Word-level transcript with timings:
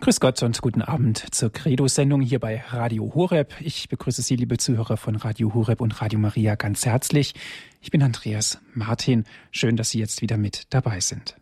Grüß 0.00 0.20
Gott 0.20 0.40
und 0.44 0.62
guten 0.62 0.80
Abend 0.80 1.34
zur 1.34 1.50
Credo-Sendung 1.50 2.20
hier 2.20 2.38
bei 2.38 2.62
Radio 2.68 3.12
Horeb. 3.16 3.52
Ich 3.58 3.88
begrüße 3.88 4.22
Sie, 4.22 4.36
liebe 4.36 4.56
Zuhörer 4.56 4.96
von 4.96 5.16
Radio 5.16 5.54
Horeb 5.54 5.80
und 5.80 6.00
Radio 6.00 6.20
Maria, 6.20 6.54
ganz 6.54 6.86
herzlich. 6.86 7.34
Ich 7.80 7.90
bin 7.90 8.04
Andreas 8.04 8.58
Martin. 8.74 9.24
Schön, 9.50 9.76
dass 9.76 9.90
Sie 9.90 9.98
jetzt 9.98 10.22
wieder 10.22 10.36
mit 10.36 10.72
dabei 10.72 11.00
sind. 11.00 11.36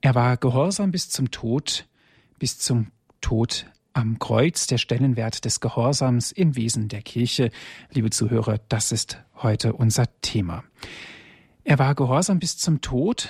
Er 0.00 0.14
war 0.14 0.36
gehorsam 0.36 0.92
bis 0.92 1.10
zum 1.10 1.32
Tod, 1.32 1.88
bis 2.38 2.60
zum 2.60 2.92
Tod 3.20 3.66
am 3.92 4.20
Kreuz, 4.20 4.68
der 4.68 4.78
Stellenwert 4.78 5.44
des 5.44 5.58
Gehorsams 5.58 6.30
im 6.30 6.54
Wesen 6.54 6.86
der 6.86 7.02
Kirche. 7.02 7.50
Liebe 7.90 8.10
Zuhörer, 8.10 8.60
das 8.68 8.92
ist 8.92 9.18
heute 9.34 9.72
unser 9.72 10.04
Thema. 10.22 10.62
Er 11.64 11.80
war 11.80 11.96
gehorsam 11.96 12.38
bis 12.38 12.56
zum 12.56 12.80
Tod, 12.82 13.28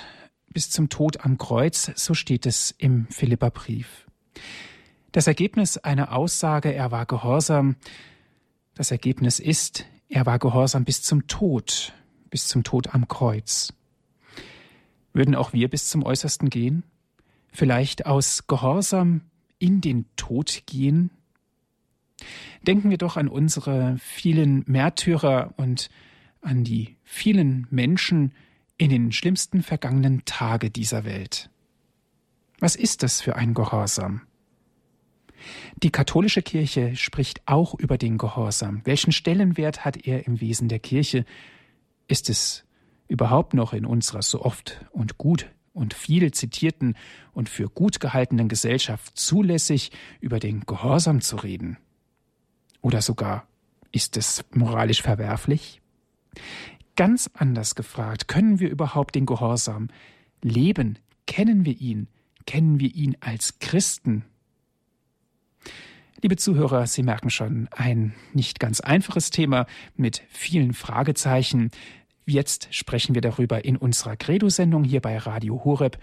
bis 0.52 0.68
zum 0.68 0.90
Tod 0.90 1.24
am 1.24 1.38
Kreuz, 1.38 1.90
so 1.94 2.12
steht 2.12 2.44
es 2.44 2.74
im 2.76 3.06
Philipperbrief. 3.06 4.07
Das 5.12 5.26
Ergebnis 5.26 5.78
einer 5.78 6.14
Aussage, 6.14 6.72
er 6.72 6.90
war 6.90 7.06
gehorsam, 7.06 7.76
das 8.74 8.90
Ergebnis 8.90 9.40
ist, 9.40 9.86
er 10.08 10.26
war 10.26 10.38
gehorsam 10.38 10.84
bis 10.84 11.02
zum 11.02 11.26
Tod, 11.26 11.92
bis 12.30 12.46
zum 12.46 12.62
Tod 12.62 12.94
am 12.94 13.08
Kreuz. 13.08 13.72
Würden 15.12 15.34
auch 15.34 15.52
wir 15.52 15.68
bis 15.68 15.88
zum 15.88 16.04
Äußersten 16.04 16.50
gehen? 16.50 16.84
Vielleicht 17.52 18.06
aus 18.06 18.46
Gehorsam 18.46 19.22
in 19.58 19.80
den 19.80 20.06
Tod 20.16 20.62
gehen? 20.66 21.10
Denken 22.62 22.90
wir 22.90 22.98
doch 22.98 23.16
an 23.16 23.28
unsere 23.28 23.96
vielen 23.98 24.64
Märtyrer 24.66 25.54
und 25.56 25.88
an 26.40 26.64
die 26.64 26.96
vielen 27.02 27.66
Menschen 27.70 28.32
in 28.76 28.90
den 28.90 29.10
schlimmsten 29.12 29.62
vergangenen 29.62 30.24
Tage 30.24 30.70
dieser 30.70 31.04
Welt. 31.04 31.50
Was 32.60 32.76
ist 32.76 33.02
das 33.02 33.20
für 33.20 33.36
ein 33.36 33.54
Gehorsam? 33.54 34.22
Die 35.82 35.90
katholische 35.90 36.42
Kirche 36.42 36.96
spricht 36.96 37.42
auch 37.46 37.74
über 37.74 37.98
den 37.98 38.18
Gehorsam. 38.18 38.82
Welchen 38.84 39.12
Stellenwert 39.12 39.84
hat 39.84 40.06
er 40.06 40.26
im 40.26 40.40
Wesen 40.40 40.68
der 40.68 40.78
Kirche? 40.78 41.24
Ist 42.06 42.30
es 42.30 42.64
überhaupt 43.08 43.54
noch 43.54 43.72
in 43.72 43.86
unserer 43.86 44.22
so 44.22 44.42
oft 44.42 44.84
und 44.90 45.18
gut 45.18 45.50
und 45.72 45.94
viel 45.94 46.32
zitierten 46.32 46.96
und 47.32 47.48
für 47.48 47.68
gut 47.68 48.00
gehaltenen 48.00 48.48
Gesellschaft 48.48 49.16
zulässig, 49.18 49.92
über 50.20 50.38
den 50.40 50.60
Gehorsam 50.66 51.20
zu 51.20 51.36
reden? 51.36 51.78
Oder 52.80 53.02
sogar 53.02 53.46
ist 53.92 54.16
es 54.16 54.44
moralisch 54.52 55.02
verwerflich? 55.02 55.80
Ganz 56.96 57.30
anders 57.32 57.74
gefragt, 57.74 58.28
können 58.28 58.60
wir 58.60 58.70
überhaupt 58.70 59.14
den 59.14 59.26
Gehorsam 59.26 59.88
leben? 60.42 60.98
Kennen 61.26 61.64
wir 61.64 61.80
ihn? 61.80 62.08
Kennen 62.46 62.80
wir 62.80 62.94
ihn 62.94 63.16
als 63.20 63.58
Christen? 63.60 64.24
Liebe 66.20 66.36
Zuhörer, 66.36 66.86
Sie 66.86 67.04
merken 67.04 67.30
schon, 67.30 67.68
ein 67.70 68.14
nicht 68.32 68.58
ganz 68.58 68.80
einfaches 68.80 69.30
Thema 69.30 69.66
mit 69.96 70.22
vielen 70.28 70.74
Fragezeichen. 70.74 71.70
Jetzt 72.26 72.74
sprechen 72.74 73.14
wir 73.14 73.22
darüber 73.22 73.64
in 73.64 73.76
unserer 73.76 74.16
Credo-Sendung 74.16 74.82
hier 74.82 75.00
bei 75.00 75.16
Radio 75.16 75.64
Horeb. 75.64 75.98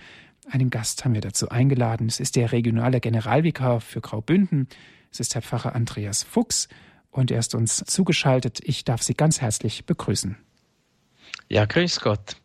Einen 0.49 0.69
Gast 0.69 1.03
haben 1.03 1.13
wir 1.13 1.21
dazu 1.21 1.49
eingeladen. 1.49 2.07
Es 2.07 2.19
ist 2.19 2.35
der 2.35 2.51
regionale 2.51 3.01
Generalvikar 3.01 3.81
für 3.81 3.99
Graubünden. 3.99 4.69
Es 5.11 5.19
ist 5.19 5.35
Herr 5.35 5.41
Pfarrer 5.41 5.75
Andreas 5.75 6.23
Fuchs 6.23 6.69
und 7.11 7.29
er 7.29 7.39
ist 7.39 7.53
uns 7.53 7.83
zugeschaltet. 7.85 8.59
Ich 8.63 8.85
darf 8.85 9.01
Sie 9.01 9.15
ganz 9.15 9.41
herzlich 9.41 9.85
begrüßen. 9.85 10.37
Ja, 11.49 11.65
grüß 11.65 11.99
Gott. 11.99 12.37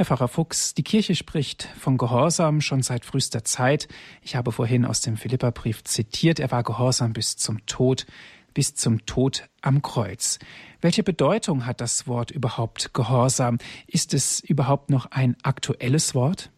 Herr 0.00 0.06
Pfarrer 0.06 0.28
Fuchs, 0.28 0.72
die 0.72 0.82
Kirche 0.82 1.14
spricht 1.14 1.68
von 1.78 1.98
Gehorsam 1.98 2.62
schon 2.62 2.80
seit 2.82 3.04
frühester 3.04 3.44
Zeit. 3.44 3.86
Ich 4.22 4.34
habe 4.34 4.50
vorhin 4.50 4.86
aus 4.86 5.02
dem 5.02 5.18
Philipperbrief 5.18 5.84
zitiert, 5.84 6.40
er 6.40 6.50
war 6.50 6.62
gehorsam 6.62 7.12
bis 7.12 7.36
zum 7.36 7.66
Tod, 7.66 8.06
bis 8.54 8.74
zum 8.74 9.04
Tod 9.04 9.50
am 9.60 9.82
Kreuz. 9.82 10.38
Welche 10.80 11.02
Bedeutung 11.02 11.66
hat 11.66 11.82
das 11.82 12.06
Wort 12.06 12.30
überhaupt 12.30 12.94
Gehorsam? 12.94 13.58
Ist 13.86 14.14
es 14.14 14.40
überhaupt 14.40 14.88
noch 14.88 15.04
ein 15.10 15.36
aktuelles 15.42 16.14
Wort? 16.14 16.48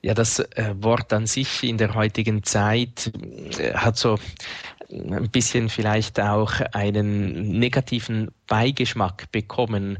Ja, 0.00 0.14
das 0.14 0.38
äh, 0.38 0.74
Wort 0.80 1.12
an 1.12 1.26
sich 1.26 1.62
in 1.62 1.76
der 1.76 1.94
heutigen 1.94 2.42
Zeit 2.42 3.12
äh, 3.58 3.74
hat 3.74 3.98
so 3.98 4.18
ein 4.90 5.30
bisschen 5.30 5.68
vielleicht 5.68 6.20
auch 6.20 6.60
einen 6.72 7.58
negativen 7.58 8.30
Beigeschmack 8.46 9.30
bekommen, 9.32 9.98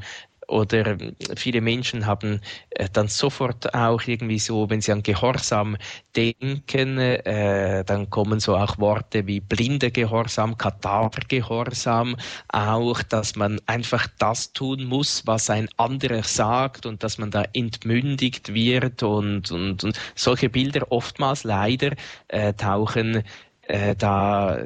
oder 0.49 0.97
viele 1.37 1.61
Menschen 1.61 2.07
haben 2.07 2.41
äh, 2.71 2.89
dann 2.93 3.09
sofort 3.09 3.75
auch 3.75 4.03
irgendwie 4.07 4.39
so, 4.39 4.69
wenn 4.71 4.81
sie 4.81 4.93
an 4.93 5.03
Gehorsam 5.03 5.77
denken, 6.15 6.99
äh, 6.99 7.85
dann 7.85 8.11
kommen 8.11 8.41
so 8.41 8.57
auch 8.57 8.79
Worte 8.79 9.27
wie 9.27 9.41
blinde 9.41 9.91
Gehorsam, 9.91 10.57
Kadavergehorsam, 10.57 12.17
auch, 12.49 13.03
dass 13.03 13.37
man 13.37 13.61
einfach 13.67 14.07
das 14.19 14.53
tun 14.53 14.85
muss, 14.85 15.27
was 15.27 15.51
ein 15.51 15.69
anderer 15.77 16.23
sagt 16.23 16.87
und 16.87 17.03
dass 17.03 17.19
man 17.19 17.31
da 17.31 17.45
entmündigt 17.53 18.53
wird 18.55 19.03
und, 19.03 19.51
und, 19.51 19.85
und 19.85 19.99
solche 20.15 20.49
Bilder 20.49 20.91
oftmals 20.91 21.45
leider 21.45 21.93
äh, 22.29 22.53
tauchen 22.55 23.25
äh, 23.69 23.95
da 23.97 24.59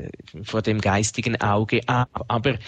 vor 0.42 0.62
dem 0.62 0.80
geistigen 0.80 1.40
Auge 1.40 1.80
ab. 1.88 2.24
Aber 2.28 2.58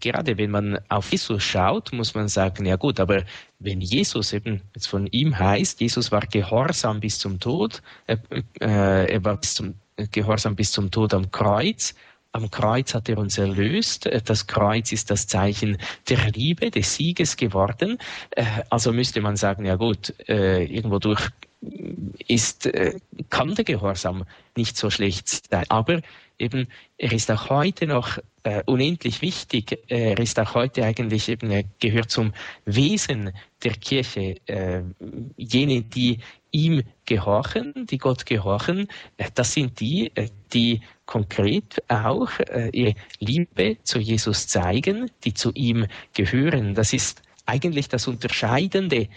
gerade 0.00 0.36
wenn 0.38 0.50
man 0.50 0.78
auf 0.88 1.10
Jesus 1.12 1.42
schaut, 1.42 1.92
muss 1.92 2.14
man 2.14 2.28
sagen, 2.28 2.66
ja 2.66 2.76
gut, 2.76 3.00
aber 3.00 3.22
wenn 3.58 3.80
Jesus 3.80 4.32
eben 4.32 4.62
jetzt 4.74 4.88
von 4.88 5.06
ihm 5.06 5.38
heißt, 5.38 5.80
Jesus 5.80 6.10
war 6.12 6.22
gehorsam 6.26 7.00
bis 7.00 7.18
zum 7.18 7.38
Tod, 7.40 7.82
äh, 8.06 8.16
äh, 8.60 9.12
er 9.12 9.24
war 9.24 9.36
bis 9.36 9.54
zum, 9.54 9.74
gehorsam 10.10 10.56
bis 10.56 10.72
zum 10.72 10.90
Tod 10.90 11.14
am 11.14 11.30
Kreuz, 11.30 11.94
am 12.36 12.50
Kreuz 12.50 12.92
hat 12.92 13.08
er 13.08 13.16
uns 13.16 13.38
erlöst. 13.38 14.10
Das 14.26 14.46
Kreuz 14.46 14.92
ist 14.92 15.10
das 15.10 15.26
Zeichen 15.26 15.78
der 16.10 16.30
Liebe, 16.32 16.70
des 16.70 16.94
Sieges 16.94 17.36
geworden. 17.36 17.96
Äh, 18.32 18.44
also 18.68 18.92
müsste 18.92 19.22
man 19.22 19.36
sagen, 19.36 19.64
ja 19.64 19.76
gut, 19.76 20.12
äh, 20.28 20.64
irgendwo 20.64 20.98
durch 20.98 21.30
ist, 22.28 22.66
äh, 22.66 22.98
kann 23.30 23.54
der 23.54 23.64
Gehorsam 23.64 24.24
nicht 24.56 24.76
so 24.76 24.90
schlecht 24.90 25.28
sein. 25.28 25.64
Aber 25.68 26.00
eben, 26.38 26.68
er 26.98 27.12
ist 27.12 27.30
auch 27.30 27.50
heute 27.50 27.86
noch 27.86 28.18
äh, 28.42 28.62
unendlich 28.66 29.22
wichtig. 29.22 29.78
Er 29.88 30.18
ist 30.18 30.38
auch 30.38 30.54
heute 30.54 30.84
eigentlich 30.84 31.28
eben, 31.28 31.50
er 31.50 31.64
gehört 31.80 32.10
zum 32.10 32.32
Wesen 32.64 33.32
der 33.64 33.72
Kirche. 33.72 34.36
Äh, 34.46 34.82
jene, 35.36 35.82
die 35.82 36.18
ihm 36.52 36.82
gehorchen, 37.04 37.86
die 37.86 37.98
Gott 37.98 38.26
gehorchen, 38.26 38.88
äh, 39.16 39.30
das 39.34 39.52
sind 39.52 39.80
die, 39.80 40.12
äh, 40.14 40.28
die 40.52 40.80
konkret 41.06 41.82
auch 41.88 42.30
äh, 42.40 42.70
ihre 42.70 42.94
Liebe 43.18 43.78
zu 43.82 43.98
Jesus 43.98 44.46
zeigen, 44.46 45.10
die 45.24 45.34
zu 45.34 45.52
ihm 45.52 45.86
gehören. 46.14 46.74
Das 46.74 46.92
ist 46.92 47.22
eigentlich 47.46 47.88
das 47.88 48.08
Unterscheidende 48.08 48.96
äh, 48.96 49.08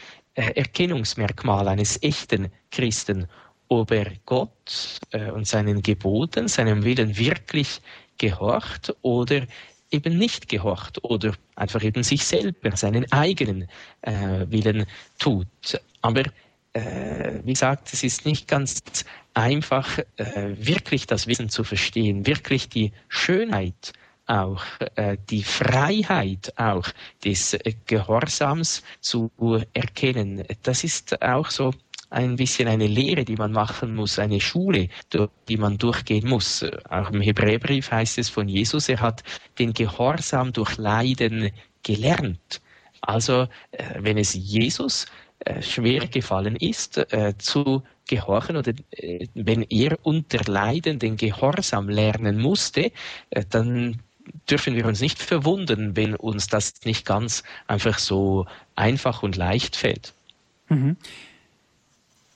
Erkennungsmerkmal 0.41 1.67
eines 1.67 2.01
echten 2.01 2.51
Christen, 2.71 3.27
ob 3.67 3.91
er 3.91 4.11
Gott 4.25 4.99
äh, 5.11 5.31
und 5.31 5.47
seinen 5.47 5.81
Geboten, 5.81 6.47
seinem 6.47 6.83
Willen 6.83 7.17
wirklich 7.17 7.81
gehorcht 8.17 8.93
oder 9.01 9.45
eben 9.91 10.17
nicht 10.17 10.49
gehorcht 10.49 11.03
oder 11.03 11.33
einfach 11.55 11.83
eben 11.83 12.03
sich 12.03 12.23
selber, 12.25 12.75
seinen 12.75 13.11
eigenen 13.11 13.67
äh, 14.01 14.45
Willen 14.49 14.85
tut. 15.17 15.47
Aber 16.01 16.23
äh, 16.73 17.39
wie 17.43 17.53
gesagt, 17.53 17.91
es 17.93 18.03
ist 18.03 18.25
nicht 18.25 18.47
ganz 18.47 18.81
einfach, 19.33 19.99
äh, 20.17 20.55
wirklich 20.57 21.07
das 21.07 21.27
Wissen 21.27 21.49
zu 21.49 21.63
verstehen, 21.63 22.27
wirklich 22.27 22.69
die 22.69 22.91
Schönheit 23.07 23.93
auch 24.29 24.63
äh, 24.95 25.17
die 25.29 25.43
Freiheit 25.43 26.53
auch 26.57 26.87
des 27.23 27.57
Gehorsams 27.85 28.83
zu 29.01 29.31
erkennen. 29.73 30.43
Das 30.63 30.83
ist 30.83 31.21
auch 31.21 31.49
so 31.49 31.73
ein 32.09 32.35
bisschen 32.35 32.67
eine 32.67 32.87
Lehre, 32.87 33.23
die 33.23 33.35
man 33.35 33.51
machen 33.51 33.95
muss, 33.95 34.19
eine 34.19 34.39
Schule, 34.39 34.89
die 35.47 35.57
man 35.57 35.77
durchgehen 35.77 36.27
muss. 36.27 36.65
Auch 36.89 37.11
im 37.11 37.21
Hebräerbrief 37.21 37.91
heißt 37.91 38.17
es 38.17 38.29
von 38.29 38.47
Jesus, 38.47 38.89
er 38.89 38.99
hat 38.99 39.23
den 39.59 39.73
Gehorsam 39.73 40.51
durch 40.53 40.77
Leiden 40.77 41.51
gelernt. 41.83 42.61
Also, 43.01 43.47
äh, 43.71 43.95
wenn 43.99 44.17
es 44.17 44.33
Jesus 44.33 45.05
äh, 45.39 45.61
schwer 45.61 46.07
gefallen 46.07 46.55
ist, 46.55 46.97
äh, 46.97 47.33
zu 47.37 47.83
gehorchen 48.07 48.57
oder 48.57 48.73
wenn 49.35 49.61
er 49.69 49.97
unter 50.01 50.51
Leiden 50.51 50.97
den 50.97 51.15
Gehorsam 51.15 51.89
lernen 51.89 52.39
musste, 52.39 52.91
dann 53.51 54.01
dürfen 54.49 54.75
wir 54.75 54.85
uns 54.85 55.01
nicht 55.01 55.21
verwundern, 55.21 55.95
wenn 55.95 56.15
uns 56.15 56.47
das 56.47 56.73
nicht 56.85 57.05
ganz 57.05 57.43
einfach 57.67 57.99
so 57.99 58.45
einfach 58.75 59.23
und 59.23 59.35
leicht 59.35 59.75
fällt. 59.75 60.13
Mhm. 60.69 60.97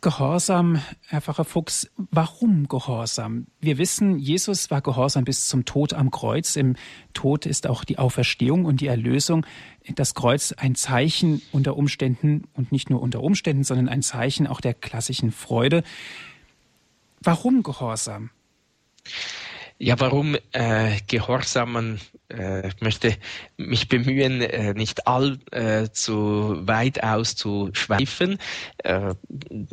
Gehorsam, 0.04 0.82
Herr 1.08 1.22
Pfarrer 1.22 1.46
Fuchs, 1.46 1.90
warum 1.96 2.68
Gehorsam? 2.68 3.48
Wir 3.62 3.78
wissen, 3.78 4.20
Jesus 4.20 4.70
war 4.70 4.82
gehorsam 4.82 5.24
bis 5.24 5.48
zum 5.48 5.64
Tod 5.64 5.94
am 5.94 6.12
Kreuz. 6.12 6.58
Im 6.58 6.76
Tod 7.14 7.46
ist 7.46 7.68
auch 7.68 7.86
die 7.86 8.00
Auferstehung 8.00 8.66
und 8.66 8.82
die 8.82 8.88
Erlösung. 8.88 9.46
Das 9.96 10.14
Kreuz 10.14 10.52
ein 10.52 10.76
Zeichen 10.76 11.42
unter 11.54 11.78
Umständen 11.78 12.50
und 12.54 12.74
nicht 12.74 12.90
nur 12.90 13.02
unter 13.02 13.24
Umständen, 13.24 13.64
sondern 13.64 13.88
ein 13.88 14.02
Zeichen 14.02 14.46
auch 14.46 14.60
der 14.60 14.74
klassischen 14.74 15.32
Freude. 15.32 15.84
Warum 17.22 17.64
Gehorsam? 17.64 18.30
Ja, 19.84 20.00
warum 20.00 20.38
äh, 20.54 21.02
Gehorsam? 21.08 21.74
Man 21.74 22.00
äh, 22.30 22.70
möchte 22.80 23.18
mich 23.58 23.90
bemühen, 23.90 24.42
äh, 24.42 24.74
nicht 24.74 25.06
allzu 25.08 26.62
äh, 26.64 26.68
weit 26.68 27.04
auszuschweifen, 27.04 28.38
äh, 28.78 29.14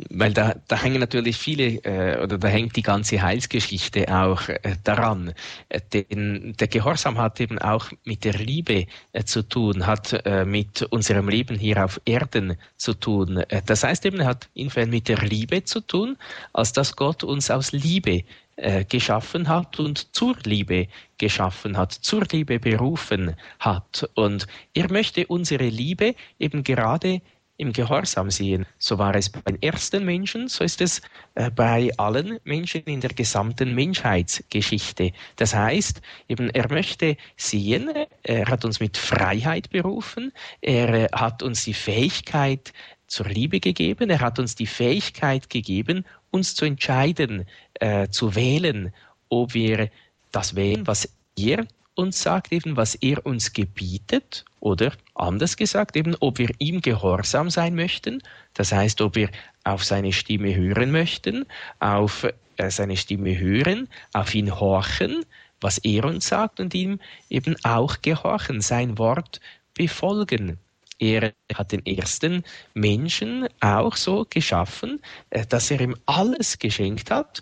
weil 0.09 0.33
da, 0.33 0.55
da 0.67 0.75
hängen 0.83 0.99
natürlich 0.99 1.37
viele 1.37 1.75
äh, 1.85 2.21
oder 2.21 2.37
da 2.37 2.49
hängt 2.49 2.75
die 2.75 2.81
ganze 2.81 3.21
Heilsgeschichte 3.21 4.13
auch 4.13 4.49
äh, 4.49 4.75
daran. 4.83 5.33
Äh, 5.69 5.79
denn 5.93 6.55
der 6.59 6.67
Gehorsam 6.67 7.17
hat 7.17 7.39
eben 7.39 7.57
auch 7.59 7.89
mit 8.03 8.25
der 8.25 8.33
Liebe 8.33 8.87
äh, 9.13 9.23
zu 9.23 9.43
tun, 9.43 9.87
hat 9.87 10.11
äh, 10.25 10.43
mit 10.43 10.81
unserem 10.81 11.29
Leben 11.29 11.57
hier 11.57 11.85
auf 11.85 12.01
Erden 12.03 12.57
zu 12.75 12.95
tun. 12.95 13.37
Äh, 13.37 13.61
das 13.65 13.85
heißt 13.85 14.05
eben, 14.05 14.19
er 14.19 14.25
hat 14.27 14.49
insofern 14.55 14.89
mit 14.89 15.07
der 15.07 15.19
Liebe 15.19 15.63
zu 15.63 15.79
tun, 15.79 16.17
als 16.51 16.73
dass 16.73 16.97
Gott 16.97 17.23
uns 17.23 17.49
aus 17.49 17.71
Liebe 17.71 18.25
äh, 18.57 18.85
geschaffen 18.85 19.47
hat 19.47 19.79
und 19.79 20.15
zur 20.15 20.35
Liebe 20.43 20.87
geschaffen 21.17 21.77
hat, 21.77 21.93
zur 21.93 22.25
Liebe 22.31 22.59
berufen 22.59 23.35
hat. 23.59 24.09
Und 24.15 24.47
er 24.73 24.91
möchte 24.91 25.25
unsere 25.27 25.67
Liebe 25.69 26.15
eben 26.39 26.63
gerade 26.63 27.21
im 27.61 27.71
Gehorsam 27.71 28.31
sehen. 28.31 28.65
So 28.79 28.97
war 28.97 29.15
es 29.15 29.29
bei 29.29 29.39
den 29.51 29.61
ersten 29.61 30.03
Menschen, 30.03 30.47
so 30.47 30.63
ist 30.63 30.81
es 30.81 31.01
äh, 31.35 31.51
bei 31.51 31.91
allen 31.97 32.39
Menschen 32.43 32.81
in 32.85 33.01
der 33.01 33.11
gesamten 33.11 33.75
Menschheitsgeschichte. 33.75 35.11
Das 35.35 35.53
heißt, 35.53 36.01
eben 36.27 36.49
er 36.49 36.69
möchte 36.71 37.17
sehen, 37.37 37.91
er 38.23 38.47
hat 38.47 38.65
uns 38.65 38.79
mit 38.79 38.97
Freiheit 38.97 39.69
berufen, 39.69 40.33
er 40.61 41.07
hat 41.13 41.43
uns 41.43 41.63
die 41.63 41.75
Fähigkeit 41.75 42.73
zur 43.11 43.27
Liebe 43.27 43.59
gegeben, 43.59 44.09
er 44.09 44.21
hat 44.21 44.39
uns 44.39 44.55
die 44.55 44.65
Fähigkeit 44.65 45.49
gegeben, 45.49 46.05
uns 46.31 46.55
zu 46.55 46.63
entscheiden, 46.63 47.45
äh, 47.73 48.07
zu 48.07 48.35
wählen, 48.35 48.93
ob 49.27 49.53
wir 49.53 49.89
das 50.31 50.55
wählen, 50.55 50.87
was 50.87 51.09
er 51.37 51.67
uns 51.95 52.21
sagt, 52.21 52.53
eben 52.53 52.77
was 52.77 52.95
er 52.95 53.25
uns 53.25 53.51
gebietet, 53.51 54.45
oder 54.61 54.93
anders 55.13 55.57
gesagt, 55.57 55.97
eben 55.97 56.15
ob 56.21 56.37
wir 56.37 56.51
ihm 56.59 56.79
gehorsam 56.79 57.49
sein 57.49 57.75
möchten, 57.75 58.23
das 58.53 58.71
heißt, 58.71 59.01
ob 59.01 59.15
wir 59.15 59.29
auf 59.65 59.83
seine 59.83 60.13
Stimme 60.13 60.55
hören 60.55 60.91
möchten, 60.91 61.45
auf 61.79 62.25
äh, 62.55 62.71
seine 62.71 62.95
Stimme 62.95 63.37
hören, 63.37 63.89
auf 64.13 64.33
ihn 64.33 64.57
horchen, 64.57 65.25
was 65.59 65.79
er 65.79 66.05
uns 66.05 66.27
sagt 66.27 66.61
und 66.61 66.73
ihm 66.73 66.99
eben 67.29 67.57
auch 67.63 68.01
gehorchen, 68.01 68.61
sein 68.61 68.97
Wort 68.97 69.41
befolgen. 69.73 70.57
Er 71.01 71.33
hat 71.55 71.71
den 71.71 71.83
ersten 71.83 72.43
Menschen 72.75 73.47
auch 73.59 73.95
so 73.95 74.27
geschaffen, 74.29 75.01
äh, 75.31 75.47
dass 75.47 75.71
er 75.71 75.81
ihm 75.81 75.95
alles 76.05 76.59
geschenkt 76.59 77.09
hat, 77.09 77.41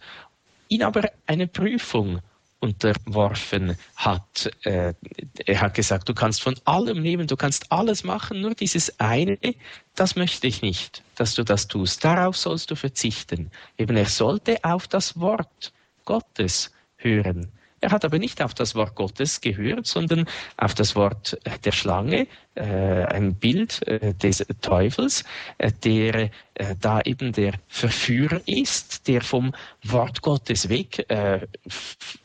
ihn 0.69 0.81
aber 0.81 1.11
eine 1.27 1.45
Prüfung 1.47 2.21
unterworfen 2.61 3.75
hat. 3.97 4.49
Äh, 4.63 4.93
er 5.45 5.61
hat 5.61 5.73
gesagt, 5.73 6.07
du 6.07 6.13
kannst 6.13 6.41
von 6.41 6.55
allem 6.63 7.01
nehmen, 7.01 7.27
du 7.27 7.35
kannst 7.35 7.69
alles 7.69 8.05
machen, 8.05 8.39
nur 8.39 8.55
dieses 8.55 8.97
eine, 8.97 9.37
das 9.93 10.15
möchte 10.15 10.47
ich 10.47 10.61
nicht, 10.61 11.03
dass 11.15 11.35
du 11.35 11.43
das 11.43 11.67
tust. 11.67 12.05
Darauf 12.05 12.37
sollst 12.37 12.71
du 12.71 12.75
verzichten. 12.75 13.51
Eben 13.77 13.97
er 13.97 14.05
sollte 14.05 14.63
auf 14.63 14.87
das 14.87 15.19
Wort 15.19 15.73
Gottes 16.05 16.71
hören. 16.95 17.51
Er 17.81 17.91
hat 17.91 18.03
aber 18.03 18.19
nicht 18.19 18.41
auf 18.41 18.53
das 18.53 18.75
Wort 18.75 18.95
Gottes 18.95 19.41
gehört, 19.41 19.87
sondern 19.87 20.25
auf 20.57 20.73
das 20.73 20.95
Wort 20.95 21.37
der 21.63 21.71
Schlange, 21.71 22.27
äh, 22.55 23.05
ein 23.05 23.35
Bild 23.35 23.87
äh, 23.87 24.13
des 24.13 24.45
Teufels, 24.61 25.23
äh, 25.59 25.71
der 25.83 26.29
da 26.81 26.99
eben 27.01 27.31
der 27.31 27.53
Verführer 27.69 28.41
ist, 28.45 29.07
der 29.07 29.21
vom 29.21 29.53
Wort 29.85 30.21
Gottes 30.21 30.67
weg, 30.67 31.05
äh, 31.09 31.47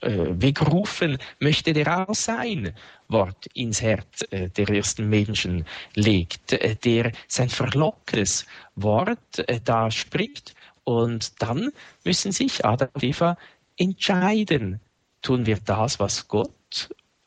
wegrufen 0.01 1.19
möchte, 1.39 1.73
der 1.73 2.09
auch 2.09 2.15
sein 2.17 2.75
Wort 3.06 3.47
ins 3.55 3.81
Herz 3.81 4.25
der 4.33 4.69
ersten 4.71 5.09
Menschen 5.09 5.65
legt, 5.95 6.59
der 6.85 7.12
sein 7.29 7.49
verlockendes 7.49 8.45
Wort 8.75 9.45
da 9.62 9.89
spricht. 9.93 10.56
Und 10.83 11.41
dann 11.41 11.71
müssen 12.03 12.33
sich 12.33 12.65
Adam 12.65 12.89
und 12.93 13.05
Eva 13.05 13.37
entscheiden, 13.77 14.81
Tun 15.25 15.47
wir 15.47 15.59
das, 15.65 15.99
was 15.99 16.29
Gott 16.29 16.50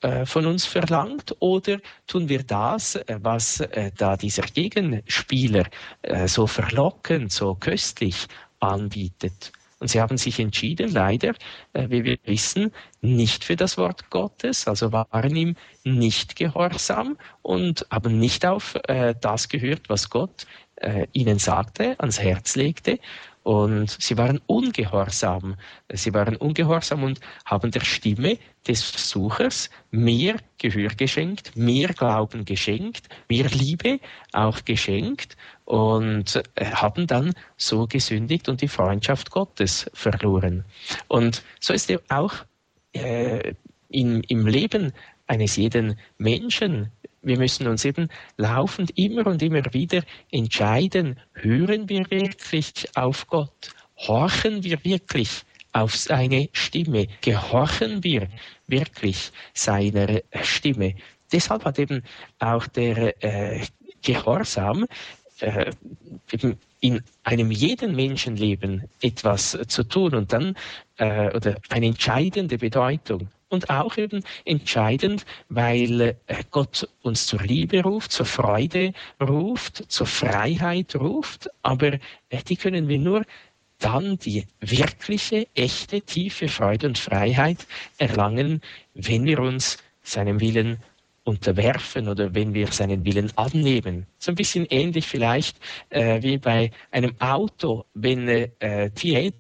äh, 0.02 0.28
von 0.28 0.46
uns 0.46 0.64
verlangt 0.64 1.36
oder 1.40 1.80
tun 2.06 2.30
wir 2.30 2.44
das, 2.44 2.96
äh, 2.96 3.18
was 3.20 3.62
äh, 3.62 3.92
da 3.98 4.16
dieser 4.16 4.44
Gegenspieler 4.44 5.66
so 6.28 6.46
verlockend, 6.46 7.32
so 7.32 7.56
köstlich 7.56 8.28
anbietet? 8.60 9.52
Und 9.80 9.88
sie 9.90 10.00
haben 10.00 10.18
sich 10.18 10.40
entschieden, 10.40 10.92
leider, 10.92 11.34
wie 11.74 12.04
wir 12.04 12.18
wissen, 12.26 12.72
nicht 13.02 13.44
für 13.44 13.56
das 13.56 13.78
Wort 13.78 14.10
Gottes, 14.10 14.68
also 14.68 14.92
waren 14.92 15.36
ihm 15.36 15.56
nicht 15.84 16.36
gehorsam 16.36 17.16
und 17.44 17.86
haben 17.92 18.18
nicht 18.18 18.44
auf 18.44 18.76
das 19.22 19.50
gehört, 19.50 19.88
was 19.88 20.10
Gott 20.10 20.48
ihnen 21.14 21.38
sagte, 21.38 21.96
ans 22.00 22.20
Herz 22.20 22.56
legte. 22.56 22.98
Und 23.48 23.90
sie 23.92 24.18
waren 24.18 24.42
ungehorsam. 24.46 25.56
Sie 25.94 26.14
waren 26.14 26.36
ungehorsam 26.36 27.04
und 27.04 27.22
haben 27.46 27.72
der 27.72 27.80
Stimme 27.80 28.40
des 28.68 28.84
Versuchers 28.84 29.70
mehr 29.90 30.36
Gehör 30.58 30.90
geschenkt, 30.90 31.56
mehr 31.56 31.88
Glauben 31.94 32.44
geschenkt, 32.44 33.08
mehr 33.30 33.48
Liebe 33.48 34.02
auch 34.34 34.66
geschenkt 34.66 35.38
und 35.64 36.44
äh, 36.56 36.66
haben 36.66 37.08
dann 37.08 37.34
so 37.56 37.88
gesündigt 37.88 38.50
und 38.50 38.60
die 38.60 38.68
Freundschaft 38.68 39.32
Gottes 39.32 39.90
verloren. 39.94 40.66
Und 41.08 41.42
so 41.62 41.72
ist 41.72 41.90
auch 42.10 42.34
äh, 42.92 43.54
in, 43.88 44.24
im 44.24 44.46
Leben 44.46 44.92
eines 45.28 45.56
jeden 45.56 45.98
Menschen 46.18 46.92
wir 47.28 47.38
müssen 47.38 47.68
uns 47.68 47.86
eben 47.86 48.08
laufend 48.38 48.98
immer 48.98 49.28
und 49.28 49.42
immer 49.44 49.62
wieder 49.74 50.02
entscheiden, 50.32 51.20
hören 51.34 51.90
wir 51.90 52.10
wirklich 52.10 52.88
auf 52.96 53.28
Gott? 53.28 53.72
Horchen 53.98 54.64
wir 54.64 54.84
wirklich 54.84 55.44
auf 55.74 55.96
seine 55.96 56.50
Stimme? 56.54 57.08
Gehorchen 57.22 58.04
wir 58.04 58.30
wirklich 58.68 59.32
seiner 59.54 60.22
Stimme? 60.42 60.96
Deshalb 61.32 61.66
hat 61.66 61.78
eben 61.80 62.02
auch 62.40 62.66
der 62.68 63.22
äh, 63.24 63.66
Gehorsam 64.02 64.86
äh, 65.42 65.72
eben 66.32 66.58
in 66.80 67.02
einem 67.24 67.52
jeden 67.52 67.96
Menschenleben 67.96 68.84
etwas 69.02 69.58
zu 69.68 69.84
tun 69.84 70.16
und 70.16 70.32
dann 70.32 70.56
äh, 70.98 71.36
oder 71.36 71.58
eine 71.70 71.88
entscheidende 71.88 72.58
Bedeutung 72.58 73.28
und 73.50 73.70
auch 73.70 73.98
eben 73.98 74.24
entscheidend, 74.46 75.26
weil 75.50 76.02
äh, 76.02 76.16
Gott 76.52 76.88
uns 77.02 77.28
zur 77.28 77.42
Liebe 77.42 77.82
ruft, 77.82 78.12
zur 78.12 78.26
Freude 78.26 78.94
ruft, 79.22 79.84
zur 79.92 80.08
Freiheit 80.08 80.96
ruft, 80.96 81.50
aber 81.62 81.94
äh, 82.30 82.44
die 82.48 82.58
können 82.58 82.88
wir 82.88 83.00
nur 83.00 83.24
dann 83.80 84.18
die 84.18 84.46
wirkliche, 84.60 85.48
echte, 85.54 86.02
tiefe 86.02 86.48
Freude 86.48 86.88
und 86.88 86.98
Freiheit 86.98 87.68
erlangen, 87.98 88.62
wenn 88.96 89.26
wir 89.26 89.40
uns 89.40 89.78
seinem 90.02 90.40
Willen 90.40 90.80
unterwerfen 91.24 92.08
oder 92.08 92.34
wenn 92.34 92.54
wir 92.54 92.68
seinen 92.68 93.06
Willen 93.06 93.32
annehmen. 93.36 94.08
So 94.18 94.32
ein 94.32 94.36
bisschen 94.36 94.66
ähnlich 94.70 95.06
vielleicht 95.06 95.58
äh, 95.90 96.22
wie 96.24 96.38
bei 96.38 96.72
einem 96.92 97.20
Auto, 97.20 97.86
wenn 97.94 98.28
äh, 98.28 98.90
die 98.92 99.34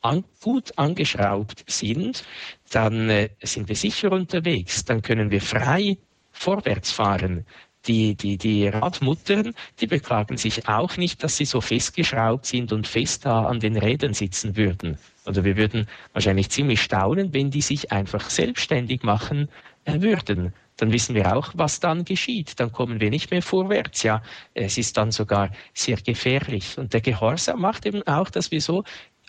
an, 0.00 0.24
gut 0.42 0.72
angeschraubt 0.76 1.64
sind, 1.68 2.24
dann 2.70 3.08
äh, 3.10 3.30
sind 3.42 3.68
wir 3.68 3.76
sicher 3.76 4.12
unterwegs, 4.12 4.84
dann 4.84 5.02
können 5.02 5.30
wir 5.30 5.40
frei 5.40 5.98
vorwärts 6.32 6.92
fahren. 6.92 7.46
Die, 7.86 8.16
die, 8.16 8.36
die 8.36 8.66
Radmuttern, 8.66 9.54
die 9.78 9.86
beklagen 9.86 10.36
sich 10.36 10.68
auch 10.68 10.96
nicht, 10.96 11.22
dass 11.22 11.36
sie 11.36 11.44
so 11.44 11.60
festgeschraubt 11.60 12.44
sind 12.44 12.72
und 12.72 12.88
fest 12.88 13.24
da 13.24 13.44
an 13.44 13.60
den 13.60 13.76
Rädern 13.76 14.12
sitzen 14.12 14.56
würden. 14.56 14.98
Oder 15.24 15.44
wir 15.44 15.56
würden 15.56 15.86
wahrscheinlich 16.12 16.50
ziemlich 16.50 16.82
staunen, 16.82 17.32
wenn 17.32 17.50
die 17.50 17.62
sich 17.62 17.92
einfach 17.92 18.28
selbstständig 18.28 19.04
machen 19.04 19.48
äh, 19.84 20.00
würden. 20.00 20.52
Dann 20.76 20.92
wissen 20.92 21.14
wir 21.14 21.34
auch, 21.36 21.52
was 21.54 21.80
dann 21.80 22.04
geschieht. 22.04 22.58
Dann 22.60 22.72
kommen 22.72 23.00
wir 23.00 23.10
nicht 23.10 23.30
mehr 23.30 23.42
vorwärts. 23.42 24.02
Ja, 24.02 24.22
es 24.54 24.76
ist 24.76 24.96
dann 24.96 25.10
sogar 25.10 25.50
sehr 25.72 25.96
gefährlich. 25.96 26.76
Und 26.76 26.92
der 26.92 27.00
Gehorsam 27.00 27.60
macht 27.60 27.86
eben 27.86 28.02
auch, 28.06 28.30
dass 28.30 28.50
wir 28.50 28.60
so 28.60 28.84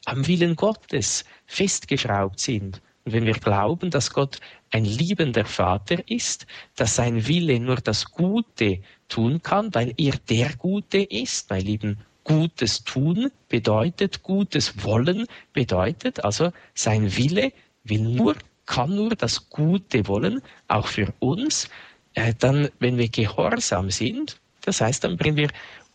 am 0.05 0.27
Willen 0.27 0.55
Gottes 0.55 1.25
festgeschraubt 1.45 2.39
sind. 2.39 2.81
Wenn 3.09 3.25
wir 3.25 3.33
glauben, 3.35 3.89
dass 3.89 4.11
Gott 4.11 4.41
ein 4.69 4.83
liebender 4.83 5.45
Vater 5.45 6.09
ist, 6.09 6.45
dass 6.75 6.97
sein 6.97 7.25
Wille 7.25 7.57
nur 7.57 7.77
das 7.77 8.11
Gute 8.11 8.79
tun 9.07 9.41
kann, 9.41 9.73
weil 9.73 9.93
er 9.97 10.15
der 10.29 10.53
Gute 10.57 10.97
ist, 10.97 11.49
weil 11.49 11.69
eben 11.69 11.99
Gutes 12.25 12.83
tun 12.83 13.31
bedeutet, 13.47 14.23
Gutes 14.23 14.83
wollen 14.83 15.25
bedeutet, 15.53 16.25
also 16.25 16.51
sein 16.73 17.15
Wille 17.15 17.53
will 17.85 18.01
nur, 18.01 18.35
kann 18.65 18.93
nur 18.93 19.11
das 19.15 19.49
Gute 19.49 20.05
wollen, 20.09 20.41
auch 20.67 20.87
für 20.87 21.13
uns, 21.19 21.69
äh, 22.13 22.33
dann, 22.37 22.67
wenn 22.79 22.97
wir 22.97 23.07
gehorsam 23.07 23.89
sind, 23.89 24.37
das 24.61 24.81
heißt, 24.81 25.05
dann 25.05 25.15
bringen 25.15 25.37
wir 25.37 25.49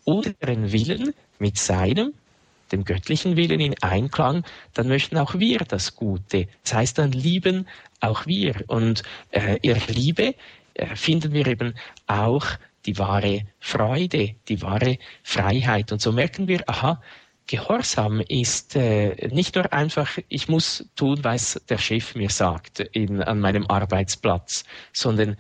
unseren 0.04 0.72
Willen 0.72 1.12
mit 1.38 1.58
seinem 1.58 2.14
dem 2.72 2.84
göttlichen 2.84 3.36
Willen 3.36 3.60
in 3.60 3.74
Einklang, 3.82 4.44
dann 4.74 4.88
möchten 4.88 5.18
auch 5.18 5.34
wir 5.38 5.58
das 5.58 5.94
Gute. 5.94 6.48
Das 6.64 6.74
heißt, 6.74 6.98
dann 6.98 7.12
lieben 7.12 7.68
auch 8.00 8.26
wir. 8.26 8.64
Und 8.66 9.02
äh, 9.30 9.58
in 9.62 9.80
Liebe 9.88 10.34
äh, 10.74 10.96
finden 10.96 11.32
wir 11.32 11.46
eben 11.46 11.74
auch 12.06 12.46
die 12.86 12.98
wahre 12.98 13.46
Freude, 13.60 14.34
die 14.48 14.62
wahre 14.62 14.98
Freiheit. 15.22 15.92
Und 15.92 16.00
so 16.00 16.12
merken 16.12 16.48
wir, 16.48 16.68
aha, 16.68 17.00
Gehorsam 17.46 18.20
ist 18.20 18.76
äh, 18.76 19.28
nicht 19.28 19.56
nur 19.56 19.72
einfach, 19.72 20.18
ich 20.28 20.48
muss 20.48 20.88
tun, 20.96 21.18
was 21.22 21.60
der 21.68 21.78
Chef 21.78 22.14
mir 22.14 22.30
sagt 22.30 22.80
in, 22.80 23.22
an 23.22 23.40
meinem 23.40 23.66
Arbeitsplatz, 23.66 24.64
sondern 24.92 25.36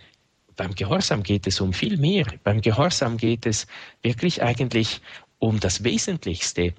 beim 0.56 0.74
Gehorsam 0.74 1.22
geht 1.22 1.46
es 1.46 1.60
um 1.60 1.72
viel 1.72 1.96
mehr. 1.96 2.26
Beim 2.44 2.60
Gehorsam 2.60 3.16
geht 3.16 3.46
es 3.46 3.66
wirklich 4.02 4.42
eigentlich 4.42 5.00
um 5.38 5.58
das 5.60 5.84
Wesentlichste 5.84 6.74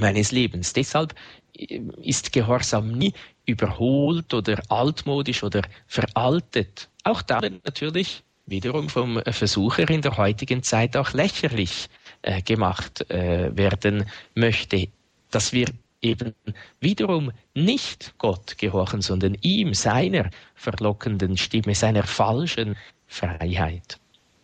meines 0.00 0.32
Lebens. 0.32 0.72
Deshalb 0.72 1.14
äh, 1.56 1.80
ist 2.02 2.32
Gehorsam 2.32 2.92
nie 2.92 3.12
überholt 3.46 4.32
oder 4.32 4.60
altmodisch 4.68 5.42
oder 5.42 5.62
veraltet. 5.86 6.88
Auch 7.04 7.22
da 7.22 7.40
natürlich 7.40 8.22
wiederum 8.46 8.88
vom 8.88 9.20
Versucher 9.26 9.88
in 9.88 10.02
der 10.02 10.16
heutigen 10.16 10.62
Zeit 10.62 10.96
auch 10.96 11.12
lächerlich 11.12 11.88
äh, 12.22 12.42
gemacht 12.42 13.08
äh, 13.10 13.56
werden 13.56 14.06
möchte, 14.34 14.88
dass 15.30 15.52
wir 15.52 15.66
eben 16.00 16.34
wiederum 16.80 17.32
nicht 17.54 18.14
Gott 18.18 18.58
gehorchen, 18.58 19.00
sondern 19.00 19.36
ihm, 19.40 19.72
seiner 19.74 20.30
verlockenden 20.54 21.36
Stimme, 21.36 21.74
seiner 21.74 22.02
falschen 22.04 22.76
Freiheit. 23.06 23.98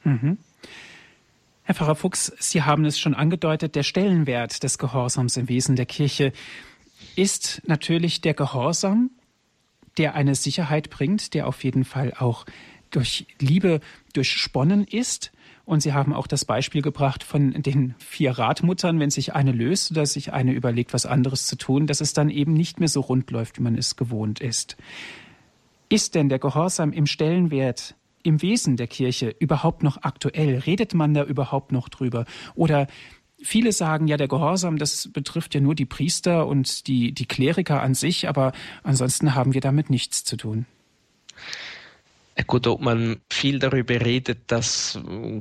Mhm. 0.05 0.39
Herr 1.71 1.77
Pfarrer 1.77 1.95
Fuchs, 1.95 2.33
Sie 2.41 2.65
haben 2.65 2.85
es 2.85 2.99
schon 2.99 3.15
angedeutet, 3.15 3.77
der 3.77 3.85
Stellenwert 3.85 4.65
des 4.65 4.77
Gehorsams 4.77 5.37
im 5.37 5.49
Wesen 5.49 5.77
der 5.77 5.87
Kirche 5.87 6.33
ist 7.15 7.63
natürlich 7.65 8.21
der 8.21 8.35
Gehorsam, 8.35 9.11
der 9.97 10.17
eine 10.17 10.35
Sicherheit 10.35 10.91
bringt, 10.91 11.33
der 11.33 11.47
auf 11.47 11.63
jeden 11.63 11.85
Fall 11.85 12.13
auch 12.19 12.45
durch 12.91 13.29
Liebe 13.39 13.79
durchsponnen 14.15 14.83
ist. 14.83 15.31
Und 15.65 15.81
Sie 15.81 15.93
haben 15.93 16.13
auch 16.13 16.27
das 16.27 16.45
Beispiel 16.45 16.83
gebracht 16.83 17.23
von 17.23 17.53
den 17.53 17.95
vier 18.01 18.33
Radmuttern, 18.33 18.99
wenn 18.99 19.11
sich 19.11 19.37
eine 19.37 19.53
löst 19.53 19.93
oder 19.93 20.07
sich 20.07 20.33
eine 20.33 20.51
überlegt, 20.51 20.93
was 20.93 21.07
anderes 21.07 21.47
zu 21.47 21.55
tun, 21.55 21.87
dass 21.87 22.01
es 22.01 22.13
dann 22.13 22.31
eben 22.31 22.53
nicht 22.53 22.81
mehr 22.81 22.89
so 22.89 23.01
rund 23.01 23.31
läuft, 23.31 23.59
wie 23.59 23.63
man 23.63 23.79
es 23.79 23.95
gewohnt 23.95 24.41
ist. 24.41 24.77
Ist 25.89 26.17
denn 26.17 26.29
der 26.31 26.41
Gehorsam 26.41 26.93
im 26.93 27.07
Stellenwert, 27.07 27.95
im 28.23 28.43
Wesen 28.43 28.77
der 28.77 28.87
Kirche 28.87 29.35
überhaupt 29.39 29.83
noch 29.83 30.03
aktuell? 30.03 30.59
Redet 30.59 30.95
man 30.95 31.15
da 31.15 31.25
überhaupt 31.25 31.73
noch 31.73 31.89
drüber? 31.89 32.25
Oder 32.55 32.87
Viele 33.43 33.73
sagen 33.73 34.07
ja, 34.07 34.19
der 34.19 34.29
Gehorsam, 34.29 34.77
das 34.77 35.09
betrifft 35.09 35.55
ja 35.55 35.63
nur 35.63 35.75
die 35.75 35.87
Priester 35.87 36.47
und 36.47 36.87
die, 36.89 37.13
die 37.13 37.25
Kleriker 37.25 37.81
an 37.81 37.95
sich, 37.95 38.29
aber 38.29 38.53
ansonsten 38.83 39.35
haben 39.35 39.55
wir 39.55 39.63
damit 39.63 39.89
nichts 39.89 40.25
zu 40.25 40.37
tun. 40.37 40.67
Gut, 42.47 42.67
ob 42.67 42.81
man 42.81 43.21
viel 43.29 43.59
darüber 43.59 44.01
redet, 44.01 44.39
das 44.47 44.99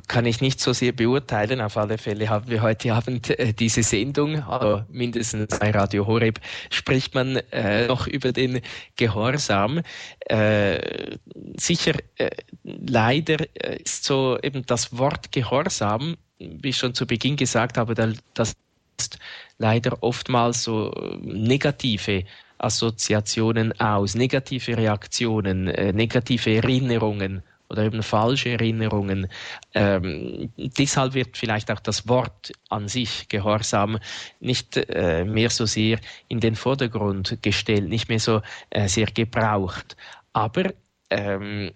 kann 0.07 0.25
ich 0.25 0.41
nicht 0.41 0.59
so 0.59 0.73
sehr 0.73 0.91
beurteilen. 0.91 1.61
Auf 1.61 1.77
alle 1.77 1.97
Fälle 1.97 2.29
haben 2.29 2.49
wir 2.49 2.61
heute 2.61 2.93
Abend 2.93 3.29
äh, 3.29 3.53
diese 3.53 3.83
Sendung, 3.83 4.43
also 4.43 4.83
mindestens 4.89 5.59
bei 5.59 5.71
Radio 5.71 6.07
Horeb 6.07 6.39
spricht 6.69 7.13
man 7.13 7.37
äh, 7.51 7.87
noch 7.87 8.07
über 8.07 8.31
den 8.31 8.61
Gehorsam. 8.95 9.81
Äh, 10.21 11.17
sicher, 11.57 11.93
äh, 12.17 12.29
leider 12.63 13.45
äh, 13.55 13.81
ist 13.83 14.03
so 14.03 14.37
eben 14.41 14.65
das 14.65 14.97
Wort 14.97 15.31
Gehorsam, 15.31 16.17
wie 16.39 16.69
ich 16.69 16.77
schon 16.77 16.93
zu 16.93 17.05
Beginn 17.05 17.35
gesagt 17.35 17.77
habe, 17.77 17.93
das 18.33 18.55
ist 18.99 19.19
leider 19.57 20.01
oftmals 20.01 20.63
so 20.63 20.91
negative 21.21 22.23
Assoziationen 22.59 23.79
aus, 23.79 24.15
negative 24.15 24.77
Reaktionen, 24.77 25.67
äh, 25.67 25.91
negative 25.93 26.55
Erinnerungen 26.57 27.41
oder 27.69 27.83
eben 27.83 28.03
falsche 28.03 28.49
Erinnerungen. 28.49 29.27
Ähm, 29.73 30.51
deshalb 30.57 31.13
wird 31.13 31.37
vielleicht 31.37 31.71
auch 31.71 31.79
das 31.79 32.07
Wort 32.07 32.51
an 32.69 32.87
sich 32.87 33.29
Gehorsam 33.29 33.99
nicht 34.39 34.77
äh, 34.77 35.23
mehr 35.23 35.49
so 35.49 35.65
sehr 35.65 35.99
in 36.27 36.39
den 36.39 36.55
Vordergrund 36.55 37.37
gestellt, 37.41 37.87
nicht 37.87 38.09
mehr 38.09 38.19
so 38.19 38.41
äh, 38.71 38.87
sehr 38.87 39.07
gebraucht. 39.07 39.95
Aber 40.33 40.73
ähm, 41.09 41.71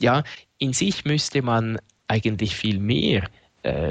ja, 0.00 0.24
in 0.58 0.72
sich 0.72 1.04
müsste 1.04 1.42
man 1.42 1.78
eigentlich 2.08 2.54
viel 2.56 2.78
mehr 2.78 3.28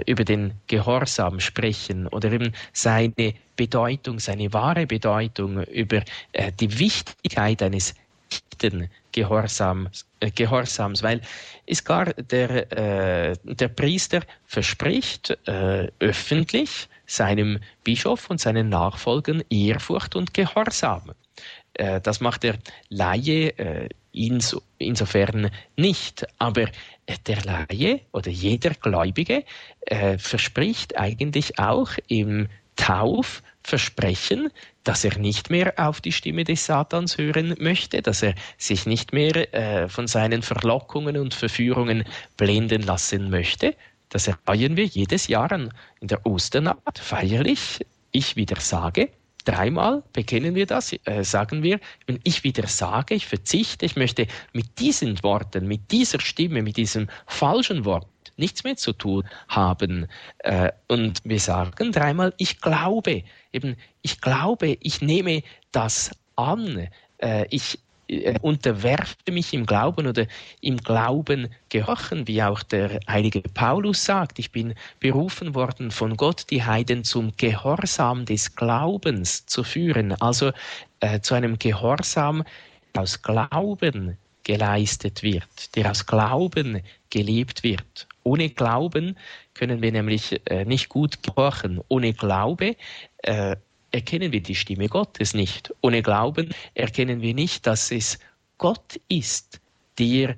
über 0.05 0.23
den 0.23 0.53
Gehorsam 0.67 1.39
sprechen 1.39 2.07
oder 2.07 2.31
eben 2.31 2.53
seine 2.73 3.33
Bedeutung, 3.55 4.19
seine 4.19 4.51
wahre 4.53 4.85
Bedeutung, 4.85 5.63
über 5.63 6.03
äh, 6.31 6.51
die 6.51 6.79
Wichtigkeit 6.79 7.61
eines 7.61 7.93
echten 8.31 8.89
Gehorsams, 9.11 10.05
äh, 10.19 10.31
Gehorsams, 10.31 11.03
weil 11.03 11.21
es 11.65 11.83
gar 11.83 12.05
der, 12.13 12.71
äh, 12.71 13.35
der 13.43 13.67
Priester 13.67 14.21
verspricht 14.45 15.37
äh, 15.47 15.91
öffentlich 15.99 16.87
seinem 17.05 17.59
Bischof 17.83 18.29
und 18.29 18.39
seinen 18.39 18.69
Nachfolgern 18.69 19.43
Ehrfurcht 19.49 20.15
und 20.15 20.33
Gehorsam. 20.33 21.11
Äh, 21.75 22.01
das 22.01 22.21
macht 22.21 22.43
der 22.43 22.57
Laie 22.89 23.49
äh, 23.57 23.89
inso, 24.13 24.61
insofern 24.77 25.49
nicht. 25.75 26.25
Aber 26.39 26.67
der 27.27 27.43
Laie 27.43 28.01
oder 28.11 28.29
jeder 28.29 28.71
Gläubige 28.71 29.43
äh, 29.81 30.17
verspricht 30.17 30.97
eigentlich 30.97 31.59
auch 31.59 31.91
im 32.07 32.47
Taufversprechen, 32.75 34.49
dass 34.83 35.03
er 35.03 35.17
nicht 35.17 35.49
mehr 35.49 35.73
auf 35.77 36.01
die 36.01 36.11
Stimme 36.11 36.43
des 36.43 36.65
Satans 36.65 37.17
hören 37.17 37.55
möchte, 37.59 38.01
dass 38.01 38.23
er 38.23 38.35
sich 38.57 38.85
nicht 38.85 39.13
mehr 39.13 39.53
äh, 39.53 39.89
von 39.89 40.07
seinen 40.07 40.41
Verlockungen 40.41 41.17
und 41.17 41.33
Verführungen 41.33 42.03
blenden 42.37 42.81
lassen 42.81 43.29
möchte. 43.29 43.75
Das 44.09 44.29
feiern 44.45 44.77
wir 44.77 44.85
jedes 44.85 45.27
Jahr 45.27 45.51
in 45.51 45.71
der 46.01 46.25
Osternacht 46.25 46.99
feierlich. 46.99 47.85
Ich 48.11 48.35
wieder 48.35 48.59
sage, 48.59 49.09
Dreimal 49.45 50.03
bekennen 50.13 50.55
wir 50.55 50.65
das, 50.65 50.93
äh, 51.05 51.23
sagen 51.23 51.63
wir, 51.63 51.79
wenn 52.05 52.19
ich 52.23 52.43
wieder 52.43 52.67
sage, 52.67 53.15
ich 53.15 53.25
verzichte, 53.25 53.85
ich 53.85 53.95
möchte 53.95 54.27
mit 54.53 54.79
diesen 54.79 55.21
Worten, 55.23 55.67
mit 55.67 55.91
dieser 55.91 56.19
Stimme, 56.19 56.61
mit 56.61 56.77
diesem 56.77 57.09
falschen 57.27 57.85
Wort 57.85 58.07
nichts 58.37 58.63
mehr 58.63 58.75
zu 58.75 58.93
tun 58.93 59.23
haben. 59.47 60.07
Äh, 60.39 60.71
und 60.87 61.19
wir 61.23 61.39
sagen 61.39 61.91
dreimal, 61.91 62.33
ich 62.37 62.61
glaube, 62.61 63.23
eben, 63.51 63.75
ich 64.01 64.21
glaube, 64.21 64.77
ich 64.79 65.01
nehme 65.01 65.43
das 65.71 66.11
an, 66.35 66.87
äh, 67.17 67.45
ich 67.49 67.79
unterwerfe 68.41 69.15
mich 69.31 69.53
im 69.53 69.65
Glauben 69.65 70.07
oder 70.07 70.25
im 70.61 70.77
Glauben 70.77 71.49
gehorchen, 71.69 72.27
wie 72.27 72.43
auch 72.43 72.61
der 72.63 72.99
heilige 73.07 73.41
Paulus 73.41 74.03
sagt. 74.03 74.39
Ich 74.39 74.51
bin 74.51 74.73
berufen 74.99 75.55
worden 75.55 75.91
von 75.91 76.17
Gott, 76.17 76.45
die 76.49 76.63
Heiden 76.63 77.03
zum 77.03 77.33
Gehorsam 77.37 78.25
des 78.25 78.55
Glaubens 78.55 79.45
zu 79.45 79.63
führen, 79.63 80.13
also 80.21 80.51
äh, 80.99 81.21
zu 81.21 81.33
einem 81.33 81.57
Gehorsam 81.57 82.43
aus 82.93 83.21
Glauben 83.21 84.17
geleistet 84.43 85.23
wird, 85.23 85.75
der 85.75 85.91
aus 85.91 86.05
Glauben 86.05 86.81
gelebt 87.09 87.63
wird. 87.63 88.07
Ohne 88.23 88.49
Glauben 88.49 89.17
können 89.53 89.81
wir 89.81 89.91
nämlich 89.91 90.41
äh, 90.49 90.65
nicht 90.65 90.89
gut 90.89 91.23
gehorchen. 91.23 91.81
Ohne 91.87 92.13
Glaube 92.13 92.75
äh, 93.19 93.55
erkennen 93.93 94.31
wir 94.31 94.41
die 94.41 94.55
Stimme 94.55 94.89
Gottes 94.89 95.33
nicht. 95.33 95.73
Ohne 95.81 96.01
Glauben 96.01 96.49
erkennen 96.73 97.21
wir 97.21 97.33
nicht, 97.33 97.65
dass 97.65 97.91
es 97.91 98.19
Gott 98.57 98.99
ist, 99.07 99.61
der 99.97 100.35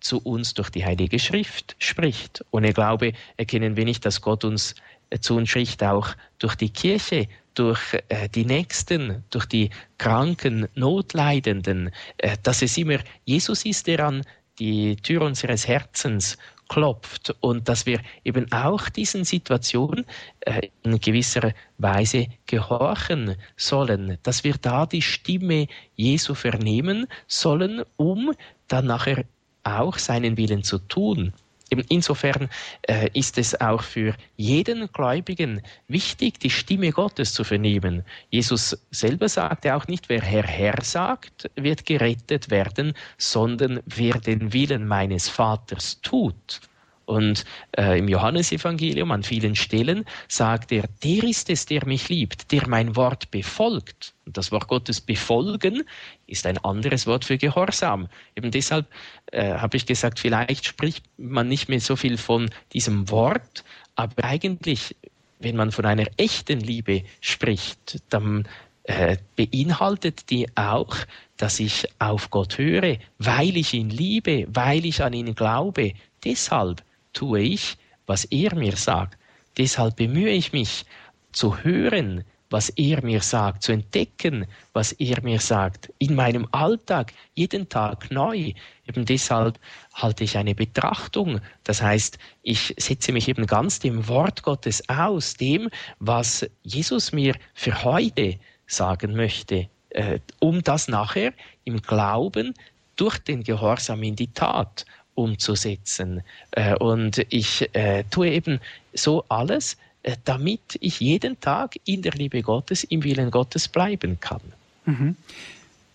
zu 0.00 0.18
uns 0.18 0.54
durch 0.54 0.70
die 0.70 0.84
Heilige 0.84 1.18
Schrift 1.18 1.74
spricht. 1.78 2.44
Ohne 2.52 2.72
Glaube 2.72 3.12
erkennen 3.36 3.76
wir 3.76 3.84
nicht, 3.84 4.06
dass 4.06 4.20
Gott 4.20 4.44
uns 4.44 4.76
zu 5.20 5.36
uns 5.36 5.50
spricht, 5.50 5.82
auch 5.82 6.08
durch 6.38 6.54
die 6.54 6.70
Kirche, 6.70 7.28
durch 7.54 7.80
äh, 8.08 8.28
die 8.28 8.46
Nächsten, 8.46 9.24
durch 9.30 9.46
die 9.46 9.68
Kranken, 9.98 10.68
Notleidenden, 10.74 11.90
äh, 12.18 12.36
dass 12.42 12.62
es 12.62 12.78
immer 12.78 12.98
Jesus 13.24 13.66
ist, 13.66 13.88
der 13.88 14.06
an 14.06 14.22
die 14.58 14.96
Tür 14.96 15.22
unseres 15.22 15.66
Herzens 15.66 16.38
klopft 16.72 17.34
und 17.40 17.68
dass 17.68 17.84
wir 17.84 18.00
eben 18.24 18.50
auch 18.50 18.88
diesen 18.88 19.24
Situationen 19.24 20.06
äh, 20.40 20.68
in 20.82 20.98
gewisser 21.00 21.52
Weise 21.76 22.28
gehorchen 22.46 23.36
sollen, 23.56 24.16
dass 24.22 24.42
wir 24.42 24.54
da 24.54 24.86
die 24.86 25.02
Stimme 25.02 25.66
Jesu 25.96 26.34
vernehmen 26.34 27.06
sollen, 27.26 27.82
um 27.96 28.32
dann 28.68 28.86
nachher 28.86 29.24
auch 29.64 29.98
seinen 29.98 30.36
Willen 30.38 30.62
zu 30.62 30.78
tun. 30.78 31.34
Insofern 31.80 32.48
äh, 32.82 33.08
ist 33.14 33.38
es 33.38 33.60
auch 33.60 33.82
für 33.82 34.14
jeden 34.36 34.90
Gläubigen 34.92 35.62
wichtig, 35.88 36.40
die 36.40 36.50
Stimme 36.50 36.90
Gottes 36.92 37.32
zu 37.32 37.44
vernehmen. 37.44 38.04
Jesus 38.30 38.76
selber 38.90 39.28
sagte 39.28 39.74
auch 39.74 39.86
nicht, 39.86 40.08
wer 40.08 40.22
Herr, 40.22 40.44
Herr 40.44 40.82
sagt, 40.82 41.50
wird 41.56 41.86
gerettet 41.86 42.50
werden, 42.50 42.94
sondern 43.18 43.80
wer 43.86 44.14
den 44.14 44.52
Willen 44.52 44.86
meines 44.86 45.28
Vaters 45.28 46.00
tut. 46.02 46.60
Und 47.04 47.44
äh, 47.76 47.98
im 47.98 48.08
Johannesevangelium 48.08 49.10
an 49.10 49.22
vielen 49.22 49.56
Stellen 49.56 50.04
sagt 50.28 50.72
er, 50.72 50.84
der 51.02 51.24
ist 51.24 51.50
es, 51.50 51.66
der 51.66 51.86
mich 51.86 52.08
liebt, 52.08 52.52
der 52.52 52.68
mein 52.68 52.96
Wort 52.96 53.30
befolgt. 53.30 54.14
Und 54.24 54.36
das 54.36 54.52
Wort 54.52 54.68
Gottes 54.68 55.00
befolgen 55.00 55.82
ist 56.26 56.46
ein 56.46 56.58
anderes 56.58 57.06
Wort 57.06 57.24
für 57.24 57.38
Gehorsam. 57.38 58.08
Eben 58.36 58.50
deshalb 58.50 58.86
äh, 59.32 59.54
habe 59.54 59.76
ich 59.76 59.86
gesagt, 59.86 60.20
vielleicht 60.20 60.66
spricht 60.66 61.04
man 61.16 61.48
nicht 61.48 61.68
mehr 61.68 61.80
so 61.80 61.96
viel 61.96 62.16
von 62.18 62.50
diesem 62.72 63.10
Wort, 63.10 63.64
aber 63.94 64.24
eigentlich, 64.24 64.96
wenn 65.40 65.56
man 65.56 65.72
von 65.72 65.84
einer 65.84 66.06
echten 66.16 66.60
Liebe 66.60 67.02
spricht, 67.20 68.00
dann 68.10 68.48
äh, 68.84 69.16
beinhaltet 69.36 70.30
die 70.30 70.46
auch, 70.56 70.96
dass 71.36 71.60
ich 71.60 71.88
auf 71.98 72.30
Gott 72.30 72.58
höre, 72.58 72.98
weil 73.18 73.56
ich 73.56 73.74
ihn 73.74 73.90
liebe, 73.90 74.46
weil 74.52 74.84
ich 74.84 75.02
an 75.02 75.12
ihn 75.12 75.34
glaube. 75.34 75.92
Deshalb 76.24 76.82
tue 77.12 77.40
ich, 77.40 77.76
was 78.06 78.24
er 78.26 78.54
mir 78.54 78.76
sagt. 78.76 79.18
Deshalb 79.58 79.96
bemühe 79.96 80.30
ich 80.30 80.52
mich 80.52 80.84
zu 81.32 81.58
hören, 81.62 82.24
was 82.52 82.68
er 82.70 83.02
mir 83.02 83.22
sagt, 83.22 83.62
zu 83.62 83.72
entdecken, 83.72 84.46
was 84.74 84.92
er 84.92 85.22
mir 85.22 85.40
sagt, 85.40 85.90
in 85.98 86.14
meinem 86.14 86.46
Alltag, 86.52 87.12
jeden 87.34 87.68
Tag 87.68 88.10
neu. 88.10 88.52
Eben 88.86 89.06
deshalb 89.06 89.58
halte 89.94 90.24
ich 90.24 90.36
eine 90.36 90.54
Betrachtung. 90.54 91.40
Das 91.64 91.80
heißt, 91.80 92.18
ich 92.42 92.74
setze 92.78 93.12
mich 93.12 93.28
eben 93.28 93.46
ganz 93.46 93.80
dem 93.80 94.06
Wort 94.06 94.42
Gottes 94.42 94.86
aus, 94.88 95.34
dem, 95.34 95.70
was 95.98 96.46
Jesus 96.62 97.12
mir 97.12 97.34
für 97.54 97.82
heute 97.84 98.38
sagen 98.66 99.16
möchte, 99.16 99.68
äh, 99.90 100.18
um 100.38 100.62
das 100.62 100.88
nachher 100.88 101.32
im 101.64 101.80
Glauben 101.80 102.54
durch 102.96 103.18
den 103.18 103.42
Gehorsam 103.42 104.02
in 104.02 104.16
die 104.16 104.32
Tat 104.32 104.84
umzusetzen. 105.14 106.22
Äh, 106.52 106.74
und 106.76 107.24
ich 107.28 107.68
äh, 107.74 108.04
tue 108.10 108.30
eben 108.30 108.60
so 108.92 109.24
alles, 109.28 109.76
äh, 110.02 110.16
damit 110.24 110.78
ich 110.80 111.00
jeden 111.00 111.40
Tag 111.40 111.76
in 111.84 112.02
der 112.02 112.12
Liebe 112.12 112.42
Gottes, 112.42 112.84
im 112.84 113.04
Willen 113.04 113.30
Gottes 113.30 113.68
bleiben 113.68 114.18
kann. 114.20 114.40
Mhm. 114.84 115.16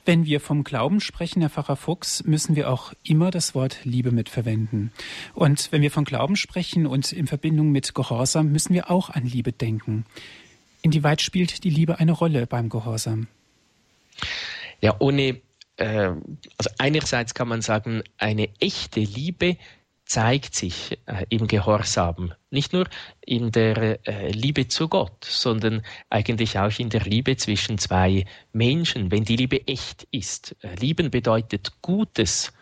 Wenn 0.06 0.26
wir 0.26 0.40
vom 0.40 0.64
Glauben 0.64 1.02
sprechen, 1.02 1.42
Herr 1.42 1.50
Pfarrer 1.50 1.76
Fuchs, 1.76 2.24
müssen 2.24 2.56
wir 2.56 2.72
auch 2.72 2.94
immer 3.04 3.30
das 3.30 3.54
Wort 3.54 3.80
Liebe 3.84 4.12
mitverwenden. 4.12 4.92
Und 5.34 5.70
wenn 5.74 5.82
wir 5.82 5.92
von 5.92 6.06
Glauben 6.06 6.38
sprechen 6.38 6.88
und 6.88 7.12
in 7.12 7.28
Verbindung 7.28 7.74
mit 7.74 7.94
Gehorsam, 7.94 8.50
müssen 8.54 8.74
wir 8.74 8.90
auch 8.90 9.10
an 9.10 9.26
Liebe 9.26 9.52
denken. 9.52 10.06
Inwieweit 10.82 11.22
spielt 11.22 11.66
die 11.66 11.70
Liebe 11.70 12.00
eine 12.00 12.14
Rolle 12.14 12.48
beim 12.48 12.70
Gehorsam? 12.70 13.28
Ja, 14.80 14.96
ohne 15.00 15.42
also 15.80 16.70
einerseits 16.80 17.34
kann 17.34 17.48
man 17.48 17.62
sagen, 17.62 18.04
eine 18.18 18.50
echte 18.60 19.00
Liebe 19.00 19.58
zeigt 20.08 20.56
sich 20.56 20.98
äh, 21.06 21.26
im 21.30 21.48
Gehorsam, 21.48 22.34
nicht 22.50 22.74
nur 22.74 22.88
in 23.22 23.52
der 23.52 24.08
äh, 24.08 24.32
Liebe 24.32 24.68
zu 24.68 24.88
Gott, 24.88 25.26
sondern 25.26 25.82
eigentlich 26.10 26.58
auch 26.58 26.80
in 26.80 26.90
der 26.90 27.02
Liebe 27.02 27.36
zwischen 27.36 27.78
zwei 27.78 28.26
Menschen, 28.54 29.12
wenn 29.12 29.26
die 29.26 29.36
Liebe 29.36 29.68
echt 29.68 30.08
ist. 30.12 30.56
Äh, 30.62 30.76
lieben 30.76 31.12
bedeutet 31.12 31.74
Gutes 31.82 32.54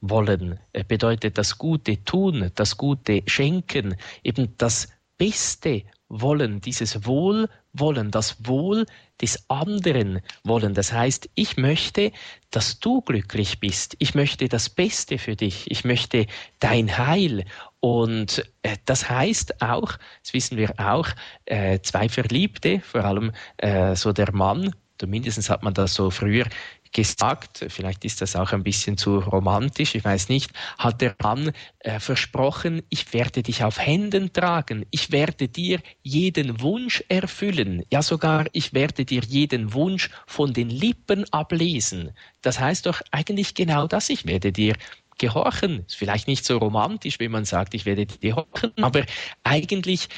wollen, 0.00 0.58
bedeutet 0.88 1.38
das 1.38 1.58
Gute 1.58 2.04
tun, 2.04 2.50
das 2.56 2.76
Gute 2.76 3.22
schenken, 3.26 3.96
eben 4.24 4.54
das 4.58 4.88
Beste 5.16 5.84
wollen, 6.08 6.60
dieses 6.60 7.06
Wohlwollen, 7.06 8.10
das 8.10 8.44
Wohl 8.46 8.86
des 9.22 9.48
anderen 9.48 10.20
wollen. 10.44 10.74
Das 10.74 10.92
heißt, 10.92 11.30
ich 11.34 11.56
möchte, 11.56 12.12
dass 12.50 12.80
du 12.80 13.00
glücklich 13.00 13.60
bist. 13.60 13.96
Ich 13.98 14.14
möchte 14.14 14.48
das 14.48 14.68
Beste 14.68 15.18
für 15.18 15.36
dich. 15.36 15.70
Ich 15.70 15.84
möchte 15.84 16.26
dein 16.58 16.98
Heil. 16.98 17.44
Und 17.80 18.44
äh, 18.62 18.76
das 18.84 19.08
heißt 19.08 19.62
auch, 19.62 19.92
das 20.22 20.34
wissen 20.34 20.58
wir 20.58 20.74
auch, 20.78 21.08
äh, 21.46 21.78
zwei 21.80 22.08
Verliebte, 22.08 22.80
vor 22.80 23.04
allem 23.04 23.32
äh, 23.58 23.96
so 23.96 24.12
der 24.12 24.32
Mann, 24.32 24.74
zumindest 24.98 25.48
hat 25.48 25.62
man 25.62 25.74
das 25.74 25.94
so 25.94 26.10
früher 26.10 26.46
gesagt, 26.92 27.64
vielleicht 27.68 28.04
ist 28.04 28.20
das 28.20 28.36
auch 28.36 28.52
ein 28.52 28.62
bisschen 28.62 28.96
zu 28.96 29.18
romantisch, 29.18 29.94
ich 29.94 30.04
weiß 30.04 30.28
nicht, 30.28 30.50
hat 30.78 31.00
der 31.00 31.16
Mann 31.22 31.52
äh, 31.80 31.98
versprochen, 31.98 32.82
ich 32.90 33.12
werde 33.12 33.42
dich 33.42 33.64
auf 33.64 33.78
Händen 33.78 34.32
tragen, 34.32 34.86
ich 34.90 35.10
werde 35.10 35.48
dir 35.48 35.80
jeden 36.02 36.60
Wunsch 36.60 37.02
erfüllen, 37.08 37.82
ja 37.90 38.02
sogar 38.02 38.46
ich 38.52 38.74
werde 38.74 39.04
dir 39.04 39.22
jeden 39.26 39.72
Wunsch 39.72 40.10
von 40.26 40.52
den 40.52 40.70
Lippen 40.70 41.24
ablesen. 41.32 42.12
Das 42.42 42.60
heißt 42.60 42.86
doch 42.86 43.00
eigentlich 43.10 43.54
genau 43.54 43.86
das, 43.86 44.10
ich 44.10 44.26
werde 44.26 44.52
dir 44.52 44.74
gehorchen. 45.18 45.84
Ist 45.86 45.96
vielleicht 45.96 46.26
nicht 46.26 46.44
so 46.44 46.58
romantisch, 46.58 47.18
wenn 47.20 47.30
man 47.30 47.44
sagt, 47.44 47.74
ich 47.74 47.86
werde 47.86 48.06
dir 48.06 48.18
gehorchen, 48.18 48.72
aber 48.82 49.04
eigentlich 49.44 50.08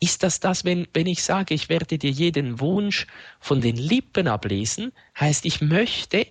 ist 0.00 0.22
das 0.22 0.40
das, 0.40 0.64
wenn, 0.64 0.86
wenn 0.92 1.06
ich 1.06 1.22
sage, 1.22 1.54
ich 1.54 1.68
werde 1.68 1.98
dir 1.98 2.10
jeden 2.10 2.60
Wunsch 2.60 3.06
von 3.40 3.60
den 3.60 3.76
Lippen 3.76 4.28
ablesen, 4.28 4.92
heißt, 5.18 5.44
ich 5.44 5.60
möchte 5.60 6.26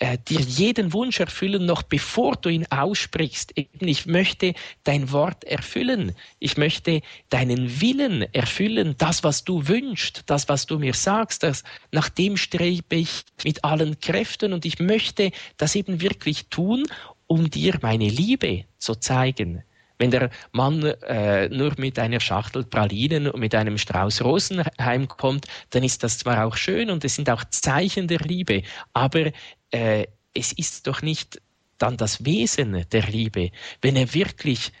äh, 0.00 0.16
dir 0.16 0.40
jeden 0.40 0.94
Wunsch 0.94 1.20
erfüllen, 1.20 1.66
noch 1.66 1.82
bevor 1.82 2.34
du 2.36 2.48
ihn 2.48 2.66
aussprichst. 2.70 3.52
Ich 3.80 4.06
möchte 4.06 4.54
dein 4.84 5.12
Wort 5.12 5.44
erfüllen. 5.44 6.16
Ich 6.38 6.56
möchte 6.56 7.02
deinen 7.28 7.82
Willen 7.82 8.22
erfüllen, 8.32 8.94
das, 8.96 9.22
was 9.22 9.44
du 9.44 9.68
wünschst, 9.68 10.22
das, 10.24 10.48
was 10.48 10.64
du 10.64 10.78
mir 10.78 10.94
sagst, 10.94 11.42
das, 11.42 11.64
nach 11.92 12.08
dem 12.08 12.38
strebe 12.38 12.96
ich 12.96 13.24
mit 13.44 13.62
allen 13.62 14.00
Kräften 14.00 14.54
und 14.54 14.64
ich 14.64 14.78
möchte 14.78 15.32
das 15.58 15.74
eben 15.74 16.00
wirklich 16.00 16.46
tun, 16.46 16.84
um 17.26 17.50
dir 17.50 17.78
meine 17.82 18.08
Liebe 18.08 18.64
zu 18.78 18.94
zeigen. 18.94 19.62
Wenn 20.00 20.10
der 20.10 20.30
Mann 20.52 20.82
äh, 20.82 21.50
nur 21.50 21.74
mit 21.76 21.98
einer 21.98 22.20
Schachtel 22.20 22.64
Pralinen 22.64 23.28
und 23.28 23.38
mit 23.38 23.54
einem 23.54 23.76
Strauß 23.76 24.24
Rosen 24.24 24.64
heimkommt, 24.80 25.46
dann 25.70 25.84
ist 25.84 26.02
das 26.02 26.16
zwar 26.16 26.46
auch 26.46 26.56
schön 26.56 26.88
und 26.88 27.04
es 27.04 27.16
sind 27.16 27.28
auch 27.28 27.44
Zeichen 27.50 28.08
der 28.08 28.20
Liebe, 28.20 28.62
aber 28.94 29.30
äh, 29.70 30.06
es 30.32 30.52
ist 30.52 30.86
doch 30.86 31.02
nicht 31.02 31.42
dann 31.76 31.98
das 31.98 32.24
Wesen 32.24 32.86
der 32.90 33.02
Liebe, 33.02 33.50
wenn 33.82 33.94
er 33.94 34.14
wirklich 34.14 34.72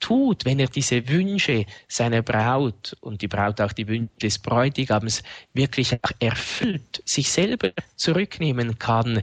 tut, 0.00 0.46
wenn 0.46 0.58
er 0.58 0.68
diese 0.68 1.06
Wünsche 1.06 1.66
seiner 1.86 2.22
Braut 2.22 2.96
und 3.02 3.20
die 3.20 3.28
Braut 3.28 3.60
auch 3.60 3.74
die 3.74 3.86
Wünsche 3.86 4.14
des 4.22 4.38
Bräutigams 4.38 5.22
wirklich 5.52 5.94
erfüllt, 6.18 7.02
sich 7.04 7.30
selber 7.30 7.72
zurücknehmen 7.96 8.78
kann, 8.78 9.20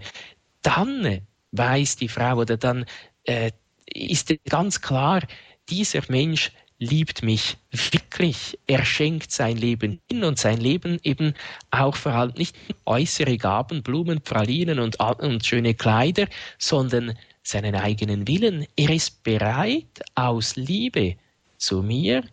dann 0.61 1.21
weiß 1.53 1.95
die 1.95 2.07
Frau 2.07 2.35
oder 2.35 2.55
dann 2.55 2.85
äh, 3.23 3.51
ist 3.93 4.33
ganz 4.45 4.81
klar, 4.81 5.21
dieser 5.69 6.01
Mensch 6.09 6.51
liebt 6.79 7.23
mich 7.23 7.57
wirklich. 7.91 8.57
Er 8.65 8.85
schenkt 8.85 9.31
sein 9.31 9.57
Leben 9.57 9.99
hin 10.09 10.23
und 10.23 10.39
sein 10.39 10.59
Leben 10.59 10.99
eben 11.03 11.33
auch 11.71 11.95
vor 11.95 12.13
allem 12.13 12.33
nicht 12.35 12.55
äußere 12.85 13.37
Gaben, 13.37 13.83
Blumen, 13.83 14.21
Pralinen 14.21 14.79
und, 14.79 14.99
und 14.99 15.45
schöne 15.45 15.73
Kleider, 15.73 16.27
sondern 16.57 17.17
seinen 17.43 17.75
eigenen 17.75 18.27
Willen. 18.27 18.65
Er 18.75 18.89
ist 18.89 19.23
bereit, 19.23 20.01
aus 20.15 20.55
Liebe 20.55 21.15
zu 21.57 21.81
mir 21.81 22.23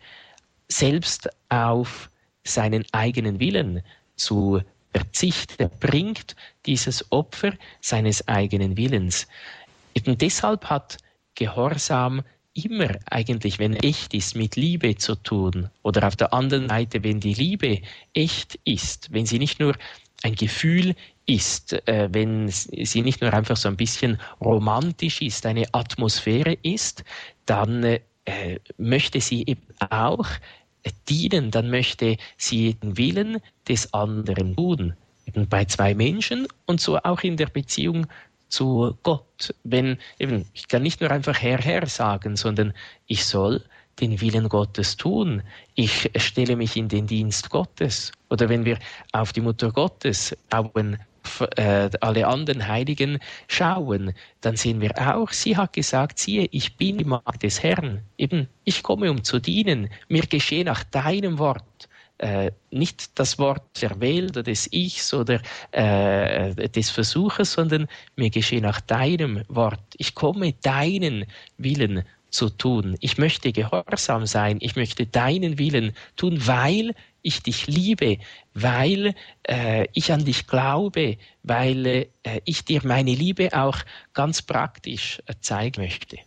selbst 0.69 1.29
auf 1.49 2.11
seinen 2.45 2.85
eigenen 2.92 3.40
Willen 3.40 3.83
zu 4.14 4.61
verzichten. 4.92 5.62
Er 5.62 5.69
bringt 5.69 6.37
dieses 6.66 7.11
Opfer 7.11 7.53
seines 7.81 8.27
eigenen 8.29 8.77
Willens. 8.77 9.27
Eben 9.95 10.16
deshalb 10.16 10.64
hat 10.66 10.99
Gehorsam 11.37 12.22
immer 12.55 12.88
eigentlich, 13.11 13.59
wenn 13.59 13.75
echt 13.75 14.14
ist, 14.14 14.35
mit 14.35 14.57
Liebe 14.57 14.96
zu 14.96 15.14
tun. 15.14 15.68
Oder 15.83 16.07
auf 16.07 16.16
der 16.16 16.33
anderen 16.33 16.68
Seite, 16.68 17.05
wenn 17.05 17.20
die 17.20 17.35
Liebe 17.35 17.81
echt 18.14 18.59
ist, 18.64 19.12
wenn 19.12 19.27
sie 19.27 19.38
nicht 19.38 19.61
nur 19.61 19.77
ein 20.22 20.35
Gefühl 20.35 20.94
ist, 21.27 21.75
äh, 21.88 22.09
wenn 22.12 22.49
sie 22.49 23.03
nicht 23.03 23.20
nur 23.20 23.33
einfach 23.33 23.57
so 23.57 23.68
ein 23.68 23.77
bisschen 23.77 24.18
romantisch 24.40 25.20
ist, 25.20 25.44
eine 25.44 25.66
Atmosphäre 25.72 26.57
ist, 26.62 27.05
dann 27.44 27.85
äh, 27.85 28.01
möchte 28.79 29.20
sie 29.20 29.44
eben 29.46 29.66
auch 29.90 30.27
dienen, 31.09 31.51
dann 31.51 31.70
möchte 31.70 32.16
sie 32.37 32.75
den 32.75 32.96
Willen 32.96 33.38
des 33.68 33.92
anderen 33.92 34.57
tun. 34.57 34.94
Eben 35.27 35.49
bei 35.49 35.64
zwei 35.64 35.94
Menschen 35.94 36.46
und 36.66 36.81
so 36.81 36.99
auch 36.99 37.20
in 37.22 37.37
der 37.37 37.46
Beziehung 37.46 38.07
zu 38.49 38.97
Gott. 39.03 39.55
Wenn 39.65 39.99
eben, 40.19 40.47
ich 40.55 40.69
kann 40.69 40.83
nicht 40.83 41.01
nur 41.01 41.11
einfach 41.11 41.41
Herr, 41.41 41.59
Herr 41.59 41.87
sagen, 41.87 42.37
sondern 42.37 42.73
ich 43.07 43.25
soll 43.25 43.63
den 44.01 44.21
Willen 44.21 44.49
Gottes 44.49 44.97
tun. 44.97 45.43
Ich 45.75 46.11
stelle 46.17 46.57
mich 46.57 46.77
in 46.77 46.89
den 46.89 47.07
Dienst 47.07 47.51
Gottes. 47.51 48.13
Oder 48.31 48.49
wenn 48.49 48.65
wir 48.65 48.79
auf 49.13 49.33
die 49.33 49.41
Mutter 49.41 49.73
Gottes 49.73 50.37
schauen, 50.53 50.99
äh, 51.57 51.91
alle 52.01 52.27
anderen 52.27 52.69
Heiligen 52.69 53.19
schauen, 53.49 54.13
dann 54.43 54.57
sehen 54.57 54.81
wir 54.81 54.93
auch, 54.99 55.31
sie 55.33 55.57
hat 55.57 55.73
gesagt, 55.73 56.19
siehe, 56.19 56.49
ich 56.51 56.77
bin 56.77 56.99
die 56.99 57.05
Magd 57.05 57.43
des 57.43 57.63
Herrn. 57.63 58.03
Eben, 58.17 58.49
ich 58.65 58.83
komme, 58.83 59.11
um 59.11 59.25
zu 59.25 59.39
dienen. 59.39 59.89
Mir 60.09 60.23
geschehe 60.23 60.65
nach 60.65 60.85
deinem 60.85 61.39
Wort 61.39 61.89
äh, 62.18 62.50
nicht 62.70 63.18
das 63.18 63.38
Wort 63.38 63.83
der 63.83 64.00
Welt 64.00 64.31
oder 64.31 64.42
des 64.42 64.72
Ichs 64.72 65.12
oder 65.12 65.40
äh, 65.72 66.68
des 66.68 66.90
Versuches, 66.90 67.52
sondern 67.52 67.87
mir 68.16 68.31
geschehe 68.31 68.61
nach 68.61 68.81
deinem 68.81 69.42
Wort. 69.48 69.81
Ich 69.96 70.14
komme 70.14 70.55
deinen 70.62 71.26
Willen 71.59 72.05
zu 72.31 72.50
tun. 72.50 72.96
Ich 73.00 73.18
möchte 73.18 73.52
gehorsam 73.52 74.26
sein, 74.26 74.59
ich 74.61 74.76
möchte 74.76 75.07
deinen 75.07 75.59
Willen 75.59 75.92
tun, 76.16 76.46
weil 76.46 76.94
ich 77.22 77.42
dich 77.42 77.66
liebe, 77.66 78.18
weil 78.55 79.14
äh, 79.42 79.87
ich 79.92 80.12
an 80.12 80.24
dich 80.24 80.46
glaube, 80.46 81.18
weil 81.42 81.87
äh, 81.87 82.07
ich 82.44 82.64
dir 82.64 82.81
meine 82.85 83.14
Liebe 83.14 83.48
auch 83.52 83.79
ganz 84.12 84.42
praktisch 84.42 85.20
äh, 85.26 85.35
zeigen 85.40 85.83
möchte. 85.83 86.18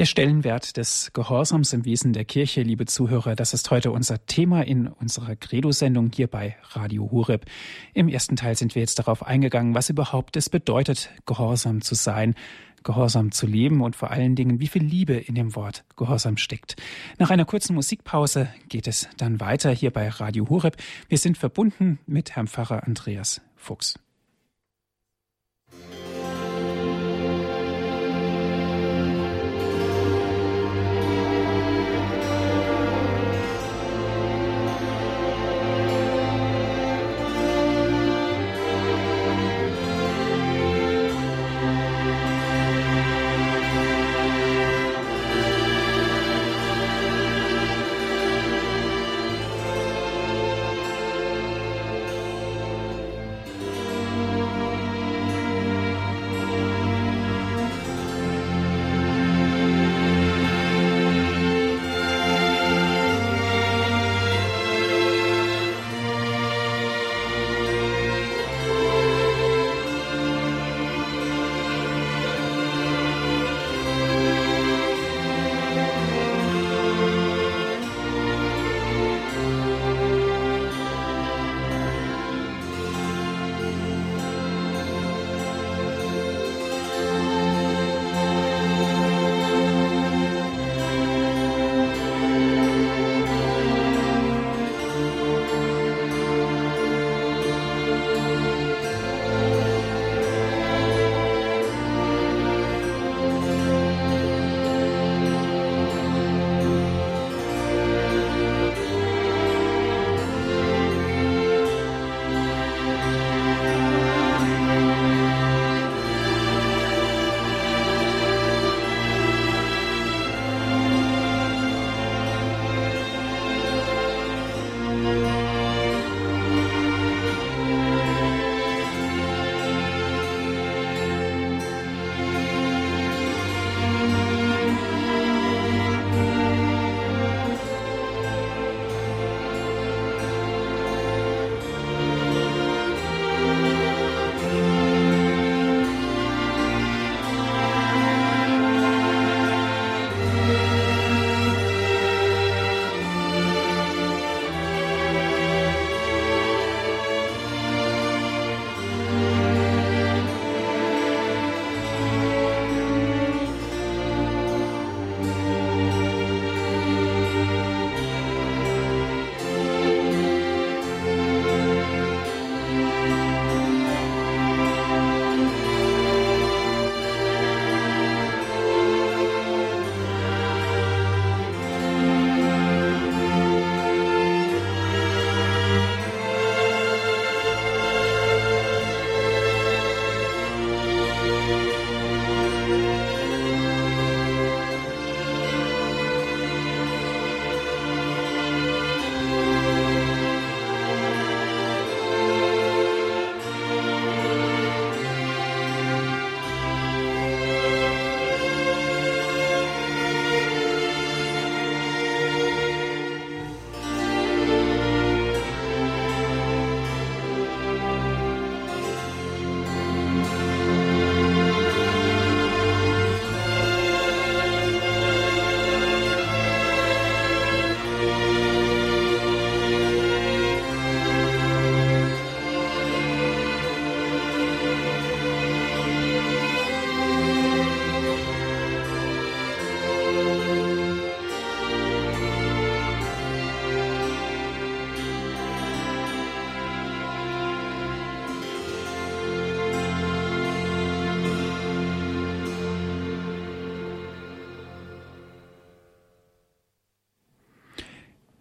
Der 0.00 0.06
Stellenwert 0.06 0.78
des 0.78 1.10
Gehorsams 1.12 1.74
im 1.74 1.84
Wesen 1.84 2.14
der 2.14 2.24
Kirche, 2.24 2.62
liebe 2.62 2.86
Zuhörer, 2.86 3.36
das 3.36 3.52
ist 3.52 3.70
heute 3.70 3.90
unser 3.90 4.24
Thema 4.24 4.62
in 4.62 4.86
unserer 4.86 5.36
Credo-Sendung 5.36 6.10
hier 6.14 6.26
bei 6.26 6.56
Radio 6.70 7.10
Hureb. 7.10 7.44
Im 7.92 8.08
ersten 8.08 8.34
Teil 8.34 8.56
sind 8.56 8.74
wir 8.74 8.80
jetzt 8.80 8.98
darauf 8.98 9.26
eingegangen, 9.26 9.74
was 9.74 9.90
überhaupt 9.90 10.38
es 10.38 10.48
bedeutet, 10.48 11.10
gehorsam 11.26 11.82
zu 11.82 11.94
sein, 11.94 12.34
gehorsam 12.82 13.30
zu 13.30 13.46
leben 13.46 13.82
und 13.82 13.94
vor 13.94 14.10
allen 14.10 14.36
Dingen, 14.36 14.58
wie 14.58 14.68
viel 14.68 14.84
Liebe 14.84 15.12
in 15.16 15.34
dem 15.34 15.54
Wort 15.54 15.84
Gehorsam 15.98 16.38
steckt. 16.38 16.76
Nach 17.18 17.28
einer 17.28 17.44
kurzen 17.44 17.74
Musikpause 17.74 18.48
geht 18.70 18.86
es 18.86 19.06
dann 19.18 19.38
weiter 19.38 19.70
hier 19.70 19.90
bei 19.90 20.08
Radio 20.08 20.48
Hureb. 20.48 20.78
Wir 21.10 21.18
sind 21.18 21.36
verbunden 21.36 21.98
mit 22.06 22.36
Herrn 22.36 22.48
Pfarrer 22.48 22.84
Andreas 22.86 23.42
Fuchs. 23.54 23.98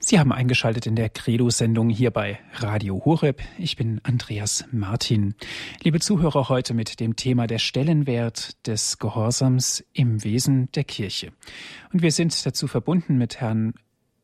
Sie 0.09 0.17
haben 0.17 0.31
eingeschaltet 0.31 0.87
in 0.87 0.95
der 0.95 1.07
Credo-Sendung 1.09 1.89
hier 1.89 2.09
bei 2.09 2.39
Radio 2.55 2.99
Horeb. 3.05 3.43
Ich 3.59 3.75
bin 3.75 4.01
Andreas 4.01 4.65
Martin. 4.71 5.35
Liebe 5.83 5.99
Zuhörer, 5.99 6.49
heute 6.49 6.73
mit 6.73 6.99
dem 6.99 7.15
Thema 7.15 7.45
der 7.45 7.59
Stellenwert 7.59 8.65
des 8.65 8.97
Gehorsams 8.97 9.85
im 9.93 10.23
Wesen 10.23 10.71
der 10.71 10.83
Kirche. 10.83 11.31
Und 11.93 12.01
wir 12.01 12.11
sind 12.11 12.43
dazu 12.43 12.65
verbunden 12.65 13.19
mit 13.19 13.39
Herrn 13.39 13.75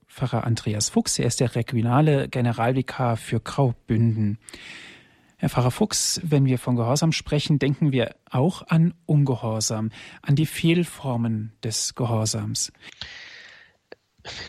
Pfarrer 0.08 0.44
Andreas 0.44 0.90
Fuchs. 0.90 1.20
Er 1.20 1.28
ist 1.28 1.40
der 1.40 1.54
regionale 1.54 2.30
Generalvikar 2.30 3.16
für 3.16 3.40
Graubünden. 3.40 4.40
Herr 5.38 5.50
Pfarrer 5.50 5.70
Fuchs, 5.70 6.20
wenn 6.24 6.46
wir 6.46 6.58
von 6.58 6.78
Gehorsam 6.78 7.12
sprechen, 7.12 7.60
denken 7.60 7.92
wir 7.92 8.16
auch 8.32 8.66
an 8.70 8.96
Ungehorsam, 9.06 9.92
an 10.24 10.36
die 10.36 10.48
Fehlformen 10.48 11.52
des 11.64 11.94
Gehorsams. 11.94 12.72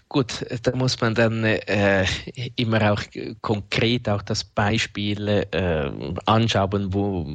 Gut, 0.09 0.45
da 0.63 0.75
muss 0.75 1.01
man 1.01 1.15
dann 1.15 1.45
äh, 1.45 2.07
immer 2.57 2.93
auch 2.93 3.03
konkret 3.43 4.09
auch 4.09 4.23
das 4.23 4.45
Beispiel 4.45 5.47
äh, 5.51 5.91
anschauen, 6.25 6.93
wo 6.95 7.27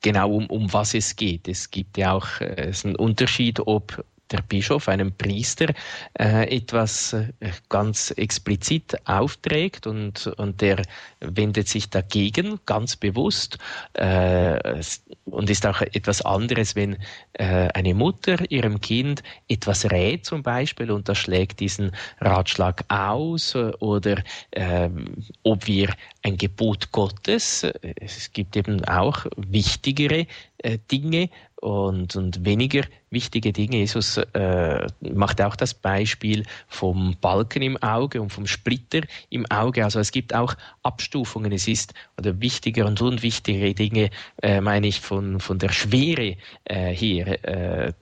genau 0.00 0.32
um, 0.32 0.46
um 0.46 0.72
was 0.72 0.94
es 0.94 1.14
geht. 1.14 1.48
Es 1.48 1.70
gibt 1.70 1.96
ja 1.98 2.12
auch 2.12 2.40
äh, 2.40 2.68
es 2.68 2.78
ist 2.78 2.86
ein 2.86 2.96
Unterschied, 2.96 3.60
ob 3.60 4.04
der 4.30 4.42
Bischof 4.42 4.88
einem 4.88 5.12
Priester 5.12 5.72
äh, 6.18 6.56
etwas 6.56 7.12
äh, 7.12 7.28
ganz 7.68 8.10
explizit 8.12 8.96
aufträgt 9.06 9.86
und, 9.86 10.26
und 10.38 10.60
der 10.60 10.82
wendet 11.20 11.68
sich 11.68 11.90
dagegen 11.90 12.58
ganz 12.66 12.96
bewusst 12.96 13.58
äh, 13.94 14.82
und 15.24 15.50
ist 15.50 15.66
auch 15.66 15.80
etwas 15.80 16.22
anderes, 16.22 16.74
wenn 16.74 16.96
äh, 17.34 17.68
eine 17.74 17.94
Mutter 17.94 18.50
ihrem 18.50 18.80
Kind 18.80 19.22
etwas 19.48 19.90
rät 19.90 20.24
zum 20.24 20.42
Beispiel 20.42 20.90
und 20.90 21.08
das 21.08 21.18
schlägt 21.18 21.60
diesen 21.60 21.92
Ratschlag 22.20 22.84
aus 22.88 23.54
oder 23.54 24.22
ähm, 24.52 25.16
ob 25.42 25.66
wir 25.66 25.94
ein 26.22 26.36
Gebot 26.36 26.90
Gottes, 26.92 27.64
es 27.96 28.32
gibt 28.32 28.56
eben 28.56 28.84
auch 28.86 29.26
wichtigere 29.36 30.26
äh, 30.58 30.78
Dinge 30.90 31.28
und, 31.60 32.16
und 32.16 32.44
weniger 32.44 32.84
wichtige 33.14 33.52
Dinge. 33.52 33.78
Jesus 33.78 34.18
äh, 34.18 34.86
macht 35.00 35.40
auch 35.40 35.56
das 35.56 35.72
Beispiel 35.72 36.44
vom 36.68 37.16
Balken 37.20 37.62
im 37.62 37.76
Auge 37.82 38.20
und 38.20 38.30
vom 38.30 38.46
Splitter 38.46 39.00
im 39.30 39.46
Auge. 39.50 39.84
Also 39.84 40.00
es 40.00 40.12
gibt 40.12 40.34
auch 40.34 40.54
Abstufungen. 40.82 41.52
Es 41.52 41.66
ist 41.66 41.94
oder 42.18 42.40
wichtiger 42.40 42.86
und 42.86 43.00
unwichtige 43.00 43.74
Dinge, 43.74 44.10
äh, 44.42 44.60
meine 44.60 44.86
ich, 44.86 45.00
von, 45.00 45.40
von 45.40 45.58
der 45.58 45.70
Schwere 45.70 46.36
äh, 46.64 46.94
her. 46.94 47.44
Äh, 47.44 47.92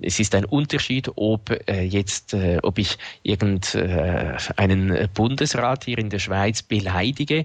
es 0.00 0.18
ist 0.18 0.34
ein 0.34 0.44
Unterschied, 0.44 1.10
ob 1.16 1.50
äh, 1.68 1.82
jetzt, 1.82 2.34
äh, 2.34 2.58
ob 2.62 2.78
ich 2.78 2.98
irgendeinen 3.22 5.08
Bundesrat 5.14 5.84
hier 5.84 5.98
in 5.98 6.10
der 6.10 6.18
Schweiz 6.18 6.62
beleidige 6.62 7.44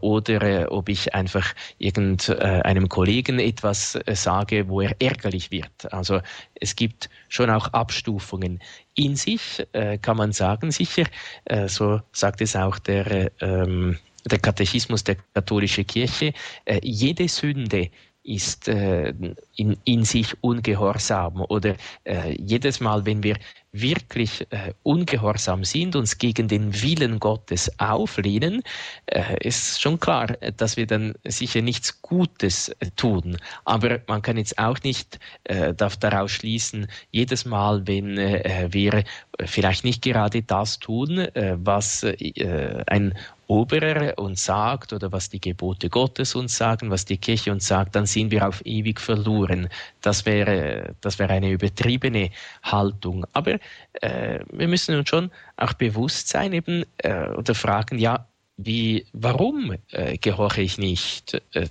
oder 0.00 0.70
ob 0.70 0.88
ich 0.88 1.14
einfach 1.14 1.54
irgendeinem 1.78 2.88
Kollegen 2.88 3.38
etwas 3.38 3.98
sage, 4.12 4.68
wo 4.68 4.80
er 4.80 4.94
ärgerlich 5.00 5.50
wird. 5.50 5.92
Also 5.92 6.20
es 6.60 6.76
gibt 6.76 7.08
schon 7.28 7.50
auch 7.50 7.68
Abstufungen. 7.68 8.60
In 8.94 9.16
sich 9.16 9.66
äh, 9.72 9.98
kann 9.98 10.16
man 10.16 10.32
sagen, 10.32 10.70
sicher, 10.70 11.04
äh, 11.44 11.68
so 11.68 12.00
sagt 12.12 12.40
es 12.40 12.56
auch 12.56 12.78
der, 12.78 13.06
äh, 13.06 13.30
ähm, 13.40 13.98
der 14.24 14.38
Katechismus 14.38 15.04
der 15.04 15.16
katholischen 15.34 15.86
Kirche, 15.86 16.32
äh, 16.64 16.80
jede 16.82 17.28
Sünde 17.28 17.90
ist 18.26 18.66
äh, 18.68 19.14
in, 19.54 19.76
in 19.84 20.04
sich 20.04 20.34
ungehorsam 20.42 21.42
oder 21.42 21.76
äh, 22.04 22.36
jedes 22.40 22.80
Mal, 22.80 23.06
wenn 23.06 23.22
wir 23.22 23.36
wirklich 23.80 24.46
äh, 24.50 24.72
ungehorsam 24.82 25.64
sind, 25.64 25.96
uns 25.96 26.18
gegen 26.18 26.48
den 26.48 26.82
Willen 26.82 27.18
Gottes 27.18 27.70
auflehnen, 27.78 28.62
äh, 29.06 29.36
ist 29.46 29.80
schon 29.80 30.00
klar, 30.00 30.28
dass 30.56 30.76
wir 30.76 30.86
dann 30.86 31.14
sicher 31.24 31.62
nichts 31.62 32.02
Gutes 32.02 32.68
äh, 32.68 32.90
tun. 32.96 33.36
Aber 33.64 34.00
man 34.06 34.22
kann 34.22 34.36
jetzt 34.36 34.58
auch 34.58 34.78
nicht 34.82 35.18
äh, 35.44 35.74
daraus 35.74 36.32
schließen, 36.32 36.88
jedes 37.10 37.44
Mal, 37.44 37.86
wenn 37.86 38.18
äh, 38.18 38.68
wir 38.70 39.04
vielleicht 39.44 39.84
nicht 39.84 40.02
gerade 40.02 40.42
das 40.42 40.78
tun, 40.78 41.18
äh, 41.18 41.56
was 41.58 42.02
äh, 42.02 42.82
ein 42.86 43.14
Oberer 43.48 44.18
uns 44.18 44.44
sagt 44.44 44.92
oder 44.92 45.12
was 45.12 45.28
die 45.28 45.40
Gebote 45.40 45.88
Gottes 45.88 46.34
uns 46.34 46.56
sagen, 46.56 46.90
was 46.90 47.04
die 47.04 47.16
Kirche 47.16 47.52
uns 47.52 47.68
sagt, 47.68 47.94
dann 47.94 48.06
sind 48.06 48.32
wir 48.32 48.46
auf 48.48 48.60
ewig 48.64 49.00
verloren. 49.00 49.68
Das 50.00 50.26
wäre, 50.26 50.96
das 51.00 51.20
wäre 51.20 51.32
eine 51.32 51.50
übertriebene 51.50 52.30
Haltung. 52.64 53.24
Aber 53.34 53.58
äh, 54.00 54.40
wir 54.50 54.68
müssen 54.68 54.96
uns 54.96 55.08
schon 55.08 55.30
auch 55.56 55.72
bewusst 55.74 56.28
sein 56.28 56.52
eben 56.52 56.84
äh, 56.98 57.28
oder 57.30 57.54
fragen, 57.54 57.98
ja, 57.98 58.26
wie, 58.56 59.04
warum 59.12 59.74
äh, 59.90 60.16
gehorche 60.16 60.62
ich 60.62 60.78
nicht? 60.78 61.42
Äh, 61.52 61.68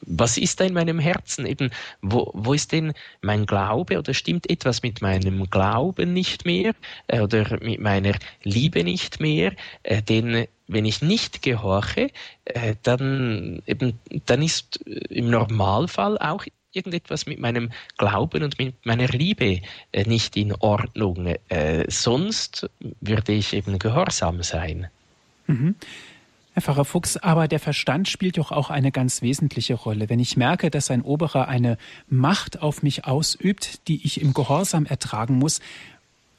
was 0.00 0.36
ist 0.36 0.60
da 0.60 0.64
in 0.64 0.74
meinem 0.74 0.98
Herzen? 0.98 1.46
Eben, 1.46 1.70
wo, 2.02 2.30
wo 2.34 2.52
ist 2.52 2.72
denn 2.72 2.92
mein 3.22 3.46
Glaube 3.46 3.98
oder 3.98 4.12
stimmt 4.12 4.50
etwas 4.50 4.82
mit 4.82 5.00
meinem 5.00 5.48
Glauben 5.48 6.12
nicht 6.12 6.44
mehr 6.44 6.74
äh, 7.06 7.20
oder 7.20 7.58
mit 7.62 7.80
meiner 7.80 8.14
Liebe 8.42 8.84
nicht 8.84 9.20
mehr? 9.20 9.52
Äh, 9.82 10.02
denn 10.02 10.46
wenn 10.66 10.84
ich 10.84 11.00
nicht 11.00 11.40
gehorche, 11.40 12.10
äh, 12.44 12.74
dann 12.82 13.62
eben, 13.66 13.98
dann 14.26 14.42
ist 14.42 14.86
äh, 14.86 15.00
im 15.08 15.30
Normalfall 15.30 16.18
auch 16.18 16.44
irgendetwas 16.78 17.26
mit 17.26 17.38
meinem 17.38 17.70
Glauben 17.96 18.42
und 18.42 18.58
mit 18.58 18.74
meiner 18.86 19.08
Liebe 19.08 19.60
äh, 19.92 20.04
nicht 20.04 20.36
in 20.36 20.54
Ordnung. 20.54 21.34
Äh, 21.48 21.84
sonst 21.88 22.70
würde 23.00 23.32
ich 23.32 23.52
eben 23.52 23.78
gehorsam 23.78 24.42
sein. 24.42 24.88
Mhm. 25.46 25.74
Herr 26.58 26.62
Pfarrer 26.62 26.84
Fuchs, 26.84 27.16
aber 27.16 27.46
der 27.46 27.60
Verstand 27.60 28.08
spielt 28.08 28.36
doch 28.36 28.50
auch 28.50 28.70
eine 28.70 28.90
ganz 28.90 29.22
wesentliche 29.22 29.74
Rolle. 29.74 30.08
Wenn 30.08 30.18
ich 30.18 30.36
merke, 30.36 30.70
dass 30.70 30.90
ein 30.90 31.02
Oberer 31.02 31.46
eine 31.46 31.78
Macht 32.08 32.62
auf 32.62 32.82
mich 32.82 33.04
ausübt, 33.04 33.86
die 33.86 34.04
ich 34.04 34.20
im 34.20 34.34
Gehorsam 34.34 34.84
ertragen 34.84 35.38
muss, 35.38 35.60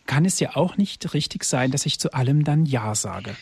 kann 0.07 0.25
es 0.25 0.39
ja 0.39 0.55
auch 0.55 0.75
nicht 0.75 1.13
richtig 1.13 1.45
sein, 1.45 1.71
dass 1.71 1.85
ich 1.85 1.99
zu 1.99 2.13
allem 2.13 2.43
dann 2.43 2.65
Ja 2.65 2.95
sage. 2.95 3.35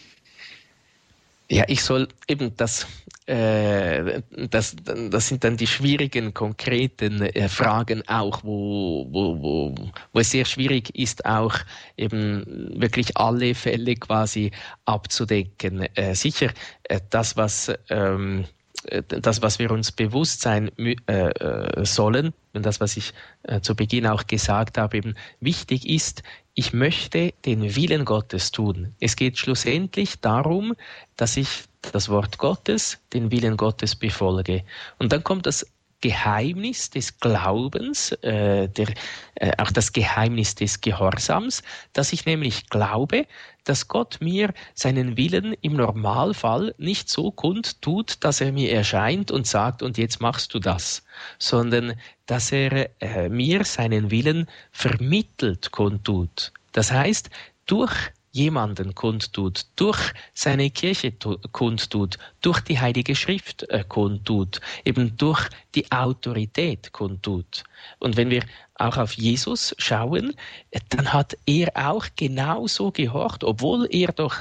Ja, 1.50 1.64
ich 1.68 1.82
soll 1.82 2.10
eben 2.28 2.56
das, 2.58 2.86
das, 3.28 4.76
das 4.86 5.28
sind 5.28 5.44
dann 5.44 5.58
die 5.58 5.68
schwierigen, 5.68 6.34
konkreten 6.34 7.22
äh, 7.22 7.50
Fragen 7.50 8.08
auch, 8.08 8.42
wo, 8.44 9.06
wo, 9.12 9.42
wo, 9.42 9.76
wo 10.14 10.20
es 10.20 10.32
sehr 10.32 10.46
schwierig 10.46 10.96
ist, 10.96 11.26
auch 11.26 11.56
eben 11.98 12.72
wirklich 12.80 13.18
alle 13.18 13.54
Fälle 13.54 13.96
quasi 13.96 14.52
abzudecken. 14.86 15.88
Äh, 15.96 16.16
sicher, 16.16 16.52
äh, 16.84 17.02
das, 17.10 17.36
was 17.36 17.70
ähm, 17.90 18.46
äh, 18.86 19.04
das, 19.08 19.42
was 19.42 19.60
wir 19.60 19.72
uns 19.72 19.92
bewusst 19.92 20.42
sein 20.42 20.72
äh, 20.78 20.94
äh, 21.12 21.86
sollen, 21.86 22.34
und 22.54 22.66
das, 22.66 22.80
was 22.80 22.96
ich 22.96 23.14
äh, 23.44 23.60
zu 23.60 23.76
Beginn 23.76 24.08
auch 24.08 24.26
gesagt 24.28 24.78
habe, 24.78 24.98
eben 24.98 25.16
wichtig 25.42 25.88
ist, 25.88 26.24
ich 26.60 26.74
möchte 26.74 27.36
den 27.46 27.76
Willen 27.76 28.04
Gottes 28.04 28.52
tun. 28.52 28.96
Es 29.00 29.16
geht 29.16 29.38
schlussendlich 29.38 30.20
darum, 30.22 30.74
dass 31.16 31.38
ich 31.38 31.66
das 31.94 32.10
Wort 32.10 32.40
Gottes, 32.40 32.98
den 33.14 33.32
Willen 33.32 33.58
Gottes 33.58 33.96
befolge. 33.96 34.64
Und 34.98 35.14
dann 35.14 35.24
kommt 35.24 35.46
das 35.46 35.68
Geheimnis 36.02 36.90
des 36.90 37.20
Glaubens, 37.20 38.12
äh, 38.24 38.68
der, 38.70 38.88
äh, 39.36 39.52
auch 39.60 39.70
das 39.70 39.94
Geheimnis 39.94 40.56
des 40.56 40.82
Gehorsams, 40.82 41.62
dass 41.94 42.12
ich 42.12 42.26
nämlich 42.26 42.68
glaube, 42.72 43.28
dass 43.68 43.88
Gott 43.88 44.20
mir 44.22 44.54
seinen 44.74 45.18
Willen 45.18 45.54
im 45.62 45.76
Normalfall 45.76 46.74
nicht 46.78 47.10
so 47.10 47.32
kundtut, 47.32 48.24
dass 48.24 48.40
er 48.40 48.52
mir 48.52 48.72
erscheint 48.72 49.30
und 49.30 49.46
sagt, 49.46 49.84
und 49.84 49.98
jetzt 49.98 50.22
machst 50.22 50.54
du 50.54 50.60
das, 50.60 51.04
sondern 51.38 51.94
dass 52.26 52.52
er 52.52 52.90
äh, 53.02 53.30
mir 53.30 53.66
seinen 53.66 54.10
Willen 54.10 54.48
vermittelt 54.72 55.72
kundtut. 55.72 56.54
Das 56.72 56.92
heißt, 56.92 57.30
durch 57.66 57.94
jemanden 58.38 58.94
kundtut, 58.94 59.66
durch 59.76 60.14
seine 60.34 60.70
Kirche 60.70 61.12
kundtut, 61.52 62.18
durch 62.42 62.62
die 62.62 62.80
Heilige 62.80 63.16
Schrift 63.16 63.64
äh, 63.70 63.84
kundtut, 63.88 64.62
eben 64.86 65.18
durch 65.18 65.50
die 65.74 65.92
Autorität 65.92 66.92
kundtut. 66.92 67.64
Und 68.00 68.16
wenn 68.16 68.30
wir 68.30 68.44
auch 68.76 68.98
auf 68.98 69.14
Jesus 69.14 69.76
schauen, 69.80 70.36
äh, 70.72 70.80
dann 70.90 71.12
hat 71.12 71.38
er 71.46 71.72
auch 71.76 72.06
genauso 72.16 72.92
gehorcht, 72.92 73.44
obwohl 73.44 73.88
er 73.90 74.12
doch 74.12 74.36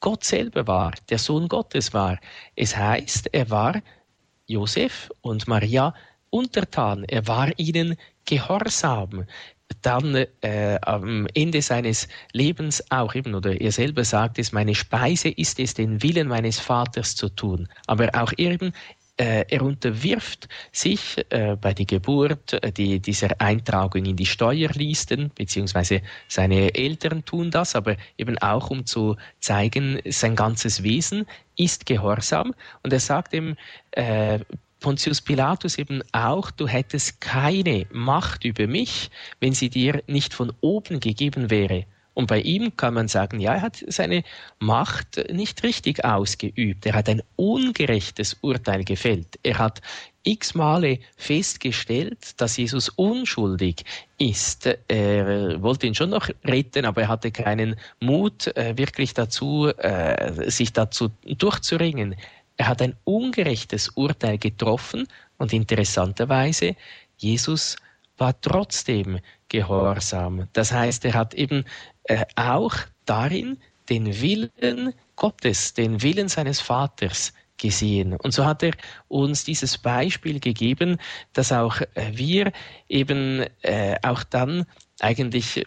Gott 0.00 0.24
selber 0.24 0.66
war, 0.66 0.92
der 1.08 1.18
Sohn 1.18 1.48
Gottes 1.48 1.92
war. 1.92 2.18
Es 2.54 2.76
heißt, 2.76 3.30
er 3.32 3.50
war 3.50 3.82
Josef 4.46 5.10
und 5.22 5.48
Maria 5.48 5.94
untertan, 6.30 7.04
er 7.04 7.26
war 7.26 7.50
ihnen 7.58 7.96
gehorsam 8.26 9.24
dann 9.82 10.26
äh, 10.40 10.78
am 10.82 11.26
Ende 11.34 11.62
seines 11.62 12.08
Lebens 12.32 12.82
auch 12.90 13.14
eben, 13.14 13.34
oder 13.34 13.60
er 13.60 13.72
selber 13.72 14.04
sagt 14.04 14.38
es, 14.38 14.52
meine 14.52 14.74
Speise 14.74 15.28
ist 15.28 15.58
es, 15.60 15.74
den 15.74 16.02
Willen 16.02 16.28
meines 16.28 16.58
Vaters 16.58 17.16
zu 17.16 17.28
tun. 17.28 17.68
Aber 17.86 18.10
auch 18.14 18.32
eben, 18.36 18.72
äh, 19.16 19.44
er 19.48 19.62
unterwirft 19.62 20.48
sich 20.72 21.24
äh, 21.30 21.56
bei 21.60 21.72
der 21.72 21.86
Geburt 21.86 22.52
äh, 22.52 22.72
die, 22.72 22.98
dieser 22.98 23.40
Eintragung 23.40 24.04
in 24.04 24.16
die 24.16 24.26
Steuerlisten, 24.26 25.30
beziehungsweise 25.34 26.02
seine 26.26 26.74
Eltern 26.74 27.24
tun 27.24 27.50
das, 27.50 27.76
aber 27.76 27.96
eben 28.18 28.38
auch 28.38 28.70
um 28.70 28.86
zu 28.86 29.16
zeigen, 29.38 30.00
sein 30.06 30.34
ganzes 30.34 30.82
Wesen 30.82 31.26
ist 31.56 31.86
gehorsam. 31.86 32.54
Und 32.82 32.92
er 32.92 33.00
sagt 33.00 33.34
ihm, 33.34 33.56
äh, 33.92 34.40
Pontius 34.84 35.22
Pilatus 35.22 35.78
eben 35.78 36.02
auch, 36.12 36.50
du 36.50 36.68
hättest 36.68 37.18
keine 37.22 37.86
Macht 37.90 38.44
über 38.44 38.66
mich, 38.66 39.10
wenn 39.40 39.54
sie 39.54 39.70
dir 39.70 40.02
nicht 40.06 40.34
von 40.34 40.52
oben 40.60 41.00
gegeben 41.00 41.48
wäre. 41.48 41.86
Und 42.12 42.26
bei 42.26 42.42
ihm 42.42 42.76
kann 42.76 42.92
man 42.92 43.08
sagen, 43.08 43.40
ja, 43.40 43.54
er 43.54 43.62
hat 43.62 43.82
seine 43.88 44.24
Macht 44.58 45.24
nicht 45.32 45.62
richtig 45.62 46.04
ausgeübt. 46.04 46.84
Er 46.84 46.92
hat 46.92 47.08
ein 47.08 47.22
ungerechtes 47.36 48.36
Urteil 48.42 48.84
gefällt. 48.84 49.38
Er 49.42 49.56
hat 49.56 49.80
x 50.22 50.54
Male 50.54 50.98
festgestellt, 51.16 52.38
dass 52.38 52.58
Jesus 52.58 52.90
unschuldig 52.90 53.84
ist. 54.18 54.68
Er 54.88 55.62
wollte 55.62 55.86
ihn 55.86 55.94
schon 55.94 56.10
noch 56.10 56.28
retten, 56.44 56.84
aber 56.84 57.02
er 57.02 57.08
hatte 57.08 57.30
keinen 57.30 57.76
Mut 58.00 58.54
äh, 58.54 58.76
wirklich 58.76 59.14
dazu, 59.14 59.68
äh, 59.78 60.50
sich 60.50 60.74
dazu 60.74 61.08
durchzuringen. 61.24 62.16
Er 62.56 62.68
hat 62.68 62.82
ein 62.82 62.96
ungerechtes 63.04 63.88
Urteil 63.90 64.38
getroffen 64.38 65.08
und 65.38 65.52
interessanterweise, 65.52 66.76
Jesus 67.16 67.76
war 68.16 68.40
trotzdem 68.40 69.18
gehorsam. 69.48 70.48
Das 70.52 70.72
heißt, 70.72 71.04
er 71.04 71.14
hat 71.14 71.34
eben 71.34 71.64
äh, 72.04 72.24
auch 72.36 72.74
darin 73.06 73.58
den 73.88 74.20
Willen 74.20 74.94
Gottes, 75.16 75.74
den 75.74 76.02
Willen 76.02 76.28
seines 76.28 76.60
Vaters 76.60 77.32
gesehen. 77.56 78.14
Und 78.14 78.32
so 78.32 78.44
hat 78.44 78.62
er 78.62 78.72
uns 79.08 79.44
dieses 79.44 79.78
Beispiel 79.78 80.40
gegeben, 80.40 80.98
dass 81.32 81.52
auch 81.52 81.80
äh, 81.80 82.10
wir 82.12 82.52
eben 82.88 83.44
äh, 83.62 83.96
auch 84.02 84.22
dann 84.24 84.66
eigentlich 85.00 85.58
äh, 85.58 85.66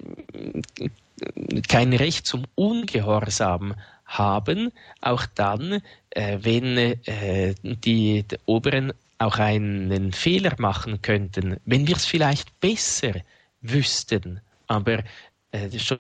kein 1.68 1.94
Recht 1.94 2.28
zum 2.28 2.44
Ungehorsam 2.56 3.76
haben, 4.08 4.72
auch 5.02 5.26
dann, 5.36 5.82
äh, 6.12 6.40
wenn 6.42 6.78
äh, 6.78 7.54
die, 7.62 8.24
die 8.24 8.38
Oberen 8.46 8.94
auch 9.20 9.38
einen 9.38 10.12
Fehler 10.12 10.56
machen 10.58 11.02
könnten, 11.02 11.58
wenn 11.66 11.88
wir 11.88 11.96
es 11.96 12.06
vielleicht 12.06 12.60
besser 12.60 13.14
wüssten. 13.62 14.42
Aber 14.68 15.04
äh, 15.52 15.78
schon 15.78 16.00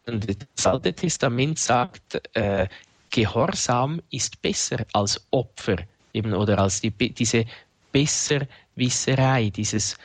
das 0.55 0.65
Alte 0.65 0.93
Testament 0.93 1.59
sagt, 1.59 2.21
äh, 2.35 2.67
Gehorsam 3.09 4.01
ist 4.09 4.41
besser 4.41 4.85
als 4.93 5.25
Opfer 5.31 5.77
eben 6.13 6.33
oder 6.33 6.59
als 6.59 6.81
die, 6.81 6.91
diese 6.91 7.45
Besserwisserei, 7.91 9.49
dieses 9.49 9.97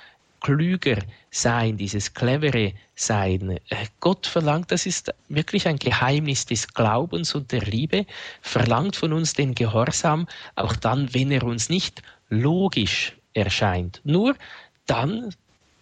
klüger 0.43 0.99
sein, 1.31 1.77
dieses 1.77 2.13
clevere 2.13 2.75
sein. 2.95 3.59
Äh, 3.69 3.87
Gott 4.01 4.27
verlangt, 4.27 4.71
das 4.71 4.87
ist 4.87 5.13
wirklich 5.29 5.67
ein 5.67 5.79
Geheimnis 5.79 6.47
des 6.47 6.69
Glaubens 6.69 7.35
und 7.35 7.53
der 7.53 7.63
Liebe, 7.63 8.07
verlangt 8.43 8.97
von 8.97 9.13
uns 9.13 9.33
den 9.33 9.55
Gehorsam, 9.55 10.27
auch 10.57 10.77
dann, 10.77 11.15
wenn 11.15 11.31
er 11.31 11.45
uns 11.45 11.69
nicht 11.69 12.03
logisch 12.29 13.17
erscheint. 13.35 14.01
Nur 14.05 14.35
dann 14.87 15.35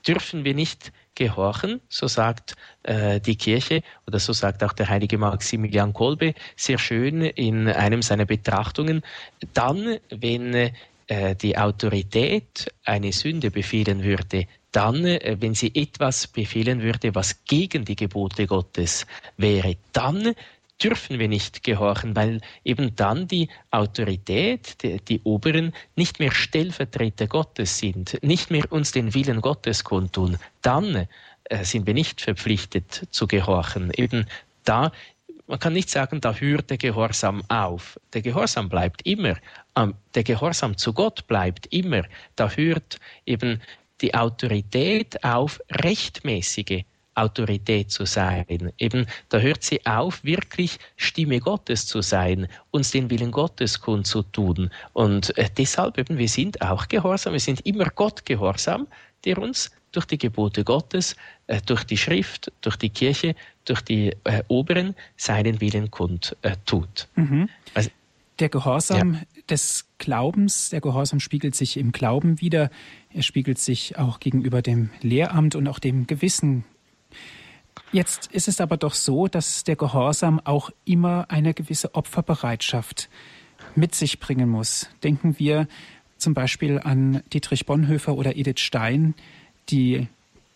dürfen 0.06 0.44
wir 0.44 0.54
nicht 0.54 0.92
gehorchen, 1.14 1.80
so 1.88 2.06
sagt 2.06 2.54
äh, 2.84 3.20
die 3.20 3.36
Kirche 3.36 3.82
oder 4.06 4.18
so 4.18 4.32
sagt 4.32 4.62
auch 4.64 4.72
der 4.72 4.88
heilige 4.88 5.18
Maximilian 5.18 5.92
Kolbe 5.92 6.34
sehr 6.56 6.78
schön 6.78 7.22
in 7.22 7.68
einem 7.68 8.00
seiner 8.00 8.24
Betrachtungen, 8.24 9.02
dann, 9.52 9.98
wenn 10.10 10.54
äh, 10.54 10.72
die 11.34 11.58
Autorität 11.58 12.72
eine 12.84 13.12
Sünde 13.12 13.50
befehlen 13.50 14.04
würde, 14.04 14.46
dann, 14.72 15.04
äh, 15.04 15.36
wenn 15.40 15.54
sie 15.54 15.72
etwas 15.74 16.26
befehlen 16.26 16.82
würde, 16.82 17.14
was 17.14 17.44
gegen 17.44 17.84
die 17.84 17.96
Gebote 17.96 18.46
Gottes 18.46 19.06
wäre, 19.36 19.76
dann 19.92 20.34
dürfen 20.82 21.18
wir 21.18 21.28
nicht 21.28 21.62
gehorchen, 21.62 22.16
weil 22.16 22.40
eben 22.64 22.96
dann 22.96 23.28
die 23.28 23.48
Autorität, 23.70 24.82
die, 24.82 24.98
die, 25.00 25.20
Oberen, 25.24 25.74
nicht 25.94 26.20
mehr 26.20 26.32
Stellvertreter 26.32 27.26
Gottes 27.26 27.78
sind, 27.78 28.18
nicht 28.22 28.50
mehr 28.50 28.64
uns 28.70 28.92
den 28.92 29.12
Willen 29.12 29.42
Gottes 29.42 29.84
kundtun. 29.84 30.38
Dann 30.62 31.06
äh, 31.44 31.64
sind 31.64 31.86
wir 31.86 31.94
nicht 31.94 32.20
verpflichtet 32.20 33.08
zu 33.10 33.26
gehorchen. 33.26 33.90
Eben 33.94 34.26
da, 34.64 34.92
man 35.50 35.58
kann 35.58 35.72
nicht 35.72 35.90
sagen, 35.90 36.20
da 36.20 36.32
hört 36.32 36.70
der 36.70 36.78
Gehorsam 36.78 37.42
auf. 37.48 37.98
Der 38.12 38.22
Gehorsam 38.22 38.68
bleibt 38.68 39.02
immer. 39.04 39.36
Ähm, 39.76 39.94
der 40.14 40.22
Gehorsam 40.22 40.76
zu 40.76 40.92
Gott 40.92 41.26
bleibt 41.26 41.66
immer. 41.72 42.04
Da 42.36 42.48
hört 42.50 43.00
eben 43.26 43.60
die 44.00 44.14
Autorität 44.14 45.22
auf 45.24 45.60
rechtmäßige 45.82 46.84
Autorität 47.16 47.90
zu 47.90 48.06
sein. 48.06 48.72
Eben, 48.78 49.06
da 49.28 49.38
hört 49.38 49.64
sie 49.64 49.84
auf, 49.84 50.22
wirklich 50.22 50.78
Stimme 50.96 51.40
Gottes 51.40 51.86
zu 51.86 52.00
sein, 52.00 52.46
uns 52.70 52.92
den 52.92 53.10
Willen 53.10 53.32
Gottes 53.32 53.80
kundzutun. 53.80 54.70
Und 54.92 55.36
äh, 55.36 55.50
deshalb 55.58 55.98
eben, 55.98 56.16
wir 56.16 56.28
sind 56.28 56.62
auch 56.62 56.86
gehorsam, 56.86 57.32
wir 57.32 57.40
sind 57.40 57.66
immer 57.66 57.86
Gott 57.86 58.24
gehorsam, 58.24 58.86
der 59.24 59.38
uns 59.38 59.72
durch 59.92 60.06
die 60.06 60.18
Gebote 60.18 60.64
Gottes, 60.64 61.16
äh, 61.46 61.60
durch 61.64 61.84
die 61.84 61.96
Schrift, 61.96 62.52
durch 62.60 62.76
die 62.76 62.90
Kirche, 62.90 63.34
durch 63.64 63.80
die 63.80 64.16
äh, 64.24 64.42
Oberen 64.48 64.94
seinen 65.16 65.60
Willen 65.60 65.90
kund 65.90 66.36
äh, 66.42 66.56
tut. 66.66 67.08
Mhm. 67.16 67.48
Also, 67.74 67.90
der 68.38 68.48
Gehorsam 68.48 69.14
ja. 69.14 69.20
des 69.50 69.86
Glaubens, 69.98 70.70
der 70.70 70.80
Gehorsam 70.80 71.20
spiegelt 71.20 71.54
sich 71.54 71.76
im 71.76 71.92
Glauben 71.92 72.40
wieder. 72.40 72.70
Er 73.12 73.22
spiegelt 73.22 73.58
sich 73.58 73.98
auch 73.98 74.18
gegenüber 74.18 74.62
dem 74.62 74.90
Lehramt 75.02 75.54
und 75.54 75.68
auch 75.68 75.78
dem 75.78 76.06
Gewissen 76.06 76.64
Jetzt 77.92 78.30
ist 78.32 78.46
es 78.46 78.60
aber 78.60 78.76
doch 78.76 78.94
so, 78.94 79.26
dass 79.26 79.64
der 79.64 79.74
Gehorsam 79.74 80.40
auch 80.44 80.70
immer 80.84 81.26
eine 81.28 81.54
gewisse 81.54 81.94
Opferbereitschaft 81.94 83.08
mit 83.74 83.94
sich 83.94 84.20
bringen 84.20 84.48
muss. 84.48 84.88
Denken 85.02 85.38
wir 85.38 85.66
zum 86.16 86.34
Beispiel 86.34 86.78
an 86.78 87.22
Dietrich 87.32 87.66
Bonhoeffer 87.66 88.14
oder 88.14 88.36
Edith 88.36 88.60
Stein, 88.60 89.14
die, 89.68 90.08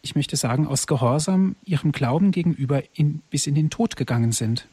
ich 0.02 0.14
möchte 0.14 0.36
sagen, 0.36 0.66
aus 0.66 0.86
Gehorsam 0.86 1.56
ihrem 1.64 1.92
Glauben 1.92 2.30
gegenüber 2.30 2.82
in, 2.94 3.20
bis 3.30 3.46
in 3.46 3.54
den 3.54 3.70
Tod 3.70 3.96
gegangen 3.96 4.32
sind. 4.32 4.66